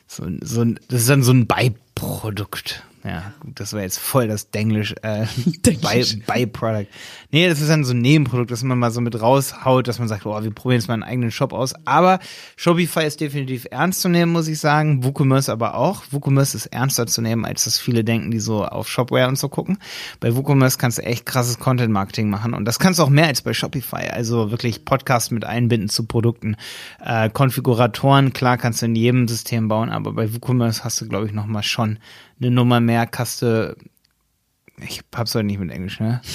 So, 0.07 0.25
so, 0.41 0.65
das 0.65 1.01
ist 1.03 1.11
dann 1.11 1.25
so 1.25 1.33
ein 1.33 1.49
Beiprodukt. 1.49 2.85
Ja, 3.07 3.33
gut, 3.39 3.61
das 3.61 3.73
war 3.73 3.83
jetzt 3.83 3.99
voll 3.99 4.27
das 4.27 4.51
Denglisch, 4.51 4.93
äh, 5.03 5.27
By, 5.63 6.05
Byproduct. 6.27 6.91
Nee, 7.31 7.49
das 7.49 7.61
ist 7.61 7.71
dann 7.71 7.85
so 7.85 7.95
ein 7.95 8.01
Nebenprodukt, 8.01 8.51
das 8.51 8.65
man 8.65 8.79
mal 8.81 8.91
so 8.91 9.01
mit 9.01 9.21
raushaut, 9.21 9.87
dass 9.87 10.01
man 10.01 10.09
sagt, 10.09 10.27
oh, 10.27 10.43
wir 10.43 10.51
probieren 10.51 10.81
jetzt 10.81 10.89
mal 10.89 10.95
einen 10.95 11.05
eigenen 11.05 11.31
Shop 11.31 11.53
aus. 11.53 11.75
Aber 11.85 12.19
Shopify 12.57 13.07
ist 13.07 13.21
definitiv 13.21 13.69
ernst 13.71 14.01
zu 14.01 14.09
nehmen, 14.09 14.33
muss 14.33 14.49
ich 14.49 14.59
sagen. 14.59 15.05
WooCommerce 15.05 15.51
aber 15.51 15.77
auch. 15.77 16.03
WooCommerce 16.11 16.57
ist 16.57 16.67
ernster 16.67 17.07
zu 17.07 17.23
nehmen, 17.23 17.45
als 17.45 17.65
das 17.65 17.79
viele 17.79 18.03
denken, 18.03 18.33
die 18.33 18.41
so 18.41 18.65
auf 18.65 18.89
Shopware 18.89 19.29
und 19.29 19.39
so 19.39 19.49
gucken. 19.49 19.79
Bei 20.19 20.35
WooCommerce 20.35 20.77
kannst 20.77 20.99
du 20.99 21.03
echt 21.03 21.27
krasses 21.27 21.61
Content-Marketing 21.61 22.29
machen 22.29 22.55
und 22.55 22.65
das 22.65 22.81
kannst 22.81 22.99
du 22.99 23.05
auch 23.05 23.11
mehr 23.11 23.29
als 23.29 23.41
bei 23.41 23.55
Shopify. 23.55 24.09
Also 24.11 24.51
wirklich 24.51 24.85
Podcast 24.85 25.31
mit 25.31 25.45
einbinden 25.45 25.89
zu 25.89 26.07
Produkten. 26.07 26.57
Äh, 27.05 27.31
Konfiguratoren, 27.31 28.33
klar 28.33 28.59
kannst 28.59 28.83
du 28.83 28.87
in 28.87 28.97
jedem 28.97 29.29
System 29.29 29.69
bauen, 29.69 29.91
aber 29.91 30.13
bei 30.13 30.35
WooCommerce 30.35 30.83
hast 30.83 31.01
du, 31.01 31.09
glaube 31.09 31.27
ich, 31.27 31.33
noch 31.33 31.47
mal 31.47 31.63
schon 31.63 31.99
eine 32.41 32.51
Nummer 32.51 32.81
mehr 32.81 33.07
Kaste. 33.07 33.77
Ich 34.79 35.03
hab's 35.15 35.35
heute 35.35 35.47
nicht 35.47 35.59
mit 35.59 35.71
Englisch, 35.71 36.01
ne? 36.01 36.21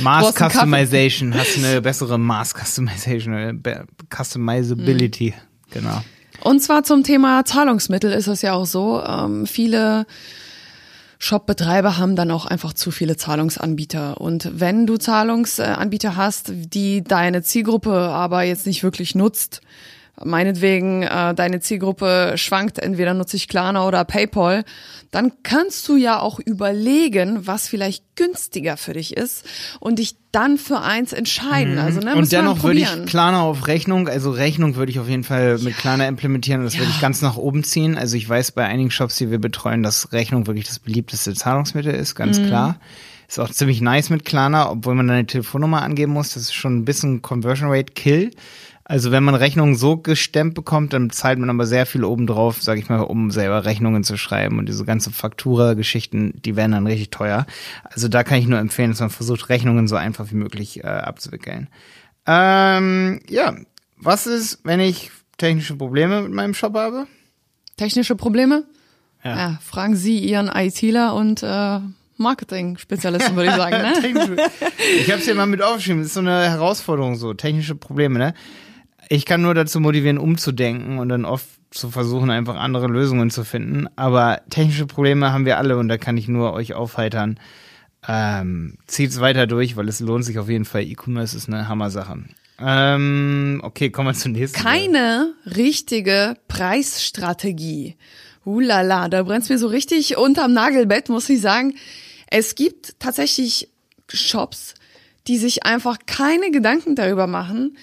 Mass 0.00 0.34
Customization, 0.34 1.34
hast 1.34 1.56
du 1.56 1.66
eine 1.66 1.82
bessere 1.82 2.18
Mass 2.18 2.54
Customization, 2.54 3.62
äh, 3.64 3.84
Customizability, 4.14 5.34
mhm. 5.36 5.70
genau. 5.70 6.02
Und 6.40 6.60
zwar 6.60 6.82
zum 6.82 7.04
Thema 7.04 7.44
Zahlungsmittel 7.44 8.10
ist 8.12 8.26
es 8.26 8.42
ja 8.42 8.54
auch 8.54 8.66
so, 8.66 9.02
ähm, 9.02 9.46
viele 9.46 10.06
Shop-Betreiber 11.18 11.98
haben 11.98 12.16
dann 12.16 12.32
auch 12.32 12.46
einfach 12.46 12.72
zu 12.72 12.90
viele 12.90 13.16
Zahlungsanbieter. 13.16 14.20
Und 14.20 14.50
wenn 14.54 14.86
du 14.86 14.96
Zahlungsanbieter 14.96 16.16
hast, 16.16 16.52
die 16.52 17.04
deine 17.04 17.42
Zielgruppe 17.42 17.92
aber 17.92 18.42
jetzt 18.42 18.66
nicht 18.66 18.82
wirklich 18.82 19.14
nutzt, 19.14 19.60
meinetwegen 20.24 21.02
äh, 21.02 21.34
deine 21.34 21.60
Zielgruppe 21.60 22.34
schwankt, 22.36 22.78
entweder 22.78 23.14
nutze 23.14 23.36
ich 23.36 23.48
Klarna 23.48 23.86
oder 23.86 24.04
PayPal, 24.04 24.64
dann 25.10 25.32
kannst 25.42 25.88
du 25.88 25.96
ja 25.96 26.20
auch 26.20 26.38
überlegen, 26.38 27.46
was 27.46 27.68
vielleicht 27.68 28.16
günstiger 28.16 28.76
für 28.76 28.94
dich 28.94 29.16
ist 29.16 29.44
und 29.80 29.98
dich 29.98 30.16
dann 30.30 30.58
für 30.58 30.80
eins 30.80 31.12
entscheiden. 31.12 31.78
Also, 31.78 32.00
ne, 32.00 32.14
und 32.14 32.32
dennoch 32.32 32.62
würde 32.62 32.80
ich 32.80 33.06
Klarna 33.06 33.42
auf 33.42 33.66
Rechnung, 33.66 34.08
also 34.08 34.30
Rechnung 34.30 34.76
würde 34.76 34.90
ich 34.90 34.98
auf 34.98 35.08
jeden 35.08 35.24
Fall 35.24 35.58
mit 35.58 35.76
Klarna 35.76 36.08
implementieren 36.08 36.60
und 36.60 36.64
das 36.64 36.74
ja. 36.74 36.80
würde 36.80 36.92
ich 36.92 37.00
ganz 37.00 37.20
nach 37.20 37.36
oben 37.36 37.64
ziehen. 37.64 37.98
Also 37.98 38.16
ich 38.16 38.28
weiß 38.28 38.52
bei 38.52 38.64
einigen 38.64 38.90
Shops, 38.90 39.16
die 39.16 39.30
wir 39.30 39.38
betreuen, 39.38 39.82
dass 39.82 40.12
Rechnung 40.12 40.46
wirklich 40.46 40.66
das 40.66 40.78
beliebteste 40.78 41.34
Zahlungsmittel 41.34 41.94
ist, 41.94 42.14
ganz 42.14 42.38
mhm. 42.38 42.46
klar. 42.46 42.80
Ist 43.28 43.38
auch 43.38 43.50
ziemlich 43.50 43.80
nice 43.80 44.10
mit 44.10 44.26
Klarna, 44.26 44.70
obwohl 44.70 44.94
man 44.94 45.08
eine 45.08 45.26
Telefonnummer 45.26 45.80
angeben 45.80 46.12
muss. 46.12 46.34
Das 46.34 46.42
ist 46.42 46.52
schon 46.52 46.76
ein 46.76 46.84
bisschen 46.84 47.22
Conversion 47.22 47.70
Rate 47.70 47.94
Kill. 47.94 48.30
Also 48.92 49.10
wenn 49.10 49.24
man 49.24 49.34
Rechnungen 49.34 49.74
so 49.74 49.96
gestemmt 49.96 50.52
bekommt, 50.52 50.92
dann 50.92 51.08
zahlt 51.08 51.38
man 51.38 51.48
aber 51.48 51.64
sehr 51.64 51.86
viel 51.86 52.04
obendrauf, 52.04 52.62
sage 52.62 52.78
ich 52.78 52.90
mal, 52.90 53.00
um 53.00 53.30
selber 53.30 53.64
Rechnungen 53.64 54.04
zu 54.04 54.18
schreiben. 54.18 54.58
Und 54.58 54.68
diese 54.68 54.84
ganze 54.84 55.10
Faktura-Geschichten, 55.10 56.34
die 56.44 56.56
werden 56.56 56.72
dann 56.72 56.86
richtig 56.86 57.08
teuer. 57.08 57.46
Also 57.84 58.08
da 58.08 58.22
kann 58.22 58.36
ich 58.36 58.46
nur 58.46 58.58
empfehlen, 58.58 58.90
dass 58.90 59.00
man 59.00 59.08
versucht, 59.08 59.48
Rechnungen 59.48 59.88
so 59.88 59.96
einfach 59.96 60.30
wie 60.30 60.34
möglich 60.34 60.84
äh, 60.84 60.88
abzuwickeln. 60.88 61.68
Ähm, 62.26 63.20
ja, 63.30 63.54
was 63.96 64.26
ist, 64.26 64.60
wenn 64.64 64.78
ich 64.78 65.10
technische 65.38 65.74
Probleme 65.74 66.20
mit 66.20 66.32
meinem 66.32 66.52
Shop 66.52 66.74
habe? 66.74 67.06
Technische 67.78 68.14
Probleme? 68.14 68.64
Ja. 69.24 69.36
ja 69.36 69.58
fragen 69.64 69.96
Sie 69.96 70.18
Ihren 70.18 70.48
ITler 70.48 71.14
und 71.14 71.42
äh, 71.42 71.78
Marketing-Spezialisten, 72.18 73.36
würde 73.36 73.48
ich 73.48 73.56
sagen. 73.56 73.78
Ne? 73.80 73.94
ich 75.00 75.10
habe 75.10 75.20
es 75.20 75.24
hier 75.24 75.34
mal 75.34 75.46
mit 75.46 75.62
aufgeschrieben. 75.62 76.02
Das 76.02 76.08
ist 76.08 76.14
so 76.14 76.20
eine 76.20 76.50
Herausforderung, 76.50 77.16
so 77.16 77.32
technische 77.32 77.74
Probleme. 77.74 78.18
Ne? 78.18 78.34
Ich 79.12 79.26
kann 79.26 79.42
nur 79.42 79.52
dazu 79.52 79.78
motivieren, 79.78 80.16
umzudenken 80.16 80.98
und 80.98 81.10
dann 81.10 81.26
oft 81.26 81.46
zu 81.70 81.90
versuchen, 81.90 82.30
einfach 82.30 82.56
andere 82.56 82.86
Lösungen 82.86 83.28
zu 83.28 83.44
finden. 83.44 83.86
Aber 83.94 84.40
technische 84.48 84.86
Probleme 84.86 85.34
haben 85.34 85.44
wir 85.44 85.58
alle 85.58 85.76
und 85.76 85.88
da 85.88 85.98
kann 85.98 86.16
ich 86.16 86.28
nur 86.28 86.54
euch 86.54 86.72
aufheitern. 86.72 87.38
Ähm, 88.08 88.78
zieht's 88.86 89.20
weiter 89.20 89.46
durch, 89.46 89.76
weil 89.76 89.86
es 89.90 90.00
lohnt 90.00 90.24
sich 90.24 90.38
auf 90.38 90.48
jeden 90.48 90.64
Fall. 90.64 90.84
E-Commerce 90.84 91.36
ist 91.36 91.48
eine 91.48 91.68
Hammer-Sache. 91.68 92.24
Ähm, 92.58 93.60
okay, 93.62 93.90
kommen 93.90 94.08
wir 94.08 94.14
zum 94.14 94.32
nächsten. 94.32 94.58
Keine 94.58 95.34
richtige 95.44 96.38
Preisstrategie. 96.48 97.96
Hulala, 98.46 99.10
da 99.10 99.24
brennt's 99.24 99.50
mir 99.50 99.58
so 99.58 99.66
richtig 99.66 100.16
unterm 100.16 100.54
Nagelbett, 100.54 101.10
muss 101.10 101.28
ich 101.28 101.42
sagen. 101.42 101.74
Es 102.30 102.54
gibt 102.54 102.98
tatsächlich 102.98 103.68
Shops, 104.08 104.72
die 105.26 105.36
sich 105.36 105.66
einfach 105.66 105.98
keine 106.06 106.50
Gedanken 106.50 106.96
darüber 106.96 107.26
machen, 107.26 107.76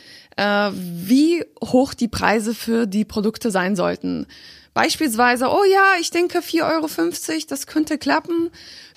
wie 0.74 1.44
hoch 1.64 1.94
die 1.94 2.08
Preise 2.08 2.54
für 2.54 2.88
die 2.88 3.06
Produkte 3.06 3.52
sein 3.52 3.76
sollten. 3.76 4.26
Beispielsweise, 4.74 5.50
oh 5.50 5.64
ja, 5.64 5.96
ich 6.00 6.12
denke 6.12 6.40
4,50 6.40 6.64
Euro, 6.64 7.46
das 7.50 7.68
könnte 7.68 7.98
klappen, 7.98 8.50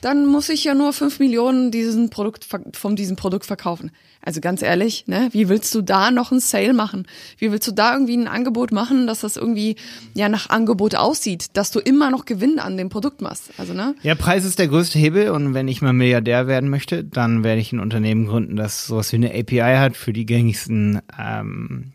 dann 0.02 0.26
muss 0.26 0.48
ich 0.48 0.64
ja 0.64 0.74
nur 0.74 0.92
5 0.92 1.20
Millionen 1.20 1.70
diesen 1.70 2.10
Produkt, 2.10 2.44
von 2.72 2.96
diesem 2.96 3.16
Produkt 3.16 3.46
verkaufen. 3.46 3.92
Also 4.20 4.40
ganz 4.40 4.60
ehrlich, 4.60 5.06
ne, 5.06 5.28
wie 5.32 5.48
willst 5.48 5.74
du 5.74 5.80
da 5.80 6.10
noch 6.10 6.32
einen 6.32 6.40
Sale 6.40 6.74
machen? 6.74 7.06
Wie 7.38 7.50
willst 7.50 7.66
du 7.68 7.72
da 7.72 7.94
irgendwie 7.94 8.16
ein 8.16 8.28
Angebot 8.28 8.72
machen, 8.72 9.06
dass 9.06 9.20
das 9.20 9.36
irgendwie 9.36 9.76
ja 10.14 10.28
nach 10.28 10.50
Angebot 10.50 10.96
aussieht, 10.96 11.56
dass 11.56 11.70
du 11.70 11.78
immer 11.78 12.10
noch 12.10 12.24
Gewinn 12.24 12.58
an 12.58 12.76
dem 12.76 12.88
Produkt 12.88 13.22
machst? 13.22 13.50
Also, 13.58 13.74
ne? 13.74 13.94
Ja, 14.02 14.14
Preis 14.16 14.44
ist 14.44 14.58
der 14.58 14.68
größte 14.68 14.98
Hebel 14.98 15.30
und 15.30 15.54
wenn 15.54 15.68
ich 15.68 15.82
mal 15.82 15.92
Milliardär 15.92 16.46
werden 16.48 16.68
möchte, 16.68 17.04
dann 17.04 17.44
werde 17.44 17.60
ich 17.60 17.72
ein 17.72 17.80
Unternehmen 17.80 18.26
gründen, 18.26 18.56
das 18.56 18.86
sowas 18.86 19.12
wie 19.12 19.16
eine 19.16 19.30
API 19.30 19.76
hat 19.76 19.96
für 19.96 20.12
die 20.12 20.26
gängigsten 20.26 21.00
ähm, 21.18 21.92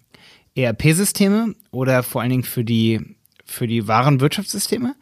ERP-Systeme 0.56 1.56
oder 1.72 2.04
vor 2.04 2.22
allen 2.22 2.32
Dingen 2.32 2.44
für 2.44 2.64
die 2.64 3.17
für 3.48 3.68
die 3.68 3.88
wahren 3.88 4.20
Wirtschaftssysteme, 4.20 4.96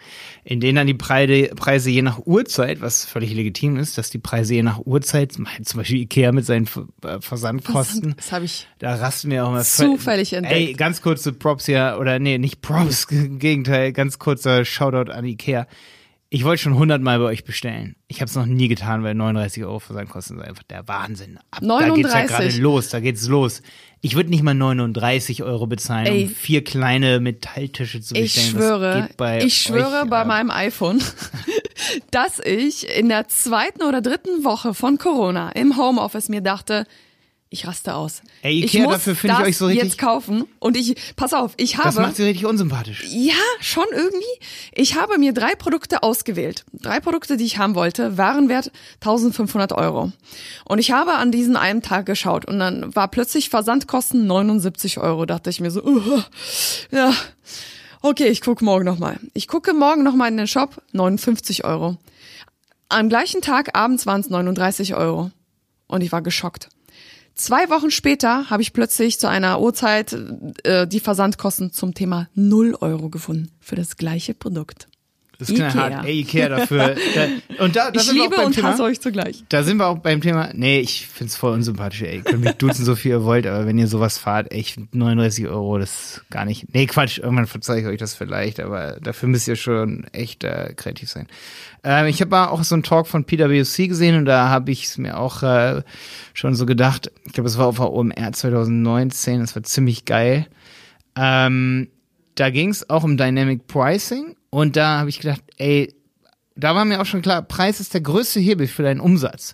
in 0.43 0.59
denen 0.59 0.75
dann 0.75 0.87
die 0.87 0.93
Preise, 0.93 1.89
je 1.89 2.01
nach 2.01 2.19
Uhrzeit, 2.25 2.81
was 2.81 3.05
völlig 3.05 3.33
legitim 3.33 3.77
ist, 3.77 3.97
dass 3.97 4.09
die 4.09 4.19
Preise 4.19 4.55
je 4.55 4.63
nach 4.63 4.79
Uhrzeit, 4.85 5.33
zum 5.33 5.45
Beispiel 5.75 6.01
Ikea 6.01 6.31
mit 6.31 6.45
seinen 6.45 6.67
äh, 7.03 7.19
Versandkosten, 7.19 8.13
Das 8.17 8.31
habe 8.31 8.45
ich 8.45 8.67
da 8.79 8.95
rasten 8.95 9.31
wir 9.31 9.45
auch 9.45 9.51
mal 9.51 9.63
zufällig 9.63 10.33
entdeckt. 10.33 10.55
Ey, 10.55 10.73
ganz 10.73 11.01
kurze 11.01 11.33
Props 11.33 11.65
hier, 11.65 11.97
oder 11.99 12.19
nee, 12.19 12.37
nicht 12.37 12.61
Props, 12.61 13.05
im 13.09 13.39
Gegenteil, 13.39 13.91
ganz 13.93 14.19
kurzer 14.19 14.63
Shoutout 14.63 15.11
an 15.11 15.25
Ikea. 15.25 15.67
Ich 16.35 16.43
wollte 16.43 16.63
schon 16.63 16.75
hundertmal 16.77 17.17
bei 17.17 17.23
euch 17.23 17.45
bestellen. 17.45 17.95
Ich 18.09 18.19
habe 18.19 18.27
es 18.27 18.35
noch 18.35 18.45
nie 18.45 18.67
getan, 18.67 19.03
weil 19.03 19.15
39 19.15 19.63
Euro 19.63 19.79
Versandkosten 19.79 20.35
sind 20.35 20.45
einfach 20.45 20.63
der 20.63 20.85
Wahnsinn. 20.85 21.39
Ab, 21.49 21.61
Da 21.61 21.89
geht's 21.95 22.11
ja 22.11 22.19
39. 22.23 22.27
gerade 22.27 22.57
los, 22.61 22.89
da 22.89 22.99
geht's 22.99 23.25
los. 23.29 23.61
Ich 24.01 24.17
würde 24.17 24.31
nicht 24.31 24.43
mal 24.43 24.53
39 24.53 25.43
Euro 25.43 25.65
bezahlen, 25.65 26.07
Ey. 26.07 26.23
um 26.23 26.29
vier 26.29 26.61
kleine 26.61 27.21
Metalltische 27.21 28.01
zu 28.01 28.15
Ich 28.15 28.33
bestellen. 28.35 28.49
schwöre, 28.51 29.01
geht 29.07 29.15
bei 29.15 29.45
ich 29.45 29.57
schwöre 29.61 30.01
euch, 30.03 30.09
bei 30.09 30.23
äh, 30.23 30.25
meinem 30.25 30.51
iPhone, 30.51 31.01
dass 32.11 32.41
ich 32.41 32.93
in 32.97 33.07
der 33.07 33.29
zweiten 33.29 33.83
oder 33.83 34.01
dritten 34.01 34.43
Woche 34.43 34.73
von 34.73 34.97
Corona 34.97 35.51
im 35.53 35.77
Homeoffice 35.77 36.27
mir 36.27 36.41
dachte, 36.41 36.85
ich 37.49 37.65
raste 37.67 37.93
aus. 37.95 38.21
Ey, 38.41 38.59
ich 38.65 38.73
Ikea, 38.73 38.83
muss 38.85 38.93
dafür 38.95 39.15
finde 39.15 39.33
ich 39.33 39.39
das 39.39 39.47
euch 39.47 39.57
so 39.57 39.65
richtig- 39.67 39.83
jetzt 39.83 39.97
kaufen 39.97 40.45
und 40.59 40.75
ich 40.75 40.95
pass 41.15 41.33
auf, 41.33 41.53
ich 41.57 41.73
Das 41.77 41.85
habe 41.85 42.01
macht 42.01 42.15
sie 42.17 42.23
richtig 42.23 42.45
unsympathisch. 42.45 43.03
ja, 43.07 43.33
schon 43.61 43.85
irgendwie. 43.93 44.25
Ich 44.73 44.95
habe 44.99 45.17
mir 45.17 45.31
drei 45.31 45.55
Produkte 45.55 46.03
ausgewählt. 46.03 46.65
Drei 46.73 46.99
Produkte, 46.99 47.37
die 47.37 47.45
ich 47.45 47.57
haben 47.57 47.75
wollte, 47.75 48.17
waren 48.17 48.49
wert 48.49 48.71
1500 48.95 49.71
Euro. 49.73 50.11
Und 50.65 50.79
ich 50.79 50.91
habe 50.91 51.13
an 51.13 51.31
diesen 51.31 51.55
einen 51.55 51.81
Tag 51.81 52.07
geschaut 52.07 52.45
und 52.45 52.59
dann 52.59 52.93
war 52.95 53.07
plötzlich 53.07 53.49
Versandkosten 53.49 54.27
79 54.27 54.97
Euro. 54.97 55.25
Dachte 55.25 55.49
ich 55.49 55.61
mir 55.61 55.71
so, 55.71 55.81
uh, 55.83 56.21
ja, 56.91 57.13
okay, 58.01 58.27
ich 58.27 58.41
gucke 58.41 58.65
morgen 58.65 58.83
nochmal. 58.85 59.17
Ich 59.33 59.47
gucke 59.47 59.73
morgen 59.73 60.03
nochmal 60.03 60.29
in 60.29 60.37
den 60.37 60.47
Shop, 60.47 60.81
59 60.91 61.63
Euro. 61.63 61.95
Am 62.89 63.07
gleichen 63.07 63.41
Tag 63.41 63.77
abends 63.77 64.05
waren 64.05 64.19
es 64.21 64.29
39 64.29 64.95
Euro. 64.95 65.31
Und 65.87 66.01
ich 66.01 66.11
war 66.11 66.21
geschockt. 66.23 66.69
Zwei 67.35 67.69
Wochen 67.69 67.91
später 67.91 68.49
habe 68.49 68.61
ich 68.61 68.71
plötzlich 68.71 69.19
zu 69.19 69.27
einer 69.27 69.59
Uhrzeit 69.59 70.15
äh, 70.63 70.87
die 70.87 71.01
Versandkosten 71.01 71.73
zum 71.73 71.93
Thema 71.93 72.29
0 72.33 72.77
Euro 72.79 73.09
gefunden 73.09 73.51
für 73.59 73.75
das 73.75 73.97
gleiche 73.97 74.33
Produkt. 74.33 74.87
Das 75.37 75.49
ist 75.49 75.55
knallhart. 75.55 75.91
Ikea. 75.91 76.03
Ey, 76.05 76.19
Ikea 76.21 76.49
dafür. 76.49 76.95
Da, 77.15 77.63
und 77.63 77.75
da, 77.75 77.91
da 77.91 77.99
Ich 77.99 78.05
sind 78.07 78.15
wir 78.15 78.21
auch 78.21 78.25
liebe 78.25 78.35
beim 78.37 78.45
und 78.47 78.55
Thema. 78.55 78.69
hasse 78.69 78.83
euch 78.83 79.01
zugleich. 79.01 79.43
Da 79.49 79.63
sind 79.63 79.77
wir 79.77 79.87
auch 79.87 79.97
beim 79.99 80.21
Thema. 80.21 80.49
Nee, 80.53 80.79
ich 80.79 81.07
find's 81.07 81.35
voll 81.35 81.53
unsympathisch, 81.53 82.01
ey. 82.03 82.17
Ihr 82.17 82.21
könnt 82.23 82.43
mich 82.43 82.53
duzen, 82.53 82.85
so 82.85 82.95
viel 82.95 83.11
ihr 83.11 83.23
wollt, 83.23 83.45
aber 83.47 83.65
wenn 83.65 83.77
ihr 83.77 83.87
sowas 83.87 84.17
fahrt, 84.17 84.51
ey, 84.51 84.59
ich 84.59 84.73
find 84.73 84.95
39 84.95 85.47
Euro, 85.47 85.77
das 85.77 85.89
ist 86.17 86.25
gar 86.29 86.45
nicht. 86.45 86.73
Nee, 86.73 86.85
Quatsch, 86.85 87.17
irgendwann 87.19 87.47
verzeih 87.47 87.79
ich 87.79 87.85
euch 87.85 87.97
das 87.97 88.13
vielleicht, 88.13 88.59
aber 88.59 88.97
dafür 89.01 89.29
müsst 89.29 89.47
ihr 89.47 89.55
schon 89.55 90.05
echt 90.13 90.43
äh, 90.43 90.73
kreativ 90.75 91.09
sein. 91.09 91.27
Ähm, 91.83 92.07
ich 92.07 92.21
habe 92.21 92.31
mal 92.31 92.47
auch 92.47 92.63
so 92.63 92.75
einen 92.75 92.83
Talk 92.83 93.07
von 93.07 93.25
PwC 93.25 93.87
gesehen 93.87 94.17
und 94.17 94.25
da 94.25 94.49
habe 94.49 94.71
ich 94.71 94.85
es 94.85 94.97
mir 94.97 95.17
auch 95.19 95.43
äh, 95.43 95.81
schon 96.33 96.55
so 96.55 96.65
gedacht. 96.65 97.11
Ich 97.25 97.33
glaube, 97.33 97.47
es 97.49 97.57
war 97.57 97.67
auf 97.67 97.77
der 97.77 97.91
OMR 97.91 98.31
2019, 98.31 99.41
das 99.41 99.55
war 99.55 99.63
ziemlich 99.63 100.05
geil. 100.05 100.47
Ähm, 101.15 101.89
da 102.35 102.49
ging's 102.49 102.89
auch 102.89 103.03
um 103.03 103.17
Dynamic 103.17 103.67
Pricing 103.67 104.35
und 104.55 104.77
da 104.77 104.99
habe 104.99 105.09
ich 105.09 105.19
gedacht, 105.19 105.41
ey, 105.57 105.93
da 106.55 106.75
war 106.75 106.85
mir 106.85 107.01
auch 107.01 107.05
schon 107.05 107.21
klar, 107.21 107.41
Preis 107.41 107.81
ist 107.81 107.93
der 107.93 107.99
größte 107.99 108.39
Hebel 108.39 108.67
für 108.67 108.83
deinen 108.83 109.01
Umsatz. 109.01 109.53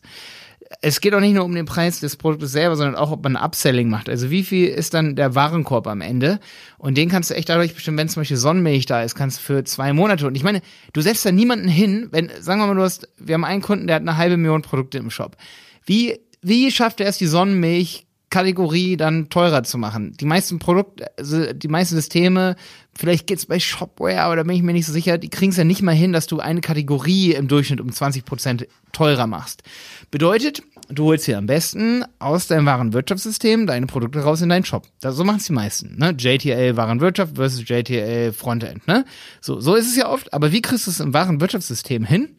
Es 0.83 1.01
geht 1.01 1.15
auch 1.15 1.19
nicht 1.19 1.33
nur 1.33 1.43
um 1.43 1.55
den 1.55 1.65
Preis 1.65 2.01
des 2.01 2.17
Produktes 2.17 2.51
selber, 2.51 2.75
sondern 2.75 2.95
auch, 2.95 3.09
ob 3.09 3.23
man 3.23 3.35
Upselling 3.35 3.89
macht. 3.89 4.09
Also 4.09 4.29
wie 4.29 4.43
viel 4.43 4.67
ist 4.67 4.93
dann 4.93 5.15
der 5.15 5.33
Warenkorb 5.33 5.87
am 5.87 6.01
Ende? 6.01 6.39
Und 6.77 6.99
den 6.99 7.09
kannst 7.09 7.31
du 7.31 7.33
echt 7.33 7.49
dadurch 7.49 7.73
bestimmen, 7.73 7.97
wenn 7.97 8.09
zum 8.09 8.21
Beispiel 8.21 8.37
Sonnenmilch 8.37 8.85
da 8.85 9.01
ist, 9.01 9.15
kannst 9.15 9.39
du 9.39 9.41
für 9.41 9.63
zwei 9.63 9.91
Monate. 9.91 10.27
Und 10.27 10.35
ich 10.35 10.43
meine, 10.43 10.61
du 10.93 11.01
setzt 11.01 11.25
da 11.25 11.31
niemanden 11.31 11.67
hin, 11.67 12.09
wenn, 12.11 12.29
sagen 12.39 12.61
wir 12.61 12.67
mal, 12.67 12.75
du 12.75 12.83
hast, 12.83 13.09
wir 13.17 13.33
haben 13.33 13.43
einen 13.43 13.63
Kunden, 13.63 13.87
der 13.87 13.95
hat 13.95 14.03
eine 14.03 14.17
halbe 14.17 14.37
Million 14.37 14.61
Produkte 14.61 14.99
im 14.99 15.09
Shop. 15.09 15.35
Wie, 15.83 16.19
wie 16.43 16.69
schafft 16.69 17.01
er 17.01 17.07
es, 17.07 17.17
die 17.17 17.25
Sonnenmilch 17.25 18.05
Kategorie 18.31 18.97
dann 18.97 19.29
teurer 19.29 19.61
zu 19.63 19.77
machen. 19.77 20.13
Die 20.19 20.25
meisten 20.25 20.57
Produkte, 20.57 21.05
also 21.17 21.53
die 21.53 21.67
meisten 21.67 21.95
Systeme, 21.95 22.55
vielleicht 22.95 23.27
geht's 23.27 23.45
bei 23.45 23.59
Shopware, 23.59 24.31
oder 24.31 24.43
bin 24.45 24.55
ich 24.55 24.63
mir 24.63 24.73
nicht 24.73 24.87
so 24.87 24.93
sicher, 24.93 25.19
die 25.19 25.29
kriegen's 25.29 25.57
ja 25.57 25.65
nicht 25.65 25.83
mal 25.83 25.93
hin, 25.93 26.13
dass 26.13 26.25
du 26.25 26.39
eine 26.39 26.61
Kategorie 26.61 27.33
im 27.33 27.47
Durchschnitt 27.47 27.81
um 27.81 27.89
20% 27.89 28.67
teurer 28.93 29.27
machst. 29.27 29.63
Bedeutet, 30.09 30.63
du 30.89 31.05
holst 31.05 31.25
hier 31.25 31.37
am 31.37 31.45
besten 31.45 32.05
aus 32.19 32.47
deinem 32.47 32.65
Warenwirtschaftssystem 32.65 33.67
deine 33.67 33.85
Produkte 33.85 34.19
raus 34.21 34.41
in 34.41 34.49
deinen 34.49 34.65
Shop. 34.65 34.87
Das, 35.01 35.15
so 35.15 35.23
machen's 35.23 35.45
die 35.45 35.53
meisten. 35.53 35.97
Ne? 35.97 36.15
JTL 36.17 36.77
Warenwirtschaft 36.77 37.35
versus 37.35 37.67
JTL 37.67 38.31
Frontend. 38.33 38.87
Ne? 38.87 39.05
So, 39.41 39.59
so 39.59 39.75
ist 39.75 39.87
es 39.87 39.97
ja 39.97 40.09
oft. 40.09 40.33
Aber 40.33 40.51
wie 40.53 40.61
kriegst 40.61 40.87
du 40.87 40.91
es 40.91 40.99
im 41.01 41.13
Warenwirtschaftssystem 41.13 42.05
hin? 42.05 42.37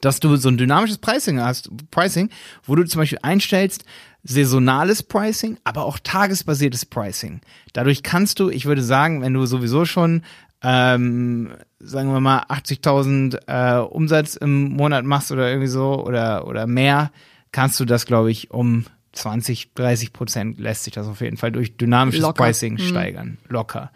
dass 0.00 0.20
du 0.20 0.36
so 0.36 0.48
ein 0.48 0.56
dynamisches 0.56 0.98
Pricing 0.98 1.40
hast, 1.40 1.70
Pricing, 1.90 2.30
wo 2.64 2.74
du 2.74 2.84
zum 2.84 3.00
Beispiel 3.00 3.18
einstellst, 3.22 3.84
saisonales 4.24 5.02
Pricing, 5.02 5.58
aber 5.64 5.84
auch 5.84 5.98
tagesbasiertes 5.98 6.86
Pricing. 6.86 7.40
Dadurch 7.72 8.02
kannst 8.02 8.38
du, 8.38 8.50
ich 8.50 8.66
würde 8.66 8.82
sagen, 8.82 9.20
wenn 9.20 9.34
du 9.34 9.46
sowieso 9.46 9.84
schon, 9.84 10.22
ähm, 10.62 11.50
sagen 11.80 12.12
wir 12.12 12.20
mal, 12.20 12.44
80.000 12.44 13.40
äh, 13.46 13.80
Umsatz 13.80 14.36
im 14.36 14.70
Monat 14.74 15.04
machst 15.04 15.32
oder 15.32 15.48
irgendwie 15.48 15.68
so 15.68 16.04
oder, 16.04 16.46
oder 16.46 16.66
mehr, 16.66 17.10
kannst 17.50 17.80
du 17.80 17.84
das, 17.84 18.06
glaube 18.06 18.30
ich, 18.30 18.50
um 18.52 18.86
20, 19.12 19.74
30 19.74 20.12
Prozent 20.12 20.58
lässt 20.58 20.84
sich 20.84 20.94
das 20.94 21.06
auf 21.06 21.20
jeden 21.20 21.36
Fall 21.36 21.52
durch 21.52 21.76
dynamisches 21.76 22.22
Locker. 22.22 22.44
Pricing 22.44 22.78
steigern. 22.78 23.38
Locker. 23.48 23.90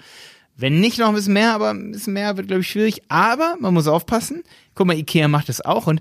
Wenn 0.56 0.80
nicht 0.80 0.98
noch 0.98 1.08
ein 1.08 1.14
bisschen 1.14 1.34
mehr, 1.34 1.54
aber 1.54 1.70
ein 1.70 1.92
bisschen 1.92 2.14
mehr 2.14 2.36
wird, 2.36 2.48
glaube 2.48 2.62
ich, 2.62 2.68
schwierig. 2.68 3.02
Aber 3.08 3.56
man 3.60 3.74
muss 3.74 3.88
aufpassen. 3.88 4.42
Guck 4.76 4.86
mal, 4.86 4.96
Ikea 4.96 5.26
macht 5.26 5.48
das 5.48 5.60
auch. 5.60 5.88
Und 5.88 6.00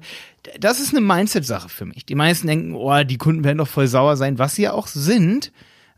das 0.60 0.80
ist 0.80 0.92
eine 0.92 1.02
Mindset-Sache 1.02 1.70
für 1.70 1.86
mich. 1.86 2.06
Die 2.06 2.14
meisten 2.14 2.46
denken, 2.46 2.76
oh, 2.76 3.04
die 3.04 3.18
Kunden 3.18 3.44
werden 3.44 3.58
doch 3.58 3.68
voll 3.68 3.88
sauer 3.88 4.18
sein, 4.18 4.38
was 4.38 4.54
sie 4.54 4.64
ja 4.64 4.74
auch 4.74 4.86
sind. 4.86 5.52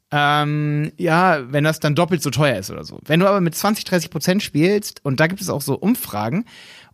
Ähm, 0.10 0.94
ja, 0.96 1.52
wenn 1.52 1.66
das 1.66 1.82
dann 1.82 1.96
doppelt 1.96 2.22
so 2.22 2.30
teuer 2.30 2.58
ist 2.58 2.72
oder 2.72 2.86
so. 2.86 3.00
Wenn 3.04 3.20
du 3.20 3.28
aber 3.28 3.42
mit 3.42 3.56
20, 3.56 3.84
30 3.84 4.10
Prozent 4.10 4.44
spielst, 4.44 5.04
und 5.04 5.20
da 5.20 5.28
gibt 5.28 5.42
es 5.42 5.50
auch 5.50 5.62
so 5.62 5.76
Umfragen, 5.76 6.46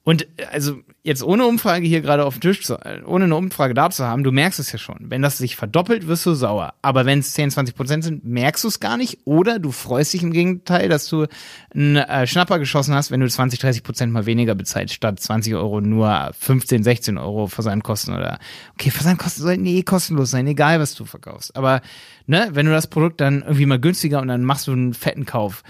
und 0.06 0.24
äh, 0.38 0.46
also 0.52 0.80
jetzt 1.04 1.24
ohne 1.24 1.46
Umfrage 1.46 1.86
hier 1.86 2.02
gerade 2.02 2.26
auf 2.26 2.36
dem 2.36 2.42
Tisch 2.42 2.64
zu, 2.64 2.76
äh, 2.76 3.02
ohne 3.06 3.26
eine 3.26 3.36
Umfrage 3.36 3.74
da 3.74 3.90
zu 3.90 4.06
haben, 4.06 4.24
du 4.24 4.32
merkst 4.32 4.60
es 4.60 4.72
ja 4.72 4.78
schon. 4.78 4.98
Wenn 5.00 5.22
das 5.22 5.38
sich 5.38 5.56
verdoppelt, 5.56 6.08
wirst 6.08 6.26
du 6.26 6.34
sauer. 6.34 6.74
Aber 6.82 7.06
wenn 7.06 7.20
es 7.20 7.34
10, 7.34 7.52
20 7.52 7.76
Prozent 7.76 8.04
sind, 8.04 8.26
merkst 8.26 8.64
du 8.64 8.68
es 8.68 8.80
gar 8.80 8.98
nicht. 8.98 9.20
Oder 9.26 9.60
du 9.60 9.72
freust 9.72 10.14
dich 10.14 10.24
im 10.24 10.32
Gegenteil, 10.32 10.90
dass 10.90 11.08
du 11.08 11.28
einen 11.74 11.98
äh, 11.98 12.28
Schnapper 12.28 12.60
geschossen 12.60 12.94
hast, 12.94 13.12
wenn 13.12 13.22
du 13.22 13.30
20, 13.30 13.60
30 13.60 13.84
Prozent 13.84 14.12
mal 14.12 14.26
weniger 14.26 14.56
bezahlst, 14.56 14.94
statt 14.94 15.20
20 15.20 15.56
Euro 15.56 15.80
nur 15.80 16.32
15, 16.38 16.84
16 16.84 17.18
Euro 17.18 17.48
Versandkosten 17.48 18.14
oder 18.14 18.40
okay, 18.74 18.92
Versandkosten 18.92 19.44
sollten 19.44 19.66
eh 19.66 19.84
kostenlos 19.84 20.32
sein, 20.32 20.48
egal 20.48 20.80
was 20.80 20.96
du 20.96 21.06
verkaufst. 21.06 21.56
Aber 21.56 21.82
ne, 22.28 22.50
wenn 22.52 22.66
du 22.66 22.72
das 22.72 22.88
Produkt 22.88 23.22
dann 23.22 23.42
irgendwie 23.42 23.66
mal 23.66 23.80
günstiger 23.80 24.22
und 24.22 24.28
dann 24.28 24.44
machst 24.44 24.68
du 24.68 24.74
einen 24.74 24.94
fetten 24.94 25.26
Kauf. 25.26 25.64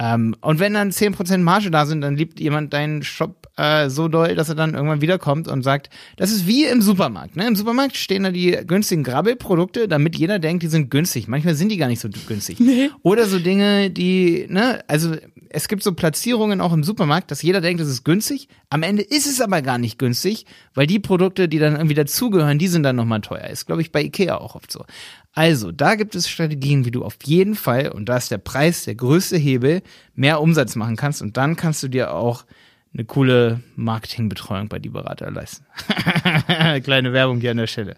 Ähm, 0.00 0.34
und 0.40 0.58
wenn 0.58 0.72
dann 0.72 0.90
10% 0.90 1.38
Marge 1.38 1.70
da 1.70 1.84
sind, 1.84 2.00
dann 2.00 2.16
liebt 2.16 2.40
jemand 2.40 2.72
deinen 2.72 3.02
Shop 3.02 3.48
äh, 3.58 3.90
so 3.90 4.08
doll, 4.08 4.34
dass 4.34 4.48
er 4.48 4.54
dann 4.54 4.72
irgendwann 4.72 5.02
wiederkommt 5.02 5.46
und 5.46 5.62
sagt, 5.62 5.90
das 6.16 6.32
ist 6.32 6.46
wie 6.46 6.64
im 6.64 6.80
Supermarkt. 6.80 7.36
Ne? 7.36 7.46
Im 7.46 7.54
Supermarkt 7.54 7.98
stehen 7.98 8.22
da 8.22 8.30
die 8.30 8.56
günstigen 8.66 9.02
Grabbelprodukte, 9.04 9.88
damit 9.88 10.16
jeder 10.16 10.38
denkt, 10.38 10.62
die 10.62 10.68
sind 10.68 10.90
günstig. 10.90 11.28
Manchmal 11.28 11.54
sind 11.54 11.68
die 11.68 11.76
gar 11.76 11.88
nicht 11.88 12.00
so 12.00 12.08
günstig. 12.26 12.58
Oder 13.02 13.26
so 13.26 13.38
Dinge, 13.38 13.90
die, 13.90 14.46
ne, 14.48 14.82
also 14.88 15.16
es 15.50 15.68
gibt 15.68 15.82
so 15.82 15.92
Platzierungen 15.92 16.62
auch 16.62 16.72
im 16.72 16.82
Supermarkt, 16.82 17.30
dass 17.30 17.42
jeder 17.42 17.60
denkt, 17.60 17.82
das 17.82 17.88
ist 17.88 18.04
günstig. 18.04 18.48
Am 18.70 18.82
Ende 18.82 19.02
ist 19.02 19.26
es 19.26 19.42
aber 19.42 19.60
gar 19.60 19.76
nicht 19.76 19.98
günstig, 19.98 20.46
weil 20.72 20.86
die 20.86 20.98
Produkte, 20.98 21.46
die 21.46 21.58
dann 21.58 21.74
irgendwie 21.74 21.94
dazugehören, 21.94 22.58
die 22.58 22.68
sind 22.68 22.84
dann 22.84 22.96
nochmal 22.96 23.20
teuer. 23.20 23.48
Ist, 23.48 23.66
glaube 23.66 23.82
ich, 23.82 23.92
bei 23.92 24.02
Ikea 24.02 24.38
auch 24.38 24.54
oft 24.54 24.72
so. 24.72 24.84
Also, 25.32 25.70
da 25.70 25.94
gibt 25.94 26.14
es 26.14 26.28
Strategien, 26.28 26.84
wie 26.84 26.90
du 26.90 27.04
auf 27.04 27.16
jeden 27.24 27.54
Fall, 27.54 27.88
und 27.88 28.08
da 28.08 28.16
ist 28.16 28.30
der 28.30 28.38
Preis 28.38 28.84
der 28.84 28.96
größte 28.96 29.36
Hebel, 29.36 29.82
mehr 30.14 30.40
Umsatz 30.40 30.74
machen 30.74 30.96
kannst 30.96 31.22
und 31.22 31.36
dann 31.36 31.56
kannst 31.56 31.82
du 31.82 31.88
dir 31.88 32.12
auch 32.12 32.44
eine 32.92 33.04
coole 33.04 33.60
Marketingbetreuung 33.76 34.68
bei 34.68 34.80
die 34.80 34.88
Berater 34.88 35.30
leisten. 35.30 35.64
Kleine 36.82 37.12
Werbung 37.12 37.40
hier 37.40 37.52
an 37.52 37.58
der 37.58 37.68
Stelle. 37.68 37.96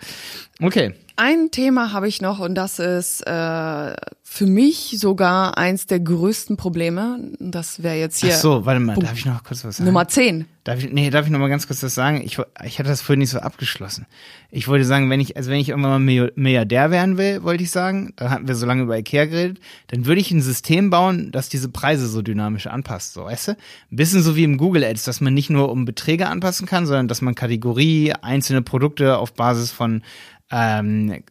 Okay. 0.60 0.94
Ein 1.16 1.50
Thema 1.50 1.92
habe 1.92 2.08
ich 2.08 2.22
noch 2.22 2.38
und 2.38 2.54
das 2.54 2.78
ist 2.78 3.26
äh, 3.26 3.94
für 4.22 4.46
mich 4.46 4.96
sogar 4.98 5.58
eins 5.58 5.86
der 5.86 6.00
größten 6.00 6.56
Probleme. 6.56 7.32
Das 7.38 7.82
wäre 7.82 7.96
jetzt 7.96 8.20
hier 8.20 8.32
Ach 8.34 8.38
so, 8.38 8.64
warte 8.64 8.80
mal, 8.80 8.94
Punkt 8.94 9.08
darf 9.08 9.18
ich 9.18 9.26
noch 9.26 9.44
kurz 9.44 9.62
was 9.64 9.76
sagen? 9.76 9.86
Nummer 9.86 10.08
10. 10.08 10.46
Darf 10.64 10.82
ich, 10.82 10.90
nee, 10.90 11.10
darf 11.10 11.26
ich 11.26 11.32
noch 11.32 11.38
mal 11.38 11.48
ganz 11.48 11.66
kurz 11.66 11.82
was 11.82 11.94
sagen? 11.94 12.22
Ich, 12.24 12.38
ich 12.64 12.78
hatte 12.78 12.88
das 12.88 13.02
vorhin 13.02 13.18
nicht 13.18 13.30
so 13.30 13.40
abgeschlossen. 13.40 14.06
Ich 14.50 14.68
wollte 14.68 14.84
sagen, 14.84 15.10
wenn 15.10 15.20
ich, 15.20 15.36
also 15.36 15.50
wenn 15.50 15.58
ich 15.58 15.68
irgendwann 15.68 16.04
mal 16.04 16.30
Milliardär 16.34 16.90
werden 16.90 17.18
will, 17.18 17.42
wollte 17.42 17.64
ich 17.64 17.70
sagen, 17.70 18.14
dann 18.16 18.30
hatten 18.30 18.48
wir 18.48 18.54
so 18.54 18.64
lange 18.64 18.84
über 18.84 18.96
Ikea 18.96 19.26
geredet, 19.26 19.58
dann 19.88 20.06
würde 20.06 20.20
ich 20.20 20.30
ein 20.30 20.40
System 20.40 20.88
bauen, 20.88 21.30
das 21.32 21.48
diese 21.48 21.68
Preise 21.68 22.06
so 22.06 22.22
dynamisch 22.22 22.68
anpasst, 22.68 23.12
so, 23.12 23.24
weißt 23.24 23.48
du? 23.48 23.52
Ein 23.52 23.96
bisschen 23.96 24.22
so 24.22 24.36
wie 24.36 24.44
im 24.44 24.56
Google 24.56 24.84
Ads, 24.84 25.04
dass 25.04 25.20
man 25.20 25.34
nicht 25.34 25.50
nur 25.50 25.70
um 25.70 25.84
Beträge 25.84 26.28
anpassen 26.28 26.66
kann, 26.66 26.86
sondern 26.86 27.08
dass 27.08 27.22
man 27.22 27.34
Kategorie, 27.34 28.12
einzelne 28.22 28.62
Produkte 28.62 29.18
auf 29.18 29.34
Basis 29.34 29.72
von 29.72 30.02
ähm, 30.52 31.22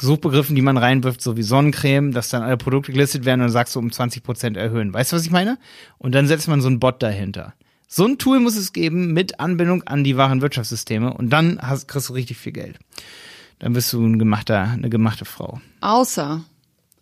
Suchbegriffen, 0.00 0.54
die 0.54 0.62
man 0.62 0.76
reinwirft, 0.76 1.20
so 1.20 1.36
wie 1.36 1.42
Sonnencreme, 1.42 2.12
dass 2.12 2.28
dann 2.28 2.42
alle 2.42 2.56
Produkte 2.56 2.92
gelistet 2.92 3.24
werden 3.24 3.42
und 3.42 3.50
sagst 3.50 3.74
du 3.74 3.80
um 3.80 3.90
20 3.90 4.22
Prozent 4.22 4.56
erhöhen. 4.56 4.94
Weißt 4.94 5.10
du, 5.10 5.16
was 5.16 5.24
ich 5.24 5.32
meine? 5.32 5.58
Und 5.98 6.14
dann 6.14 6.28
setzt 6.28 6.46
man 6.46 6.60
so 6.60 6.68
einen 6.68 6.78
Bot 6.78 7.02
dahinter. 7.02 7.52
So 7.88 8.06
ein 8.06 8.18
Tool 8.18 8.38
muss 8.38 8.56
es 8.56 8.72
geben 8.72 9.12
mit 9.12 9.40
Anbindung 9.40 9.82
an 9.82 10.04
die 10.04 10.16
wahren 10.16 10.40
Wirtschaftssysteme 10.40 11.12
und 11.12 11.30
dann 11.30 11.58
hast, 11.60 11.88
kriegst 11.88 12.08
du 12.08 12.12
richtig 12.12 12.38
viel 12.38 12.52
Geld. 12.52 12.78
Dann 13.58 13.72
bist 13.72 13.92
du 13.92 14.06
ein 14.06 14.20
gemachter, 14.20 14.62
eine 14.62 14.88
gemachte 14.88 15.24
Frau. 15.24 15.60
Außer, 15.80 16.44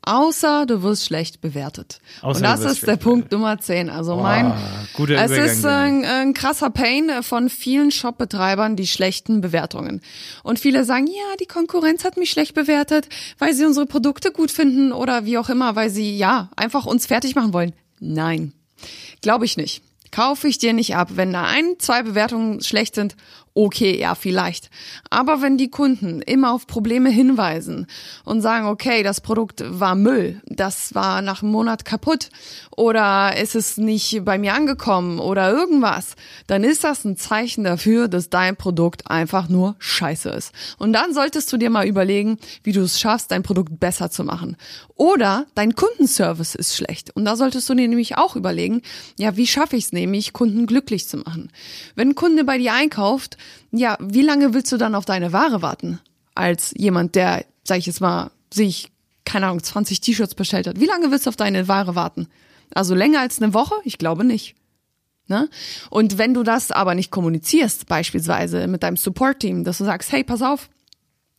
außer 0.09 0.67
du 0.67 0.83
wirst 0.83 1.05
schlecht 1.05 1.41
bewertet. 1.41 2.01
Außer 2.23 2.39
und 2.39 2.43
das 2.43 2.61
ist 2.61 2.87
der 2.87 2.97
Punkt 2.97 3.31
Nummer 3.31 3.59
10. 3.59 3.91
Also 3.91 4.17
mein, 4.17 4.53
guter 4.95 5.17
es 5.17 5.31
Übergang, 5.31 5.47
ist 5.47 5.65
ein, 5.65 6.05
ein 6.05 6.35
krasser 6.35 6.71
Pain 6.71 7.23
von 7.23 7.49
vielen 7.49 7.91
Shopbetreibern, 7.91 8.77
die 8.77 8.87
schlechten 8.87 9.41
Bewertungen. 9.41 10.01
Und 10.43 10.59
viele 10.59 10.85
sagen, 10.85 11.07
ja, 11.07 11.37
die 11.41 11.47
Konkurrenz 11.47 12.05
hat 12.05 12.17
mich 12.17 12.31
schlecht 12.31 12.55
bewertet, 12.55 13.09
weil 13.39 13.53
sie 13.55 13.67
unsere 13.67 13.87
Produkte 13.87 14.33
gut 14.33 14.51
finden 14.51 14.93
oder 14.93 15.25
wie 15.27 15.39
auch 15.39 15.51
immer, 15.51 15.77
weil 15.77 15.91
sie, 15.91 16.17
ja, 16.17 16.51
einfach 16.57 16.87
uns 16.87 17.07
fertig 17.07 17.35
machen 17.35 17.53
wollen. 17.53 17.73
Nein, 18.01 18.53
glaube 19.23 19.45
ich 19.45 19.57
nicht. 19.57 19.83
Kaufe 20.11 20.49
ich 20.49 20.57
dir 20.57 20.73
nicht 20.73 20.97
ab. 20.97 21.11
Wenn 21.17 21.35
da 21.35 21.45
ein, 21.45 21.75
zwei 21.79 22.03
Bewertungen 22.03 22.63
schlecht 22.63 22.95
sind, 22.95 23.15
okay, 23.59 23.99
ja, 23.99 24.15
vielleicht. 24.15 24.71
Aber 25.11 25.43
wenn 25.43 25.59
die 25.59 25.69
Kunden 25.69 26.23
immer 26.23 26.53
auf 26.53 26.69
Probleme 26.69 27.11
hinweisen 27.11 27.89
und 28.25 28.41
sagen, 28.41 28.69
okay, 28.69 29.03
das 29.03 29.21
Produkt 29.21 29.65
war 29.67 29.97
Müll, 29.97 30.41
das 30.47 30.95
war 30.95 31.23
nach 31.23 31.43
einem 31.43 31.51
Monat 31.51 31.85
kaputt 31.85 32.31
oder 32.77 33.33
es 33.37 33.57
ist 33.57 33.79
nicht 33.79 34.25
bei 34.25 34.39
mir 34.39 34.55
angekommen 34.55 35.19
oder 35.19 35.51
irgendwas, 35.51 36.15
dann 36.47 36.63
ist 36.63 36.85
das 36.85 37.05
ein 37.05 37.17
Zeichen 37.17 37.65
dafür, 37.65 38.07
dass 38.07 38.31
dein 38.31 38.55
Produkt 38.55 39.11
einfach 39.11 39.49
nur 39.49 39.75
scheiße 39.81 40.29
ist. 40.29 40.53
Und 40.79 40.93
dann 40.93 41.13
solltest 41.13 41.53
du 41.53 41.57
dir 41.57 41.71
mal 41.71 41.87
überlegen, 41.87 42.39
wie 42.63 42.73
du 42.73 42.83
es 42.83 43.01
schaffst, 43.01 43.33
dein 43.33 43.43
Produkt 43.43 43.81
besser 43.81 44.09
zu 44.09 44.23
machen. 44.23 44.57
Oder 44.95 45.47
dein 45.57 45.75
Kundenservice 45.75 46.55
ist 46.55 46.77
schlecht. 46.77 47.15
Und 47.17 47.25
da 47.25 47.35
solltest 47.35 47.69
du 47.69 47.75
dir 47.75 47.89
nämlich 47.89 48.17
auch 48.19 48.37
überlegen, 48.37 48.83
ja, 49.19 49.37
wie 49.37 49.47
schaffe 49.49 49.75
ich 49.75 49.87
es 49.87 49.93
nämlich, 49.93 50.33
Kunden 50.33 50.67
glücklich 50.67 51.09
zu 51.09 51.17
machen? 51.17 51.51
Wenn 51.97 52.11
ein 52.11 52.15
Kunde 52.15 52.45
bei 52.45 52.59
dir 52.59 52.73
einkauft, 52.73 53.37
ja, 53.71 53.97
wie 54.01 54.23
lange 54.23 54.55
willst 54.55 54.73
du 54.73 54.77
dann 54.77 54.95
auf 54.95 55.05
deine 55.05 55.33
Ware 55.33 55.63
warten? 55.63 56.01
Als 56.35 56.73
jemand, 56.77 57.15
der, 57.15 57.45
sag 57.65 57.79
ich 57.79 57.87
jetzt 57.87 58.01
mal, 58.01 58.31
sich, 58.53 58.91
keine 59.25 59.47
Ahnung, 59.47 59.63
20 59.63 60.01
T-Shirts 60.01 60.35
bestellt 60.35 60.67
hat. 60.67 60.81
Wie 60.81 60.87
lange 60.87 61.11
willst 61.11 61.27
du 61.27 61.31
auf 61.31 61.37
deine 61.37 61.69
Ware 61.69 61.95
warten? 61.95 62.29
Also 62.75 62.95
länger 62.95 63.21
als 63.21 63.41
eine 63.41 63.55
Woche? 63.55 63.75
Ich 63.85 63.99
glaube 63.99 64.25
nicht. 64.25 64.55
Ne? 65.27 65.49
Und 65.91 66.17
wenn 66.17 66.33
du 66.33 66.43
das 66.43 66.71
aber 66.71 66.95
nicht 66.95 67.11
kommunizierst, 67.11 67.87
beispielsweise 67.87 68.67
mit 68.67 68.83
deinem 68.83 68.97
Support-Team, 68.97 69.65
dass 69.65 69.79
du 69.79 69.85
sagst, 69.85 70.11
hey, 70.13 70.25
pass 70.25 70.41
auf, 70.41 70.71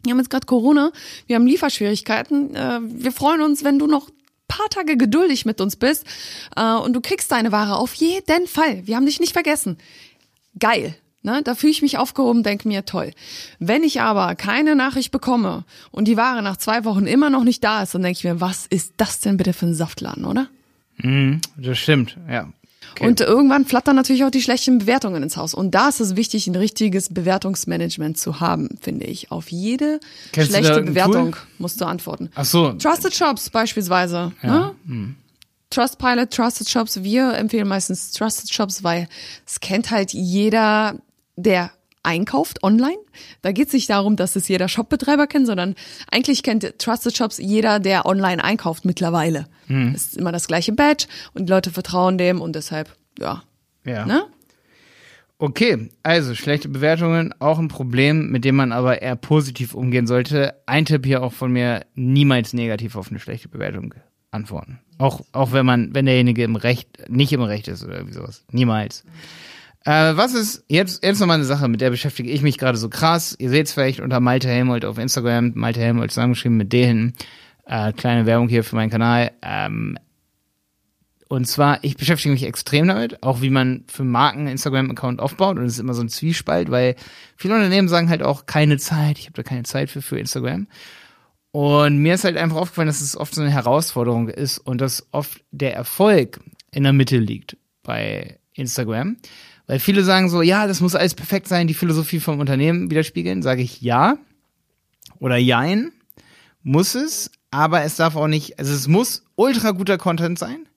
wir 0.04 0.12
haben 0.12 0.20
jetzt 0.20 0.30
gerade 0.30 0.46
Corona, 0.46 0.92
wir 1.28 1.36
haben 1.36 1.48
Lieferschwierigkeiten, 1.48 2.56
äh, 2.56 2.80
wir 2.84 3.12
freuen 3.12 3.42
uns, 3.42 3.64
wenn 3.64 3.80
du 3.80 3.88
noch 3.88 4.10
paar 4.50 4.70
Tage 4.70 4.98
geduldig 4.98 5.46
mit 5.46 5.62
uns 5.62 5.78
bist 5.78 6.06
äh, 6.58 6.74
und 6.74 6.92
du 6.94 7.00
kriegst 7.02 7.32
deine 7.32 7.54
Ware 7.54 7.78
auf 7.78 7.94
jeden 7.94 8.48
Fall. 8.48 8.86
Wir 8.86 8.98
haben 8.98 9.06
dich 9.06 9.22
nicht 9.22 9.32
vergessen. 9.34 9.78
Geil. 10.60 10.96
Ne, 11.22 11.42
da 11.44 11.54
fühle 11.54 11.72
ich 11.72 11.82
mich 11.82 11.98
aufgehoben, 11.98 12.44
denke 12.44 12.68
mir, 12.68 12.86
toll. 12.86 13.12
Wenn 13.60 13.84
ich 13.84 14.00
aber 14.00 14.36
keine 14.36 14.76
Nachricht 14.76 15.12
bekomme 15.12 15.66
und 15.92 16.08
die 16.08 16.16
Ware 16.16 16.42
nach 16.42 16.56
zwei 16.56 16.86
Wochen 16.86 17.08
immer 17.08 17.30
noch 17.30 17.44
nicht 17.44 17.62
da 17.62 17.84
ist, 17.84 17.94
dann 17.94 18.04
denke 18.04 18.18
ich 18.20 18.24
mir, 18.24 18.40
was 18.40 18.66
ist 18.68 18.94
das 18.96 19.20
denn 19.20 19.36
bitte 19.36 19.52
für 19.52 19.66
ein 19.66 19.74
Saftladen, 19.74 20.24
oder? 20.24 20.48
Mhm, 20.98 21.42
das 21.58 21.78
stimmt, 21.78 22.18
ja. 22.30 22.48
Okay. 22.94 23.08
Und 23.08 23.22
irgendwann 23.22 23.66
flattern 23.66 23.96
natürlich 23.96 24.24
auch 24.24 24.32
die 24.32 24.42
schlechten 24.42 24.80
Bewertungen 24.80 25.22
ins 25.22 25.38
Haus. 25.38 25.54
Und 25.54 25.76
da 25.76 25.90
ist 25.90 26.00
es 26.00 26.16
wichtig, 26.16 26.48
ein 26.48 26.56
richtiges 26.56 27.14
Bewertungsmanagement 27.14 28.18
zu 28.18 28.40
haben, 28.40 28.70
finde 28.82 29.06
ich. 29.06 29.32
Auf 29.32 29.52
jede 29.52 30.00
Kennst 30.32 30.52
schlechte 30.52 30.82
Bewertung 30.82 31.34
Tool? 31.34 31.42
musst 31.60 31.82
du 31.82 31.86
antworten. 31.86 32.30
Ach 32.36 32.46
so. 32.46 32.72
Trusted 32.74 33.14
Shops 33.14 33.50
beispielsweise. 33.50 34.32
Ja. 34.42 34.74
Ne? 34.88 35.16
Trustpilot, 35.70 36.32
Trusted 36.32 36.68
Shops. 36.68 37.04
Wir 37.04 37.34
empfehlen 37.36 37.68
meistens 37.68 38.12
Trusted 38.12 38.52
Shops, 38.52 38.84
weil 38.84 39.08
es 39.46 39.60
kennt 39.60 39.92
halt 39.92 40.14
jeder, 40.14 40.96
der 41.42 41.72
einkauft 42.04 42.64
online. 42.64 42.98
Da 43.42 43.52
geht 43.52 43.68
es 43.68 43.74
nicht 43.74 43.90
darum, 43.90 44.16
dass 44.16 44.36
es 44.36 44.48
jeder 44.48 44.68
Shopbetreiber 44.68 45.28
kennt, 45.28 45.48
sondern 45.48 45.76
eigentlich 46.12 46.44
kennt 46.44 46.80
Trusted 46.80 47.16
Shops 47.16 47.38
jeder, 47.38 47.80
der 47.80 48.06
online 48.06 48.44
einkauft 48.44 48.86
mittlerweile. 48.86 49.48
Hm. 49.68 49.94
Es 49.96 50.08
ist 50.08 50.18
immer 50.18 50.32
das 50.32 50.48
gleiche 50.48 50.72
Badge 50.72 51.08
und 51.34 51.48
die 51.48 51.52
Leute 51.52 51.72
vertrauen 51.72 52.18
dem 52.18 52.42
und 52.42 52.56
deshalb, 52.56 52.96
ja. 53.20 53.44
Ja. 53.86 54.06
Ne? 54.06 54.24
Okay, 55.42 55.90
also 56.04 56.36
schlechte 56.36 56.68
Bewertungen, 56.68 57.34
auch 57.40 57.60
ein 57.60 57.70
Problem, 57.70 58.30
mit 58.30 58.44
dem 58.44 58.56
man 58.56 58.74
aber 58.74 59.02
eher 59.02 59.16
positiv 59.16 59.74
umgehen 59.74 60.06
sollte. 60.06 60.56
Ein 60.66 60.84
Tipp 60.84 61.06
hier 61.06 61.24
auch 61.24 61.32
von 61.32 61.52
mir, 61.52 61.86
niemals 61.96 62.52
negativ 62.52 62.98
auf 62.98 63.10
eine 63.10 63.20
schlechte 63.20 63.48
Bewertung 63.48 63.94
antworten. 64.32 64.80
Auch, 64.98 65.22
auch 65.32 65.54
wenn 65.54 65.66
man, 65.66 65.96
wenn 65.96 66.06
derjenige 66.06 66.44
im 66.44 66.58
Recht, 66.58 67.10
nicht 67.10 67.32
im 67.32 67.42
Recht 67.42 67.70
ist 67.70 67.86
oder 67.86 67.94
irgendwie 67.96 68.16
sowas. 68.16 68.44
Niemals. 68.52 69.06
Äh, 69.86 70.18
was 70.18 70.34
ist, 70.34 70.66
jetzt, 70.68 71.04
jetzt 71.04 71.20
nochmal 71.20 71.36
eine 71.36 71.46
Sache, 71.46 71.68
mit 71.68 71.82
der 71.82 71.90
beschäftige 71.90 72.30
ich 72.30 72.42
mich 72.42 72.58
gerade 72.58 72.78
so 72.78 72.90
krass. 72.90 73.36
Ihr 73.40 73.50
seht 73.50 73.68
es 73.68 73.74
vielleicht 73.74 74.02
unter 74.02 74.20
Malte 74.20 74.50
Helmold 74.50 74.86
auf 74.86 74.98
Instagram, 74.98 75.54
Malte 75.56 75.80
Helmold 75.80 76.12
zusammengeschrieben 76.12 76.58
mit 76.58 76.74
D 76.74 76.86
hinten. 76.86 77.14
Äh, 77.66 77.94
kleine 77.94 78.26
Werbung 78.26 78.50
hier 78.50 78.64
für 78.64 78.76
meinen 78.76 78.90
Kanal. 78.90 79.32
Ähm, 79.42 79.98
und 81.30 81.46
zwar, 81.46 81.84
ich 81.84 81.96
beschäftige 81.96 82.34
mich 82.34 82.44
extrem 82.44 82.88
damit, 82.88 83.22
auch 83.22 83.42
wie 83.42 83.52
man 83.52 83.84
für 83.88 84.04
Marken 84.04 84.48
Instagram-Account 84.48 85.20
aufbaut. 85.20 85.58
Und 85.58 85.66
es 85.66 85.74
ist 85.74 85.80
immer 85.80 85.94
so 85.94 86.02
ein 86.02 86.10
Zwiespalt, 86.10 86.72
weil 86.72 86.96
viele 87.38 87.54
Unternehmen 87.54 87.88
sagen 87.88 88.10
halt 88.10 88.24
auch 88.24 88.48
keine 88.48 88.80
Zeit. 88.80 89.20
Ich 89.20 89.28
habe 89.28 89.36
da 89.36 89.44
keine 89.44 89.64
Zeit 89.64 89.92
für, 89.92 90.02
für 90.02 90.20
Instagram. 90.20 90.68
Und 91.52 92.00
mir 92.00 92.16
ist 92.16 92.24
halt 92.24 92.36
einfach 92.36 92.58
aufgefallen, 92.58 92.88
dass 92.88 93.02
es 93.02 93.16
oft 93.16 93.36
so 93.36 93.42
eine 93.42 93.52
Herausforderung 93.52 94.28
ist 94.28 94.58
und 94.58 94.82
dass 94.82 95.08
oft 95.12 95.44
der 95.52 95.76
Erfolg 95.76 96.40
in 96.72 96.84
der 96.84 96.94
Mitte 96.94 97.18
liegt 97.18 97.58
bei 97.84 98.40
Instagram. 98.54 99.18
Weil 99.70 99.78
viele 99.78 100.04
sagen 100.04 100.30
so, 100.30 100.42
ja, 100.42 100.66
das 100.66 100.82
muss 100.82 100.96
alles 100.96 101.14
perfekt 101.14 101.48
sein, 101.48 101.68
die 101.68 101.76
Philosophie 101.76 102.20
vom 102.20 102.40
Unternehmen 102.40 102.90
widerspiegeln. 102.90 103.44
Sage 103.44 103.62
ich 103.62 103.82
ja 103.82 104.18
oder 105.20 105.38
jein, 105.38 105.92
muss 106.64 106.96
es, 106.96 107.30
aber 107.52 107.84
es 107.84 107.96
darf 107.96 108.16
auch 108.16 108.28
nicht, 108.28 108.58
also 108.58 108.74
es 108.74 108.88
muss 108.88 109.26
ultra 109.36 109.70
guter 109.70 110.00
Content 110.00 110.40
sein, 110.40 110.68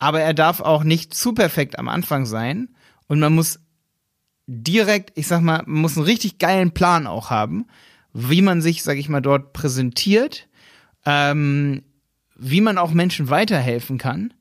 aber 0.00 0.22
er 0.22 0.34
darf 0.34 0.60
auch 0.60 0.82
nicht 0.82 1.14
zu 1.14 1.34
perfekt 1.34 1.78
am 1.78 1.88
Anfang 1.88 2.26
sein 2.26 2.70
und 3.06 3.20
man 3.20 3.32
muss 3.32 3.60
direkt, 4.48 5.16
ich 5.16 5.28
sag 5.28 5.40
mal, 5.40 5.62
man 5.64 5.82
muss 5.82 5.96
einen 5.96 6.06
richtig 6.06 6.38
geilen 6.38 6.72
Plan 6.72 7.06
auch 7.06 7.30
haben, 7.30 7.66
wie 8.12 8.42
man 8.42 8.60
sich, 8.60 8.82
sag 8.82 8.96
ich 8.96 9.08
mal, 9.08 9.22
dort 9.22 9.52
präsentiert, 9.52 10.48
ähm, 11.04 11.84
wie 12.34 12.60
man 12.60 12.76
auch 12.76 12.90
Menschen 12.90 13.30
weiterhelfen 13.30 13.98
kann. 13.98 14.34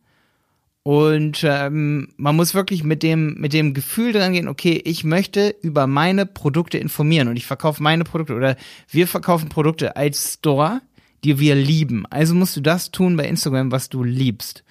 Und 0.87 1.43
ähm, 1.43 2.09
man 2.15 2.35
muss 2.35 2.53
wirklich 2.53 2.83
mit 2.83 3.01
dem, 3.01 3.33
mit 3.39 3.53
dem 3.53 3.73
Gefühl 3.73 4.13
dran 4.13 4.33
gehen, 4.33 4.47
okay, 4.47 4.79
ich 4.85 5.03
möchte 5.03 5.55
über 5.63 5.87
meine 5.87 6.27
Produkte 6.27 6.77
informieren 6.77 7.27
und 7.27 7.37
ich 7.37 7.47
verkaufe 7.47 7.81
meine 7.81 8.03
Produkte 8.03 8.35
oder 8.35 8.55
wir 8.91 9.07
verkaufen 9.07 9.49
Produkte 9.49 9.95
als 9.95 10.35
Store, 10.35 10.81
die 11.23 11.39
wir 11.39 11.55
lieben. 11.55 12.05
Also 12.11 12.35
musst 12.35 12.55
du 12.55 12.61
das 12.61 12.91
tun 12.91 13.17
bei 13.17 13.27
Instagram, 13.27 13.71
was 13.71 13.89
du 13.89 14.03
liebst. 14.03 14.63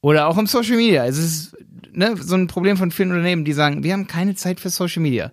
Oder 0.00 0.28
auch 0.28 0.38
im 0.38 0.46
Social 0.46 0.78
Media. 0.78 1.04
Es 1.04 1.18
ist 1.18 1.54
ne, 1.92 2.16
so 2.16 2.36
ein 2.36 2.46
Problem 2.46 2.78
von 2.78 2.90
vielen 2.90 3.10
Unternehmen, 3.10 3.44
die 3.44 3.52
sagen, 3.52 3.84
wir 3.84 3.92
haben 3.92 4.06
keine 4.06 4.36
Zeit 4.36 4.60
für 4.60 4.70
Social 4.70 5.02
Media. 5.02 5.30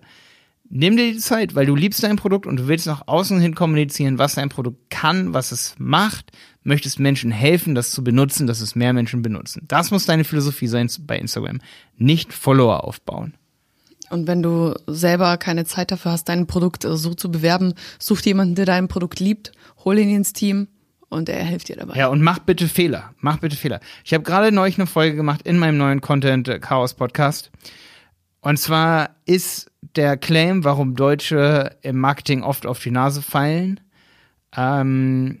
Nimm 0.74 0.96
dir 0.96 1.12
die 1.12 1.18
Zeit, 1.18 1.54
weil 1.54 1.66
du 1.66 1.76
liebst 1.76 2.02
dein 2.02 2.16
Produkt 2.16 2.46
und 2.46 2.56
du 2.56 2.66
willst 2.66 2.86
nach 2.86 3.06
außen 3.06 3.38
hin 3.40 3.54
kommunizieren, 3.54 4.18
was 4.18 4.36
dein 4.36 4.48
Produkt 4.48 4.88
kann, 4.88 5.34
was 5.34 5.52
es 5.52 5.74
macht, 5.76 6.32
möchtest 6.62 6.98
Menschen 6.98 7.30
helfen, 7.30 7.74
das 7.74 7.90
zu 7.90 8.02
benutzen, 8.02 8.46
dass 8.46 8.62
es 8.62 8.74
mehr 8.74 8.94
Menschen 8.94 9.20
benutzen. 9.20 9.66
Das 9.68 9.90
muss 9.90 10.06
deine 10.06 10.24
Philosophie 10.24 10.68
sein 10.68 10.88
bei 11.00 11.18
Instagram. 11.18 11.60
Nicht 11.98 12.32
Follower 12.32 12.84
aufbauen. 12.84 13.34
Und 14.08 14.26
wenn 14.26 14.42
du 14.42 14.74
selber 14.86 15.36
keine 15.36 15.66
Zeit 15.66 15.90
dafür 15.90 16.12
hast, 16.12 16.30
dein 16.30 16.46
Produkt 16.46 16.86
äh, 16.86 16.96
so 16.96 17.12
zu 17.12 17.30
bewerben, 17.30 17.74
such 17.98 18.22
dir 18.22 18.30
jemanden, 18.30 18.54
der 18.54 18.64
dein 18.64 18.88
Produkt 18.88 19.20
liebt, 19.20 19.52
hol 19.84 19.98
ihn 19.98 20.08
ins 20.08 20.32
Team 20.32 20.68
und 21.10 21.28
er 21.28 21.44
hilft 21.44 21.68
dir 21.68 21.76
dabei. 21.76 21.98
Ja, 21.98 22.06
und 22.06 22.22
mach 22.22 22.38
bitte 22.38 22.66
Fehler. 22.66 23.12
Mach 23.20 23.36
bitte 23.36 23.56
Fehler. 23.56 23.80
Ich 24.04 24.14
habe 24.14 24.24
gerade 24.24 24.52
neulich 24.52 24.78
eine 24.78 24.86
Folge 24.86 25.16
gemacht 25.16 25.42
in 25.42 25.58
meinem 25.58 25.76
neuen 25.76 26.00
Content 26.00 26.48
äh, 26.48 26.58
Chaos 26.60 26.94
Podcast. 26.94 27.50
Und 28.40 28.58
zwar 28.58 29.10
ist 29.26 29.71
der 29.96 30.16
Claim, 30.16 30.64
warum 30.64 30.94
Deutsche 30.94 31.76
im 31.82 31.98
Marketing 31.98 32.42
oft 32.42 32.66
auf 32.66 32.80
die 32.80 32.90
Nase 32.90 33.22
fallen. 33.22 33.80
Ähm, 34.56 35.40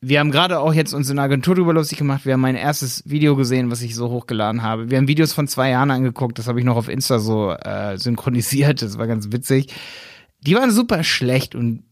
wir 0.00 0.20
haben 0.20 0.30
gerade 0.30 0.60
auch 0.60 0.72
jetzt 0.72 0.92
uns 0.92 1.10
in 1.10 1.16
der 1.16 1.24
Agentur 1.24 1.54
drüber 1.54 1.72
lustig 1.72 1.98
gemacht. 1.98 2.26
Wir 2.26 2.34
haben 2.34 2.40
mein 2.40 2.54
erstes 2.54 3.02
Video 3.06 3.34
gesehen, 3.34 3.70
was 3.70 3.82
ich 3.82 3.94
so 3.94 4.10
hochgeladen 4.10 4.62
habe. 4.62 4.90
Wir 4.90 4.98
haben 4.98 5.08
Videos 5.08 5.32
von 5.32 5.48
zwei 5.48 5.70
Jahren 5.70 5.90
angeguckt. 5.90 6.38
Das 6.38 6.46
habe 6.48 6.60
ich 6.60 6.64
noch 6.64 6.76
auf 6.76 6.88
Insta 6.88 7.18
so 7.18 7.52
äh, 7.52 7.96
synchronisiert. 7.98 8.82
Das 8.82 8.98
war 8.98 9.06
ganz 9.06 9.32
witzig. 9.32 9.74
Die 10.40 10.54
waren 10.54 10.70
super 10.70 11.02
schlecht 11.02 11.54
und 11.54 11.82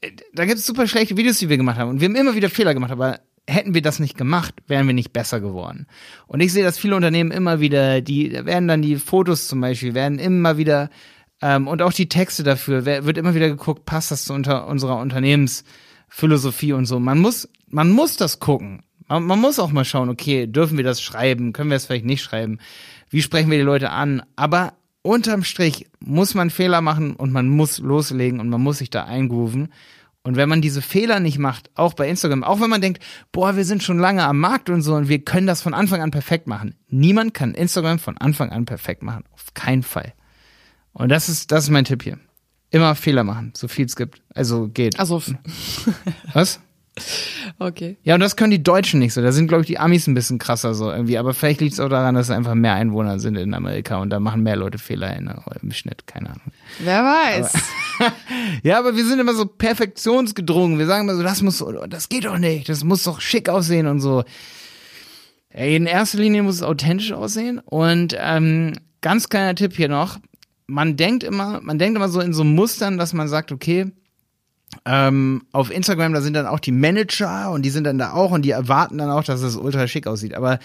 äh, 0.00 0.12
da 0.34 0.44
gibt 0.44 0.58
es 0.58 0.66
super 0.66 0.86
schlechte 0.86 1.16
Videos, 1.16 1.38
die 1.38 1.48
wir 1.48 1.56
gemacht 1.56 1.78
haben. 1.78 1.90
Und 1.90 2.00
wir 2.00 2.08
haben 2.08 2.16
immer 2.16 2.34
wieder 2.34 2.50
Fehler 2.50 2.74
gemacht, 2.74 2.92
aber 2.92 3.20
hätten 3.48 3.74
wir 3.74 3.82
das 3.82 3.98
nicht 3.98 4.16
gemacht, 4.16 4.54
wären 4.68 4.86
wir 4.86 4.94
nicht 4.94 5.12
besser 5.12 5.40
geworden. 5.40 5.86
Und 6.26 6.40
ich 6.40 6.52
sehe, 6.52 6.62
dass 6.62 6.78
viele 6.78 6.94
Unternehmen 6.94 7.30
immer 7.30 7.60
wieder, 7.60 8.00
die 8.00 8.32
werden 8.32 8.68
dann 8.68 8.82
die 8.82 8.96
Fotos 8.96 9.48
zum 9.48 9.60
Beispiel, 9.60 9.94
werden 9.94 10.18
immer 10.18 10.56
wieder 10.56 10.90
Ähm, 11.42 11.68
und 11.68 11.82
auch 11.82 11.92
die 11.92 12.08
Texte 12.08 12.42
dafür, 12.42 12.84
wer, 12.84 13.04
wird 13.04 13.18
immer 13.18 13.34
wieder 13.34 13.48
geguckt, 13.48 13.86
passt 13.86 14.10
das 14.10 14.24
zu 14.24 14.34
unter 14.34 14.66
unserer 14.66 14.98
Unternehmensphilosophie 14.98 16.72
und 16.72 16.86
so. 16.86 17.00
Man 17.00 17.18
muss, 17.18 17.48
man 17.68 17.90
muss 17.90 18.16
das 18.16 18.40
gucken. 18.40 18.82
Man, 19.08 19.24
man 19.24 19.40
muss 19.40 19.58
auch 19.58 19.72
mal 19.72 19.84
schauen, 19.84 20.08
okay, 20.08 20.46
dürfen 20.46 20.76
wir 20.76 20.84
das 20.84 21.00
schreiben? 21.00 21.52
Können 21.52 21.70
wir 21.70 21.76
es 21.76 21.86
vielleicht 21.86 22.04
nicht 22.04 22.22
schreiben? 22.22 22.58
Wie 23.08 23.22
sprechen 23.22 23.50
wir 23.50 23.58
die 23.58 23.64
Leute 23.64 23.90
an? 23.90 24.22
Aber 24.36 24.74
unterm 25.02 25.44
Strich 25.44 25.86
muss 25.98 26.34
man 26.34 26.50
Fehler 26.50 26.80
machen 26.80 27.16
und 27.16 27.32
man 27.32 27.48
muss 27.48 27.78
loslegen 27.78 28.40
und 28.40 28.48
man 28.48 28.60
muss 28.60 28.78
sich 28.78 28.90
da 28.90 29.04
eingrooven. 29.04 29.68
Und 30.22 30.36
wenn 30.36 30.50
man 30.50 30.60
diese 30.60 30.82
Fehler 30.82 31.18
nicht 31.18 31.38
macht, 31.38 31.70
auch 31.74 31.94
bei 31.94 32.06
Instagram, 32.06 32.44
auch 32.44 32.60
wenn 32.60 32.68
man 32.68 32.82
denkt, 32.82 33.02
boah, 33.32 33.56
wir 33.56 33.64
sind 33.64 33.82
schon 33.82 33.98
lange 33.98 34.22
am 34.24 34.38
Markt 34.38 34.68
und 34.68 34.82
so 34.82 34.94
und 34.94 35.08
wir 35.08 35.24
können 35.24 35.46
das 35.46 35.62
von 35.62 35.72
Anfang 35.72 36.02
an 36.02 36.10
perfekt 36.10 36.46
machen. 36.46 36.74
Niemand 36.88 37.32
kann 37.32 37.54
Instagram 37.54 37.98
von 37.98 38.18
Anfang 38.18 38.50
an 38.50 38.66
perfekt 38.66 39.02
machen. 39.02 39.24
Auf 39.32 39.54
keinen 39.54 39.82
Fall. 39.82 40.12
Und 40.92 41.08
das 41.08 41.28
ist, 41.28 41.52
das 41.52 41.64
ist 41.64 41.70
mein 41.70 41.84
Tipp 41.84 42.02
hier. 42.02 42.18
Immer 42.70 42.94
Fehler 42.94 43.24
machen, 43.24 43.52
so 43.56 43.68
viel 43.68 43.86
es 43.86 43.96
gibt. 43.96 44.22
Also 44.34 44.68
geht. 44.68 44.98
Also. 44.98 45.22
Was? 46.32 46.60
Okay. 47.58 47.98
Ja, 48.02 48.14
und 48.14 48.20
das 48.20 48.36
können 48.36 48.50
die 48.50 48.62
Deutschen 48.62 49.00
nicht 49.00 49.12
so. 49.12 49.22
Da 49.22 49.32
sind, 49.32 49.48
glaube 49.48 49.62
ich, 49.62 49.66
die 49.66 49.78
Amis 49.78 50.06
ein 50.06 50.14
bisschen 50.14 50.38
krasser 50.38 50.74
so 50.74 50.90
irgendwie. 50.90 51.18
Aber 51.18 51.34
vielleicht 51.34 51.60
liegt 51.60 51.74
es 51.74 51.80
auch 51.80 51.88
daran, 51.88 52.14
dass 52.14 52.26
es 52.26 52.30
einfach 52.30 52.54
mehr 52.54 52.74
Einwohner 52.74 53.18
sind 53.18 53.36
in 53.36 53.54
Amerika 53.54 53.98
und 53.98 54.10
da 54.10 54.20
machen 54.20 54.42
mehr 54.42 54.56
Leute 54.56 54.78
Fehler 54.78 55.16
in, 55.16 55.32
im 55.62 55.72
Schnitt. 55.72 56.06
Keine 56.06 56.30
Ahnung. 56.30 56.52
Wer 56.80 57.02
weiß. 57.02 57.54
Aber, 57.98 58.12
ja, 58.62 58.78
aber 58.78 58.96
wir 58.96 59.04
sind 59.04 59.18
immer 59.18 59.34
so 59.34 59.46
perfektionsgedrungen. 59.46 60.78
Wir 60.78 60.86
sagen 60.86 61.08
immer 61.08 61.16
so, 61.16 61.22
das 61.22 61.42
muss 61.42 61.58
so, 61.58 61.72
das 61.86 62.08
geht 62.08 62.24
doch 62.24 62.38
nicht. 62.38 62.68
Das 62.68 62.84
muss 62.84 63.04
doch 63.04 63.20
schick 63.20 63.48
aussehen 63.48 63.86
und 63.86 64.00
so. 64.00 64.24
In 65.52 65.86
erster 65.86 66.18
Linie 66.18 66.42
muss 66.42 66.56
es 66.56 66.62
authentisch 66.62 67.12
aussehen. 67.12 67.58
Und 67.58 68.16
ähm, 68.18 68.74
ganz 69.00 69.28
kleiner 69.28 69.54
Tipp 69.54 69.74
hier 69.74 69.88
noch. 69.88 70.18
Man 70.70 70.96
denkt 70.96 71.24
immer, 71.24 71.60
man 71.60 71.78
denkt 71.78 71.96
immer 71.96 72.08
so 72.08 72.20
in 72.20 72.32
so 72.32 72.44
Mustern, 72.44 72.96
dass 72.96 73.12
man 73.12 73.28
sagt, 73.28 73.52
okay, 73.52 73.92
ähm, 74.86 75.42
auf 75.52 75.70
Instagram, 75.70 76.12
da 76.12 76.20
sind 76.20 76.34
dann 76.34 76.46
auch 76.46 76.60
die 76.60 76.72
Manager 76.72 77.50
und 77.50 77.62
die 77.62 77.70
sind 77.70 77.84
dann 77.84 77.98
da 77.98 78.12
auch 78.12 78.30
und 78.30 78.42
die 78.42 78.50
erwarten 78.50 78.98
dann 78.98 79.10
auch, 79.10 79.24
dass 79.24 79.42
es 79.42 79.56
ultra 79.56 79.88
schick 79.88 80.06
aussieht. 80.06 80.34
Aber 80.34 80.58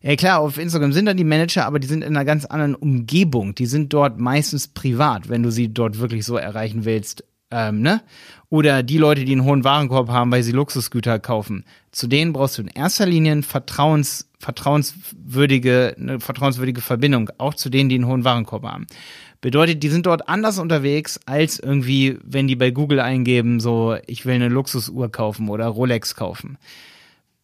ja 0.00 0.14
klar, 0.14 0.38
auf 0.38 0.58
Instagram 0.58 0.92
sind 0.92 1.06
dann 1.06 1.16
die 1.16 1.24
Manager, 1.24 1.66
aber 1.66 1.80
die 1.80 1.88
sind 1.88 2.02
in 2.02 2.16
einer 2.16 2.24
ganz 2.24 2.44
anderen 2.44 2.76
Umgebung. 2.76 3.54
Die 3.54 3.66
sind 3.66 3.92
dort 3.92 4.18
meistens 4.18 4.68
privat, 4.68 5.28
wenn 5.28 5.42
du 5.42 5.50
sie 5.50 5.72
dort 5.72 5.98
wirklich 5.98 6.24
so 6.24 6.36
erreichen 6.36 6.84
willst. 6.84 7.24
Ähm, 7.50 7.80
ne? 7.80 8.02
Oder 8.50 8.82
die 8.82 8.98
Leute, 8.98 9.24
die 9.24 9.32
einen 9.32 9.44
hohen 9.44 9.64
Warenkorb 9.64 10.08
haben, 10.08 10.30
weil 10.30 10.42
sie 10.42 10.52
Luxusgüter 10.52 11.18
kaufen. 11.18 11.64
Zu 11.90 12.06
denen 12.06 12.32
brauchst 12.32 12.58
du 12.58 12.62
in 12.62 12.68
erster 12.68 13.06
Linie 13.06 13.32
ein 13.32 13.42
Vertrauens, 13.42 14.28
vertrauenswürdige, 14.38 15.96
eine 15.98 16.20
vertrauenswürdige 16.20 16.80
Verbindung, 16.80 17.30
auch 17.38 17.54
zu 17.54 17.70
denen, 17.70 17.88
die 17.88 17.96
einen 17.96 18.06
hohen 18.06 18.24
Warenkorb 18.24 18.64
haben. 18.64 18.86
Bedeutet, 19.40 19.82
die 19.82 19.88
sind 19.88 20.06
dort 20.06 20.28
anders 20.28 20.58
unterwegs, 20.58 21.20
als 21.26 21.60
irgendwie, 21.60 22.18
wenn 22.24 22.48
die 22.48 22.56
bei 22.56 22.70
Google 22.70 22.98
eingeben, 22.98 23.60
so, 23.60 23.96
ich 24.06 24.26
will 24.26 24.34
eine 24.34 24.48
Luxusuhr 24.48 25.10
kaufen 25.12 25.48
oder 25.48 25.66
Rolex 25.66 26.16
kaufen. 26.16 26.58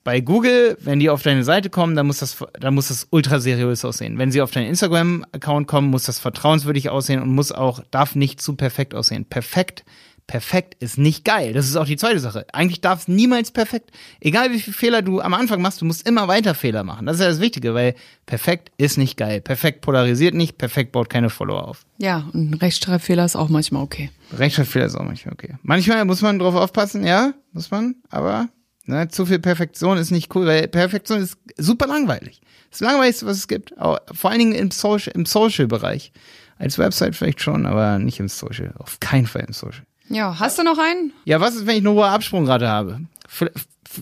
Bei 0.03 0.21
Google, 0.21 0.77
wenn 0.81 0.99
die 0.99 1.09
auf 1.09 1.23
deine 1.23 1.45
Seite 1.45 1.71
kommen, 1.71 1.97
dann 1.97 2.07
muss 2.07 2.19
das, 2.19 2.37
dann 2.61 2.75
muss 2.75 2.89
das 2.89 3.07
ultra 3.11 3.41
seriös 3.41 3.85
aussehen. 3.85 4.19
Wenn 4.19 4.33
sie 4.33 4.43
auf 4.43 4.51
deinen 4.51 4.67
Instagram-Account 4.67 5.67
kommen, 5.67 5.89
muss 5.89 6.05
das 6.05 6.19
vertrauenswürdig 6.19 6.91
aussehen 6.91 7.23
und 7.23 7.31
muss 7.31 7.53
auch, 7.53 7.81
darf 7.91 8.15
nicht 8.15 8.41
zu 8.43 8.55
perfekt 8.55 8.95
aussehen. 8.95 9.25
Perfekt 9.25 9.85
perfekt 10.27 10.77
ist 10.81 10.99
nicht 10.99 11.25
geil. 11.25 11.53
Das 11.53 11.67
ist 11.67 11.77
auch 11.77 11.87
die 11.87 11.97
zweite 11.97 12.19
Sache. 12.19 12.47
Eigentlich 12.53 12.81
darf 12.81 13.03
es 13.03 13.09
niemals 13.09 13.51
perfekt, 13.51 13.91
egal 14.21 14.51
wie 14.53 14.61
viele 14.61 14.75
Fehler 14.75 15.03
du 15.03 15.21
am 15.21 15.35
Anfang 15.35 15.61
machst, 15.61 15.81
du 15.81 15.85
musst 15.85 16.09
immer 16.09 16.29
weiter 16.29 16.55
Fehler 16.55 16.85
machen. 16.85 17.07
Das 17.07 17.17
ist 17.17 17.23
ja 17.23 17.29
das 17.29 17.41
Wichtige, 17.41 17.75
weil 17.75 17.95
perfekt 18.27 18.73
ist 18.77 18.97
nicht 18.97 19.17
geil. 19.17 19.41
Perfekt 19.41 19.83
polarisiert 19.83 20.35
nicht, 20.35 20.59
perfekt 20.59 20.93
baut 20.93 21.11
keine 21.11 21.31
Follower 21.31 21.69
auf. 21.69 21.85
Ja, 21.99 22.29
und 22.33 22.55
Rechtschreibfehler 22.55 23.25
ist 23.25 23.37
auch 23.37 23.49
manchmal 23.49 23.83
okay. 23.83 24.11
Rechtschreibfehler 24.37 24.87
ist 24.87 24.97
auch 24.97 25.05
manchmal 25.05 25.35
okay. 25.35 25.57
Manchmal 25.63 26.05
muss 26.05 26.23
man 26.23 26.39
drauf 26.39 26.55
aufpassen, 26.55 27.07
ja, 27.07 27.35
muss 27.53 27.71
man, 27.71 27.97
aber 28.09 28.49
ne, 28.87 29.09
zu 29.09 29.27
viel 29.27 29.39
Perfektion 29.39 29.99
ist 29.99 30.11
nicht 30.11 30.35
cool, 30.35 30.47
weil 30.47 30.69
Perfektion 30.69 31.21
ist 31.21 31.37
super 31.59 31.87
langweilig. 31.87 32.41
Das 32.71 32.81
langweiligste, 32.81 33.27
was 33.27 33.37
es 33.37 33.49
gibt. 33.49 33.79
Auch, 33.79 33.99
vor 34.13 34.31
allen 34.31 34.41
Dingen 34.41 34.55
im 34.55 34.71
Social, 34.71 35.13
im 35.15 35.27
Social-Bereich. 35.27 36.13
Als 36.57 36.79
Website 36.79 37.17
vielleicht 37.17 37.41
schon, 37.41 37.67
aber 37.67 37.99
nicht 37.99 38.21
im 38.21 38.29
Social. 38.29 38.75
Auf 38.79 39.01
keinen 39.01 39.27
Fall 39.27 39.45
im 39.47 39.53
Social. 39.53 39.85
Ja, 40.09 40.39
hast 40.39 40.59
du 40.59 40.63
noch 40.63 40.79
einen? 40.79 41.13
Ja, 41.25 41.41
was 41.41 41.55
ist, 41.55 41.67
wenn 41.67 41.77
ich 41.77 41.83
eine 41.83 41.91
hohe 41.93 42.07
Absprungrate 42.07 42.69
habe? 42.69 43.01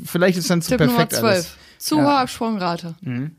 Vielleicht 0.04 0.38
ist 0.38 0.50
dann 0.50 0.62
zu 0.62 0.70
Tipp 0.70 0.78
perfekt 0.78 1.12
Nummer 1.12 1.20
12. 1.20 1.32
alles. 1.32 1.54
Zu 1.78 1.96
Ja. 1.98 2.04
hohe 2.04 2.14
Absprungrate. 2.18 2.94
Mhm. 3.00 3.30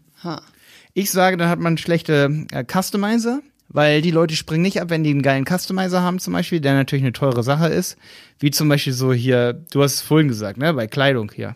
Ich 0.93 1.11
sage, 1.11 1.37
dann 1.37 1.49
hat 1.49 1.59
man 1.59 1.77
schlechte 1.77 2.45
äh, 2.51 2.63
Customizer, 2.63 3.39
weil 3.69 4.01
die 4.01 4.11
Leute 4.11 4.35
springen 4.35 4.61
nicht 4.61 4.79
ab, 4.81 4.89
wenn 4.89 5.03
die 5.03 5.09
einen 5.09 5.21
geilen 5.23 5.45
Customizer 5.45 6.01
haben 6.01 6.19
zum 6.19 6.33
Beispiel, 6.33 6.61
der 6.61 6.73
natürlich 6.75 7.03
eine 7.03 7.13
teure 7.13 7.43
Sache 7.43 7.67
ist. 7.67 7.97
Wie 8.39 8.51
zum 8.51 8.69
Beispiel 8.69 8.93
so 8.93 9.11
hier, 9.11 9.53
du 9.71 9.81
hast 9.83 9.95
es 9.95 10.01
vorhin 10.01 10.27
gesagt, 10.27 10.57
ne, 10.57 10.73
bei 10.73 10.87
Kleidung 10.87 11.31
hier. 11.33 11.55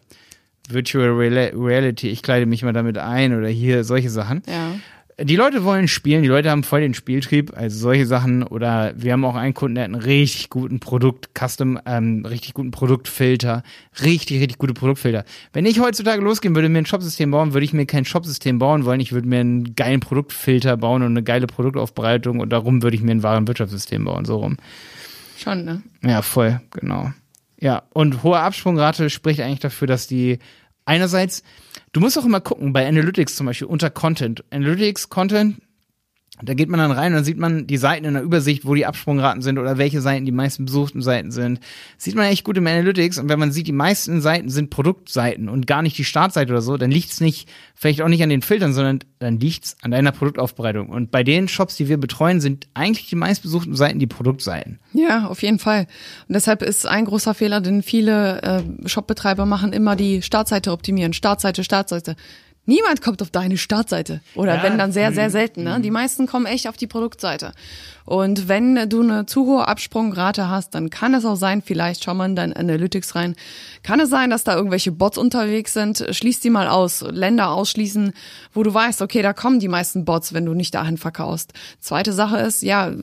Virtual 0.70 1.10
Reality, 1.12 2.10
ich 2.10 2.24
kleide 2.24 2.46
mich 2.46 2.64
mal 2.64 2.74
damit 2.74 2.98
ein 2.98 3.38
oder 3.38 3.48
hier 3.48 3.84
solche 3.86 4.10
Sachen. 4.10 4.42
Ja. 4.48 4.72
Die 5.20 5.36
Leute 5.36 5.64
wollen 5.64 5.88
spielen, 5.88 6.22
die 6.22 6.28
Leute 6.30 6.52
haben 6.52 6.62
voll 6.62 6.82
den 6.82 6.94
Spieltrieb, 6.94 7.52
also 7.58 7.76
solche 7.76 8.06
Sachen. 8.06 8.44
Oder 8.44 8.94
wir 8.98 9.14
haben 9.14 9.26
auch 9.26 9.34
einen 9.36 9.56
Kunden, 9.56 9.74
der 9.74 9.86
hat 9.86 9.92
einen 9.92 10.02
richtig 10.02 10.52
guten 10.52 10.80
Produkt, 10.80 11.30
Custom, 11.34 11.80
ähm, 11.88 12.24
richtig 12.24 12.54
guten 12.54 12.70
Produktfilter, 12.70 13.64
richtig, 14.04 14.40
richtig 14.40 14.60
gute 14.60 14.76
Produktfilter. 14.76 15.26
Wenn 15.54 15.66
ich 15.66 15.80
heutzutage 15.80 16.22
losgehen 16.22 16.54
würde, 16.54 16.70
mir 16.70 16.78
ein 16.78 16.86
Shopsystem 16.86 17.32
bauen, 17.32 17.54
würde 17.56 17.66
ich 17.66 17.74
mir 17.74 17.88
kein 17.88 18.06
Shopsystem 18.06 18.60
bauen 18.60 18.86
wollen. 18.86 19.00
Ich 19.00 19.12
würde 19.12 19.28
mir 19.28 19.40
einen 19.40 19.74
geilen 19.74 20.02
Produktfilter 20.02 20.78
bauen 20.78 21.02
und 21.02 21.10
eine 21.10 21.24
geile 21.24 21.48
Produktaufbereitung 21.48 22.40
und 22.40 22.50
darum 22.52 22.84
würde 22.84 22.96
ich 22.96 23.02
mir 23.02 23.14
ein 23.14 23.24
Warenwirtschaftssystem 23.24 24.06
bauen, 24.06 24.24
so 24.24 24.38
rum. 24.38 24.58
Schon, 25.36 25.66
ne? 25.66 25.82
Ja, 26.04 26.22
voll, 26.22 26.62
genau. 26.70 27.12
Ja, 27.60 27.82
und 27.94 28.22
hohe 28.22 28.38
Absprungrate 28.38 29.10
spricht 29.10 29.40
eigentlich 29.40 29.62
dafür, 29.62 29.88
dass 29.88 30.06
die 30.06 30.38
einerseits, 30.88 31.44
du 31.94 32.00
musst 32.00 32.18
auch 32.18 32.26
immer 32.26 32.42
gucken, 32.42 32.74
bei 32.74 32.88
Analytics 32.88 33.36
zum 33.36 33.46
Beispiel, 33.46 33.68
unter 33.68 33.90
Content. 33.90 34.44
Analytics, 34.52 35.10
Content, 35.10 35.62
da 36.42 36.54
geht 36.54 36.70
man 36.70 36.80
dann 36.80 36.92
rein 36.92 37.12
und 37.12 37.18
dann 37.18 37.24
sieht 37.24 37.38
man 37.38 37.66
die 37.66 37.78
Seiten 37.78 38.06
in 38.06 38.14
der 38.14 38.24
Übersicht, 38.24 38.66
wo 38.66 38.76
die 38.76 38.86
Absprungraten 38.86 39.42
sind 39.42 39.58
oder 39.58 39.78
welche 39.78 40.02
Seiten 40.02 40.26
die 40.26 40.32
meisten 40.32 40.66
besuchten 40.66 41.02
Seiten 41.02 41.32
sind. 41.32 41.60
Sieht 41.98 42.16
man 42.16 42.26
echt 42.26 42.44
gut 42.44 42.58
im 42.58 42.68
Analytics 42.68 43.18
und 43.18 43.28
wenn 43.30 43.40
man 43.40 43.52
sieht, 43.52 43.68
die 43.68 43.72
meisten 43.72 44.22
Seiten 44.22 44.50
sind 44.50 44.70
Produktseiten 44.70 45.50
und 45.50 45.66
gar 45.66 45.82
nicht 45.82 45.98
die 45.98 46.04
Startseite 46.04 46.52
oder 46.52 46.62
so, 46.62 46.78
dann 46.78 46.92
liegt 46.92 47.12
es 47.12 47.22
nicht, 47.22 47.50
vielleicht 47.74 48.02
auch 48.02 48.08
nicht 48.08 48.22
an 48.22 48.30
den 48.30 48.44
Filtern, 48.44 48.74
sondern 48.74 49.00
dann 49.20 49.40
liegt 49.40 49.66
es 49.66 49.78
an 49.82 49.92
deiner 49.92 50.12
Produktaufbereitung. 50.12 50.90
Und 50.90 51.10
bei 51.10 51.24
den 51.24 51.48
Shops, 51.48 51.76
die 51.76 51.90
wir 51.90 51.98
betreuen, 51.98 52.40
sind 52.40 52.68
eigentlich 52.76 53.10
die 53.10 53.16
meistbesuchten 53.16 53.76
Seiten 53.76 53.98
die 53.98 54.08
Produktseiten. 54.08 54.80
Ja, 54.94 55.28
auf 55.28 55.42
jeden 55.42 55.58
Fall. 55.58 55.88
Und 56.28 56.36
deshalb 56.36 56.62
ist 56.62 56.86
ein 56.86 57.06
großer 57.06 57.34
Fehler, 57.34 57.62
den 57.62 57.82
viele 57.82 58.42
äh, 58.44 58.88
Shopbetreiber 58.88 59.48
machen, 59.48 59.74
immer 59.74 59.96
die 59.96 60.22
Startseite 60.22 60.72
optimieren. 60.72 61.14
Startseite, 61.14 61.64
Startseite. 61.64 62.16
Niemand 62.68 63.02
kommt 63.02 63.22
auf 63.22 63.32
deine 63.32 63.58
Startseite. 63.58 64.22
Oder 64.36 64.58
Ja, 64.58 64.64
wenn 64.64 64.78
dann 64.78 64.92
sehr, 64.92 65.14
sehr 65.14 65.30
selten. 65.30 65.64
Ne? 65.64 65.80
Die 65.80 65.90
meisten 65.90 66.28
kommen 66.28 66.46
echt 66.46 66.68
auf 66.68 66.76
die 66.76 66.86
Produktseite. 66.86 67.54
Und 68.04 68.48
wenn 68.48 68.90
du 68.90 69.02
eine 69.02 69.26
zu 69.26 69.46
hohe 69.46 69.68
Absprungrate 69.68 70.50
hast, 70.50 70.76
dann 70.76 70.90
kann 70.90 71.14
es 71.14 71.26
auch 71.26 71.36
sein, 71.36 71.62
vielleicht 71.62 72.04
schau 72.06 72.14
mal 72.14 72.26
in 72.26 72.38
dein 72.38 72.54
Analytics 72.54 73.16
rein, 73.16 73.36
kann 73.84 74.00
es 74.00 74.10
sein, 74.10 74.30
dass 74.30 74.46
da 74.46 74.56
irgendwelche 74.56 74.94
Bots 74.94 75.18
unterwegs 75.18 75.74
sind. 75.74 76.06
Schließ 76.12 76.40
die 76.40 76.50
mal 76.50 76.70
aus. 76.70 77.02
Länder 77.10 77.52
ausschließen, 77.52 78.14
wo 78.54 78.64
du 78.64 78.74
weißt, 78.74 79.02
okay, 79.02 79.22
da 79.22 79.34
kommen 79.34 79.60
die 79.60 79.68
meisten 79.68 80.06
Bots, 80.06 80.34
wenn 80.34 80.46
du 80.46 80.54
nicht 80.54 80.74
dahin 80.74 80.98
verkaufst. 80.98 81.54
Zweite 81.82 82.14
Sache 82.14 82.38
ist, 82.38 82.64
ja, 82.64 82.94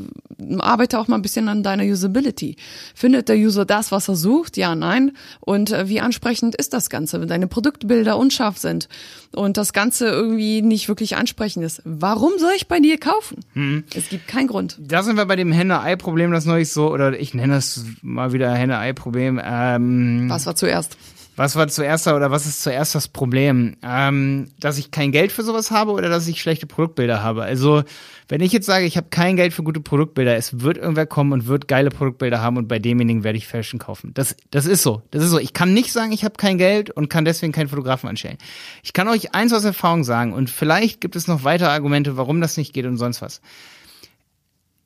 arbeite 0.59 0.99
auch 0.99 1.09
mal 1.09 1.17
ein 1.17 1.23
bisschen 1.23 1.49
an 1.49 1.63
deiner 1.63 1.85
Usability. 1.85 2.57
Findet 2.95 3.29
der 3.29 3.37
User 3.37 3.65
das, 3.65 3.93
was 3.93 4.09
er 4.09 4.17
sucht? 4.17 4.57
Ja, 4.57 4.75
nein. 4.75 5.13
Und 5.41 5.71
äh, 5.71 5.89
wie 5.89 6.01
ansprechend 6.01 6.55
ist 6.55 6.73
das 6.73 6.89
Ganze, 6.89 7.21
wenn 7.21 7.29
deine 7.29 7.47
Produktbilder 7.47 8.17
unscharf 8.17 8.57
sind 8.57 8.89
und 9.35 9.54
das 9.57 9.73
Ganze 9.73 10.07
irgendwie 10.09 10.63
nicht 10.63 10.89
wirklich 10.89 11.17
ansprechend 11.17 11.65
ist? 11.65 11.83
Warum 11.85 12.33
soll 12.39 12.53
ich 12.57 12.69
bei 12.69 12.81
dir 12.81 12.99
kaufen? 12.99 13.85
Es 13.95 14.09
gibt 14.09 14.29
keinen 14.29 14.47
Grund. 14.49 14.79
Da 14.81 15.03
sind 15.03 15.17
wir 15.17 15.27
bei 15.27 15.37
dem 15.37 15.53
Henne-Ei-Problem, 15.53 16.31
das 16.33 16.45
neulich 16.45 16.71
so, 16.71 16.91
oder 16.93 17.19
ich 17.19 17.35
nenne 17.35 17.55
das 17.55 17.85
mal 18.03 18.33
wieder 18.33 18.53
Henne-Ei-Problem. 18.53 19.41
Ähm, 19.43 20.27
Was 20.29 20.47
war 20.47 20.57
zuerst? 20.57 20.97
Was 21.37 21.57
war 21.57 21.67
zuerst 21.69 22.07
oder 22.07 22.31
was 22.31 22.47
ist 22.47 22.63
zuerst 22.63 22.95
das 22.95 23.09
Problem? 23.09 23.77
Ähm, 23.83 24.51
dass 24.61 24.79
ich 24.79 24.91
kein 24.91 25.11
Geld 25.11 25.33
für 25.33 25.43
sowas 25.43 25.71
habe 25.71 25.93
oder 25.93 26.09
dass 26.09 26.29
ich 26.29 26.41
schlechte 26.41 26.67
Produktbilder 26.67 27.23
habe? 27.23 27.43
Also, 27.43 27.83
wenn 28.29 28.41
ich 28.41 28.53
jetzt 28.53 28.67
sage, 28.67 28.85
ich 28.85 28.97
habe 28.97 29.09
kein 29.11 29.37
Geld 29.37 29.53
für 29.53 29.63
gute 29.63 29.81
Produktbilder, 29.81 30.37
es 30.37 30.61
wird 30.61 30.79
irgendwer 30.79 31.07
kommen 31.07 31.33
und 31.33 31.47
wird 31.47 31.67
geile 31.67 31.91
Produktbilder 31.91 32.41
haben 32.41 32.57
und 32.57 32.69
bei 32.69 32.79
demjenigen 32.79 33.25
werde 33.25 33.39
ich 33.39 33.47
Fashion 33.47 33.81
kaufen. 33.81 34.13
Das, 34.15 34.37
das 34.51 34.67
ist 34.67 34.83
so. 34.83 35.03
Das 35.11 35.23
ist 35.25 35.31
so. 35.31 35.39
Ich 35.39 35.53
kann 35.53 35.75
nicht 35.75 35.93
sagen, 35.93 36.13
ich 36.13 36.25
habe 36.25 36.35
kein 36.37 36.59
Geld 36.59 36.91
und 36.91 37.09
kann 37.09 37.25
deswegen 37.25 37.53
keinen 37.53 37.69
Fotografen 37.69 38.09
anstellen. 38.09 38.39
Ich 38.83 38.93
kann 38.93 39.09
euch 39.09 39.35
eins 39.35 39.53
aus 39.53 39.65
Erfahrung 39.65 40.05
sagen 40.05 40.33
und 40.33 40.51
vielleicht 40.51 41.01
gibt 41.01 41.17
es 41.17 41.27
noch 41.27 41.45
weitere 41.45 41.69
Argumente, 41.69 42.17
warum 42.17 42.41
das 42.41 42.57
nicht 42.57 42.73
geht 42.73 42.87
und 42.87 42.97
sonst 42.97 43.23
was 43.23 43.41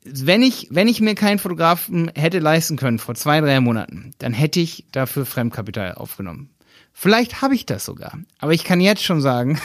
wenn 0.04 0.42
ich, 0.42 0.68
wenn 0.70 0.88
ich 0.88 1.00
mir 1.00 1.14
keinen 1.14 1.38
Fotografen 1.38 2.10
hätte 2.14 2.38
leisten 2.38 2.76
können 2.76 2.98
vor 2.98 3.14
zwei, 3.14 3.40
drei 3.40 3.60
Monaten, 3.60 4.12
dann 4.18 4.32
hätte 4.32 4.60
ich 4.60 4.86
dafür 4.92 5.26
Fremdkapital 5.26 5.94
aufgenommen. 5.94 6.50
Vielleicht 6.92 7.42
habe 7.42 7.54
ich 7.54 7.66
das 7.66 7.84
sogar. 7.84 8.18
Aber 8.38 8.52
ich 8.52 8.64
kann 8.64 8.80
jetzt 8.80 9.02
schon 9.02 9.20
sagen, 9.20 9.60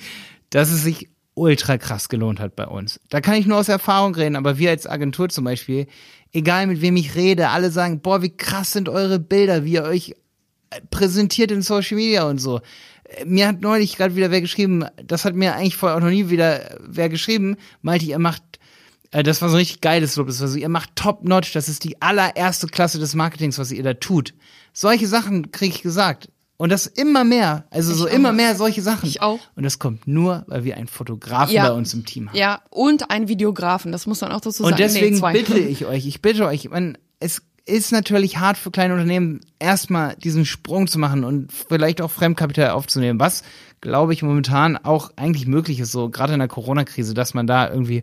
dass 0.50 0.70
es 0.70 0.82
sich 0.82 1.10
ultra 1.34 1.78
krass 1.78 2.08
gelohnt 2.08 2.40
hat 2.40 2.56
bei 2.56 2.66
uns. 2.66 3.00
Da 3.08 3.20
kann 3.20 3.34
ich 3.34 3.46
nur 3.46 3.58
aus 3.58 3.68
Erfahrung 3.68 4.14
reden, 4.14 4.36
aber 4.36 4.58
wir 4.58 4.70
als 4.70 4.86
Agentur 4.86 5.28
zum 5.28 5.44
Beispiel, 5.44 5.86
egal 6.32 6.66
mit 6.66 6.80
wem 6.80 6.96
ich 6.96 7.14
rede, 7.14 7.50
alle 7.50 7.70
sagen, 7.70 8.00
boah, 8.00 8.22
wie 8.22 8.36
krass 8.36 8.72
sind 8.72 8.88
eure 8.88 9.18
Bilder, 9.18 9.64
wie 9.64 9.74
ihr 9.74 9.84
euch 9.84 10.14
äh, 10.70 10.80
präsentiert 10.90 11.50
in 11.50 11.62
Social 11.62 11.96
Media 11.96 12.24
und 12.24 12.38
so. 12.38 12.60
Äh, 13.04 13.24
mir 13.24 13.46
hat 13.46 13.60
neulich 13.60 13.96
gerade 13.96 14.16
wieder 14.16 14.30
wer 14.30 14.40
geschrieben, 14.40 14.84
das 15.04 15.24
hat 15.24 15.34
mir 15.34 15.54
eigentlich 15.54 15.76
vorher 15.76 15.96
auch 15.96 16.02
noch 16.02 16.10
nie 16.10 16.28
wieder 16.28 16.78
wer 16.80 17.08
geschrieben, 17.08 17.56
meinte, 17.82 18.06
ihr 18.06 18.18
macht 18.18 18.42
das 19.10 19.40
war 19.40 19.48
so 19.48 19.56
ein 19.56 19.60
richtig 19.60 19.80
geiles 19.80 20.16
Lob. 20.16 20.26
Das 20.26 20.40
war 20.40 20.48
so, 20.48 20.58
ihr 20.58 20.68
macht 20.68 20.96
top-notch, 20.96 21.52
das 21.52 21.68
ist 21.68 21.84
die 21.84 22.00
allererste 22.02 22.66
Klasse 22.66 22.98
des 22.98 23.14
Marketings, 23.14 23.58
was 23.58 23.72
ihr 23.72 23.82
da 23.82 23.94
tut. 23.94 24.34
Solche 24.72 25.06
Sachen 25.06 25.50
kriege 25.50 25.74
ich 25.74 25.82
gesagt. 25.82 26.28
Und 26.60 26.70
das 26.70 26.88
immer 26.88 27.22
mehr, 27.22 27.66
also 27.70 27.92
ich 27.92 27.98
so 27.98 28.08
auch. 28.08 28.12
immer 28.12 28.32
mehr 28.32 28.56
solche 28.56 28.82
Sachen. 28.82 29.08
Ich 29.08 29.22
auch. 29.22 29.38
Und 29.54 29.62
das 29.62 29.78
kommt 29.78 30.08
nur, 30.08 30.44
weil 30.48 30.64
wir 30.64 30.76
einen 30.76 30.88
Fotografen 30.88 31.54
ja. 31.54 31.68
bei 31.68 31.72
uns 31.72 31.94
im 31.94 32.04
Team 32.04 32.28
haben. 32.28 32.36
Ja, 32.36 32.62
und 32.70 33.12
einen 33.12 33.28
Videografen, 33.28 33.92
das 33.92 34.08
muss 34.08 34.20
man 34.20 34.32
auch 34.32 34.40
dazu 34.40 34.64
sagen. 34.64 34.72
Und 34.72 34.78
deswegen 34.80 35.20
nee, 35.20 35.32
bitte 35.32 35.56
ich 35.58 35.86
euch, 35.86 36.04
ich 36.04 36.20
bitte 36.20 36.46
euch, 36.46 36.64
ich 36.64 36.70
meine, 36.70 36.94
es 37.20 37.42
ist 37.64 37.92
natürlich 37.92 38.38
hart 38.38 38.56
für 38.56 38.72
kleine 38.72 38.94
Unternehmen, 38.94 39.40
erstmal 39.60 40.16
diesen 40.16 40.44
Sprung 40.46 40.88
zu 40.88 40.98
machen 40.98 41.22
und 41.22 41.52
vielleicht 41.52 42.00
auch 42.00 42.10
Fremdkapital 42.10 42.70
aufzunehmen, 42.70 43.20
was, 43.20 43.44
glaube 43.80 44.12
ich, 44.12 44.22
momentan 44.22 44.76
auch 44.76 45.12
eigentlich 45.16 45.46
möglich 45.46 45.78
ist, 45.78 45.92
so 45.92 46.08
gerade 46.08 46.32
in 46.32 46.38
der 46.40 46.48
Corona-Krise, 46.48 47.14
dass 47.14 47.34
man 47.34 47.46
da 47.46 47.70
irgendwie 47.70 48.02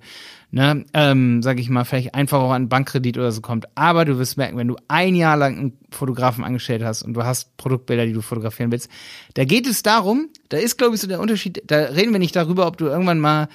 ne, 0.55 0.85
ähm, 0.93 1.43
sag 1.43 1.59
ich 1.59 1.69
mal, 1.69 1.83
vielleicht 1.83 2.15
einfach 2.15 2.39
auch 2.39 2.51
an 2.51 2.69
Bankkredit 2.69 3.17
oder 3.17 3.33
so 3.33 3.41
kommt. 3.41 3.67
Aber 3.75 4.05
du 4.05 4.17
wirst 4.17 4.37
merken, 4.37 4.57
wenn 4.57 4.69
du 4.69 4.77
ein 4.87 5.13
Jahr 5.13 5.35
lang 5.35 5.57
einen 5.57 5.77
Fotografen 5.91 6.45
angestellt 6.45 6.81
hast 6.81 7.03
und 7.03 7.13
du 7.13 7.25
hast 7.25 7.57
Produktbilder, 7.57 8.05
die 8.05 8.13
du 8.13 8.21
fotografieren 8.21 8.71
willst, 8.71 8.89
da 9.33 9.43
geht 9.43 9.67
es 9.67 9.83
darum, 9.83 10.29
da 10.47 10.57
ist, 10.57 10.77
glaube 10.77 10.95
ich, 10.95 11.01
so 11.01 11.07
der 11.07 11.19
Unterschied, 11.19 11.61
da 11.67 11.77
reden 11.87 12.13
wir 12.13 12.19
nicht 12.19 12.37
darüber, 12.37 12.67
ob 12.67 12.77
du 12.77 12.85
irgendwann 12.85 13.19
mal 13.19 13.49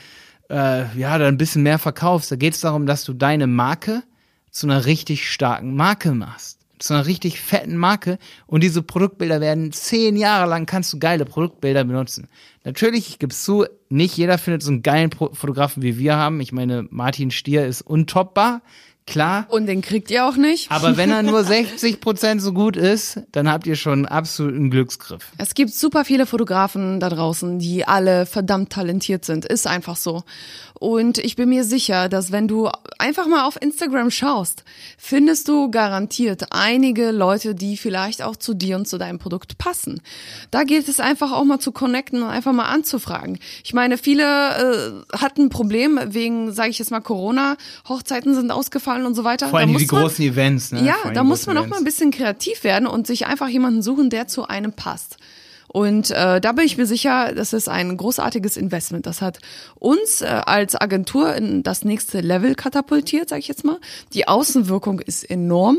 äh, 0.51 0.95
ja, 0.99 1.17
da 1.17 1.27
ein 1.27 1.39
bisschen 1.39 1.63
mehr 1.63 1.79
verkaufst. 1.79 2.31
Da 2.31 2.37
geht 2.37 2.53
es 2.53 2.61
darum, 2.61 2.85
dass 2.85 3.03
du 3.05 3.15
deine 3.15 3.47
Marke 3.47 4.03
zu 4.51 4.67
einer 4.67 4.85
richtig 4.85 5.31
starken 5.31 5.77
Marke 5.77 6.13
machst 6.13 6.60
zu 6.81 6.95
einer 6.95 7.07
richtig 7.07 7.41
fetten 7.41 7.77
Marke 7.77 8.19
und 8.47 8.63
diese 8.63 8.83
Produktbilder 8.83 9.41
werden 9.41 9.71
zehn 9.73 10.17
Jahre 10.17 10.49
lang 10.49 10.67
kannst 10.67 10.93
du 10.93 10.99
geile 10.99 11.25
Produktbilder 11.25 11.85
benutzen. 11.85 12.29
Natürlich, 12.65 13.09
ich 13.09 13.19
gebe 13.19 13.35
zu, 13.35 13.67
nicht 13.89 14.17
jeder 14.17 14.39
findet 14.39 14.63
so 14.63 14.71
einen 14.71 14.83
geilen 14.83 15.11
Fotografen 15.13 15.83
wie 15.83 15.99
wir 15.99 16.17
haben. 16.17 16.41
Ich 16.41 16.53
meine, 16.53 16.87
Martin 16.91 17.31
Stier 17.31 17.67
ist 17.67 17.83
untoppbar 17.83 18.63
klar. 19.11 19.47
Und 19.49 19.67
den 19.67 19.83
kriegt 19.83 20.11
ihr 20.11 20.27
auch 20.27 20.37
nicht. 20.37 20.71
Aber 20.71 20.97
wenn 20.97 21.11
er 21.11 21.23
nur 21.23 21.45
60 21.51 22.01
Prozent 22.01 22.41
so 22.41 22.53
gut 22.53 22.77
ist, 22.77 23.21
dann 23.33 23.51
habt 23.51 23.67
ihr 23.67 23.77
schon 23.77 24.07
absoluten 24.07 24.71
Glücksgriff. 24.71 25.27
Es 25.37 25.55
gibt 25.55 25.75
super 25.75 26.05
viele 26.05 26.25
Fotografen 26.27 27.01
da 27.01 27.11
draußen, 27.11 27.59
die 27.59 27.87
alle 27.87 28.25
verdammt 28.25 28.71
talentiert 28.71 29.25
sind. 29.25 29.45
Ist 29.45 29.67
einfach 29.67 29.97
so. 29.97 30.23
Und 30.81 31.19
ich 31.19 31.37
bin 31.37 31.51
mir 31.51 31.65
sicher, 31.65 32.09
dass 32.09 32.33
wenn 32.33 32.49
du 32.49 32.71
einfach 32.99 33.27
mal 33.27 33.45
auf 33.45 33.61
Instagram 33.61 34.11
schaust, 34.11 34.65
findest 34.97 35.47
du 35.47 35.71
garantiert 35.71 36.47
einige 36.53 37.11
Leute, 37.11 37.55
die 37.55 37.77
vielleicht 37.77 38.23
auch 38.23 38.35
zu 38.35 38.55
dir 38.55 38.77
und 38.77 38.89
zu 38.89 38.97
deinem 38.97 39.19
Produkt 39.19 39.59
passen. 39.59 40.01
Da 40.51 40.65
gilt 40.65 40.89
es 40.89 40.99
einfach 40.99 41.33
auch 41.33 41.45
mal 41.45 41.59
zu 41.59 41.73
connecten 41.73 42.23
und 42.23 42.31
einfach 42.31 42.55
mal 42.55 42.65
anzufragen. 42.65 43.39
Ich 43.63 43.75
meine, 43.75 43.99
viele 43.99 44.25
äh, 45.13 45.17
hatten 45.19 45.43
ein 45.43 45.49
Problem 45.51 46.01
wegen, 46.03 46.51
sage 46.53 46.71
ich 46.71 46.79
jetzt 46.79 46.91
mal, 46.91 47.01
Corona. 47.01 47.59
Hochzeiten 47.87 48.35
sind 48.35 48.51
ausgefallen 48.51 49.00
und 49.07 49.15
so 49.15 49.25
weiter. 49.25 49.49
Vor 49.49 49.59
allem 49.59 49.77
die 49.77 49.87
man, 49.87 50.03
großen 50.03 50.25
Events. 50.25 50.73
Ne? 50.73 50.85
Ja, 50.85 51.11
da 51.13 51.25
muss 51.25 51.47
man 51.47 51.57
auch 51.59 51.67
mal 51.67 51.77
ein 51.77 51.85
bisschen 51.85 52.11
kreativ 52.11 52.65
werden 52.65 52.87
und 52.87 53.07
sich 53.07 53.27
einfach 53.27 53.49
jemanden 53.49 53.83
suchen, 53.83 54.11
der 54.11 54.27
zu 54.27 54.47
einem 54.47 54.73
passt. 54.73 55.17
Und 55.73 56.11
äh, 56.11 56.41
da 56.41 56.53
bin 56.53 56.65
ich 56.65 56.77
mir 56.79 56.87
sicher, 56.87 57.33
das 57.33 57.53
ist 57.53 57.69
ein 57.69 57.97
großartiges 57.97 58.57
Investment. 58.57 59.07
Das 59.07 59.23
hat 59.23 59.39
uns 59.77 60.21
äh, 60.21 60.27
als 60.27 60.75
Agentur 60.75 61.35
in 61.37 61.63
das 61.63 61.85
nächste 61.85 62.21
Level 62.21 62.57
katapultiert, 62.57 63.29
sage 63.29 63.41
ich 63.41 63.49
jetzt 63.49 63.65
mal. 63.65 63.79
Die 64.13 64.27
Außenwirkung 64.27 64.99
ist 64.99 65.23
enorm 65.31 65.79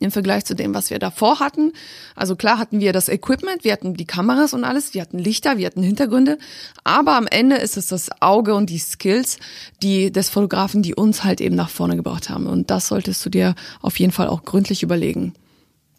im 0.00 0.10
Vergleich 0.10 0.44
zu 0.44 0.54
dem, 0.54 0.74
was 0.74 0.90
wir 0.90 0.98
davor 0.98 1.40
hatten. 1.40 1.72
Also 2.14 2.36
klar 2.36 2.58
hatten 2.58 2.80
wir 2.80 2.92
das 2.92 3.08
Equipment, 3.08 3.64
wir 3.64 3.72
hatten 3.72 3.94
die 3.94 4.04
Kameras 4.04 4.54
und 4.54 4.64
alles, 4.64 4.94
wir 4.94 5.02
hatten 5.02 5.18
Lichter, 5.18 5.58
wir 5.58 5.66
hatten 5.66 5.82
Hintergründe, 5.82 6.38
aber 6.84 7.16
am 7.16 7.26
Ende 7.26 7.56
ist 7.56 7.76
es 7.76 7.86
das 7.86 8.10
Auge 8.20 8.54
und 8.54 8.70
die 8.70 8.78
Skills, 8.78 9.38
die 9.82 10.12
des 10.12 10.28
Fotografen, 10.28 10.82
die 10.82 10.94
uns 10.94 11.24
halt 11.24 11.40
eben 11.40 11.56
nach 11.56 11.70
vorne 11.70 11.96
gebracht 11.96 12.28
haben. 12.28 12.46
Und 12.46 12.70
das 12.70 12.88
solltest 12.88 13.24
du 13.24 13.30
dir 13.30 13.54
auf 13.80 13.98
jeden 13.98 14.12
Fall 14.12 14.28
auch 14.28 14.44
gründlich 14.44 14.82
überlegen, 14.82 15.34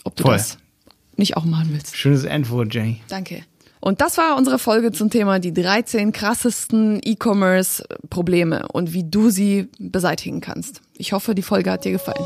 ob 0.03 0.15
du 0.15 0.23
Voll. 0.23 0.33
das 0.33 0.57
nicht 1.15 1.35
auch 1.35 1.45
machen 1.45 1.69
willst. 1.71 1.95
Schönes 1.97 2.23
Endwort, 2.23 2.73
Jenny. 2.73 3.01
Danke. 3.07 3.43
Und 3.79 4.01
das 4.01 4.17
war 4.17 4.37
unsere 4.37 4.59
Folge 4.59 4.91
zum 4.91 5.09
Thema 5.09 5.39
die 5.39 5.53
13 5.53 6.11
krassesten 6.11 6.99
E-Commerce-Probleme 7.03 8.67
und 8.69 8.93
wie 8.93 9.03
du 9.03 9.29
sie 9.29 9.67
beseitigen 9.79 10.41
kannst. 10.41 10.81
Ich 10.95 11.13
hoffe, 11.13 11.35
die 11.35 11.43
Folge 11.43 11.71
hat 11.71 11.85
dir 11.85 11.91
gefallen. 11.91 12.25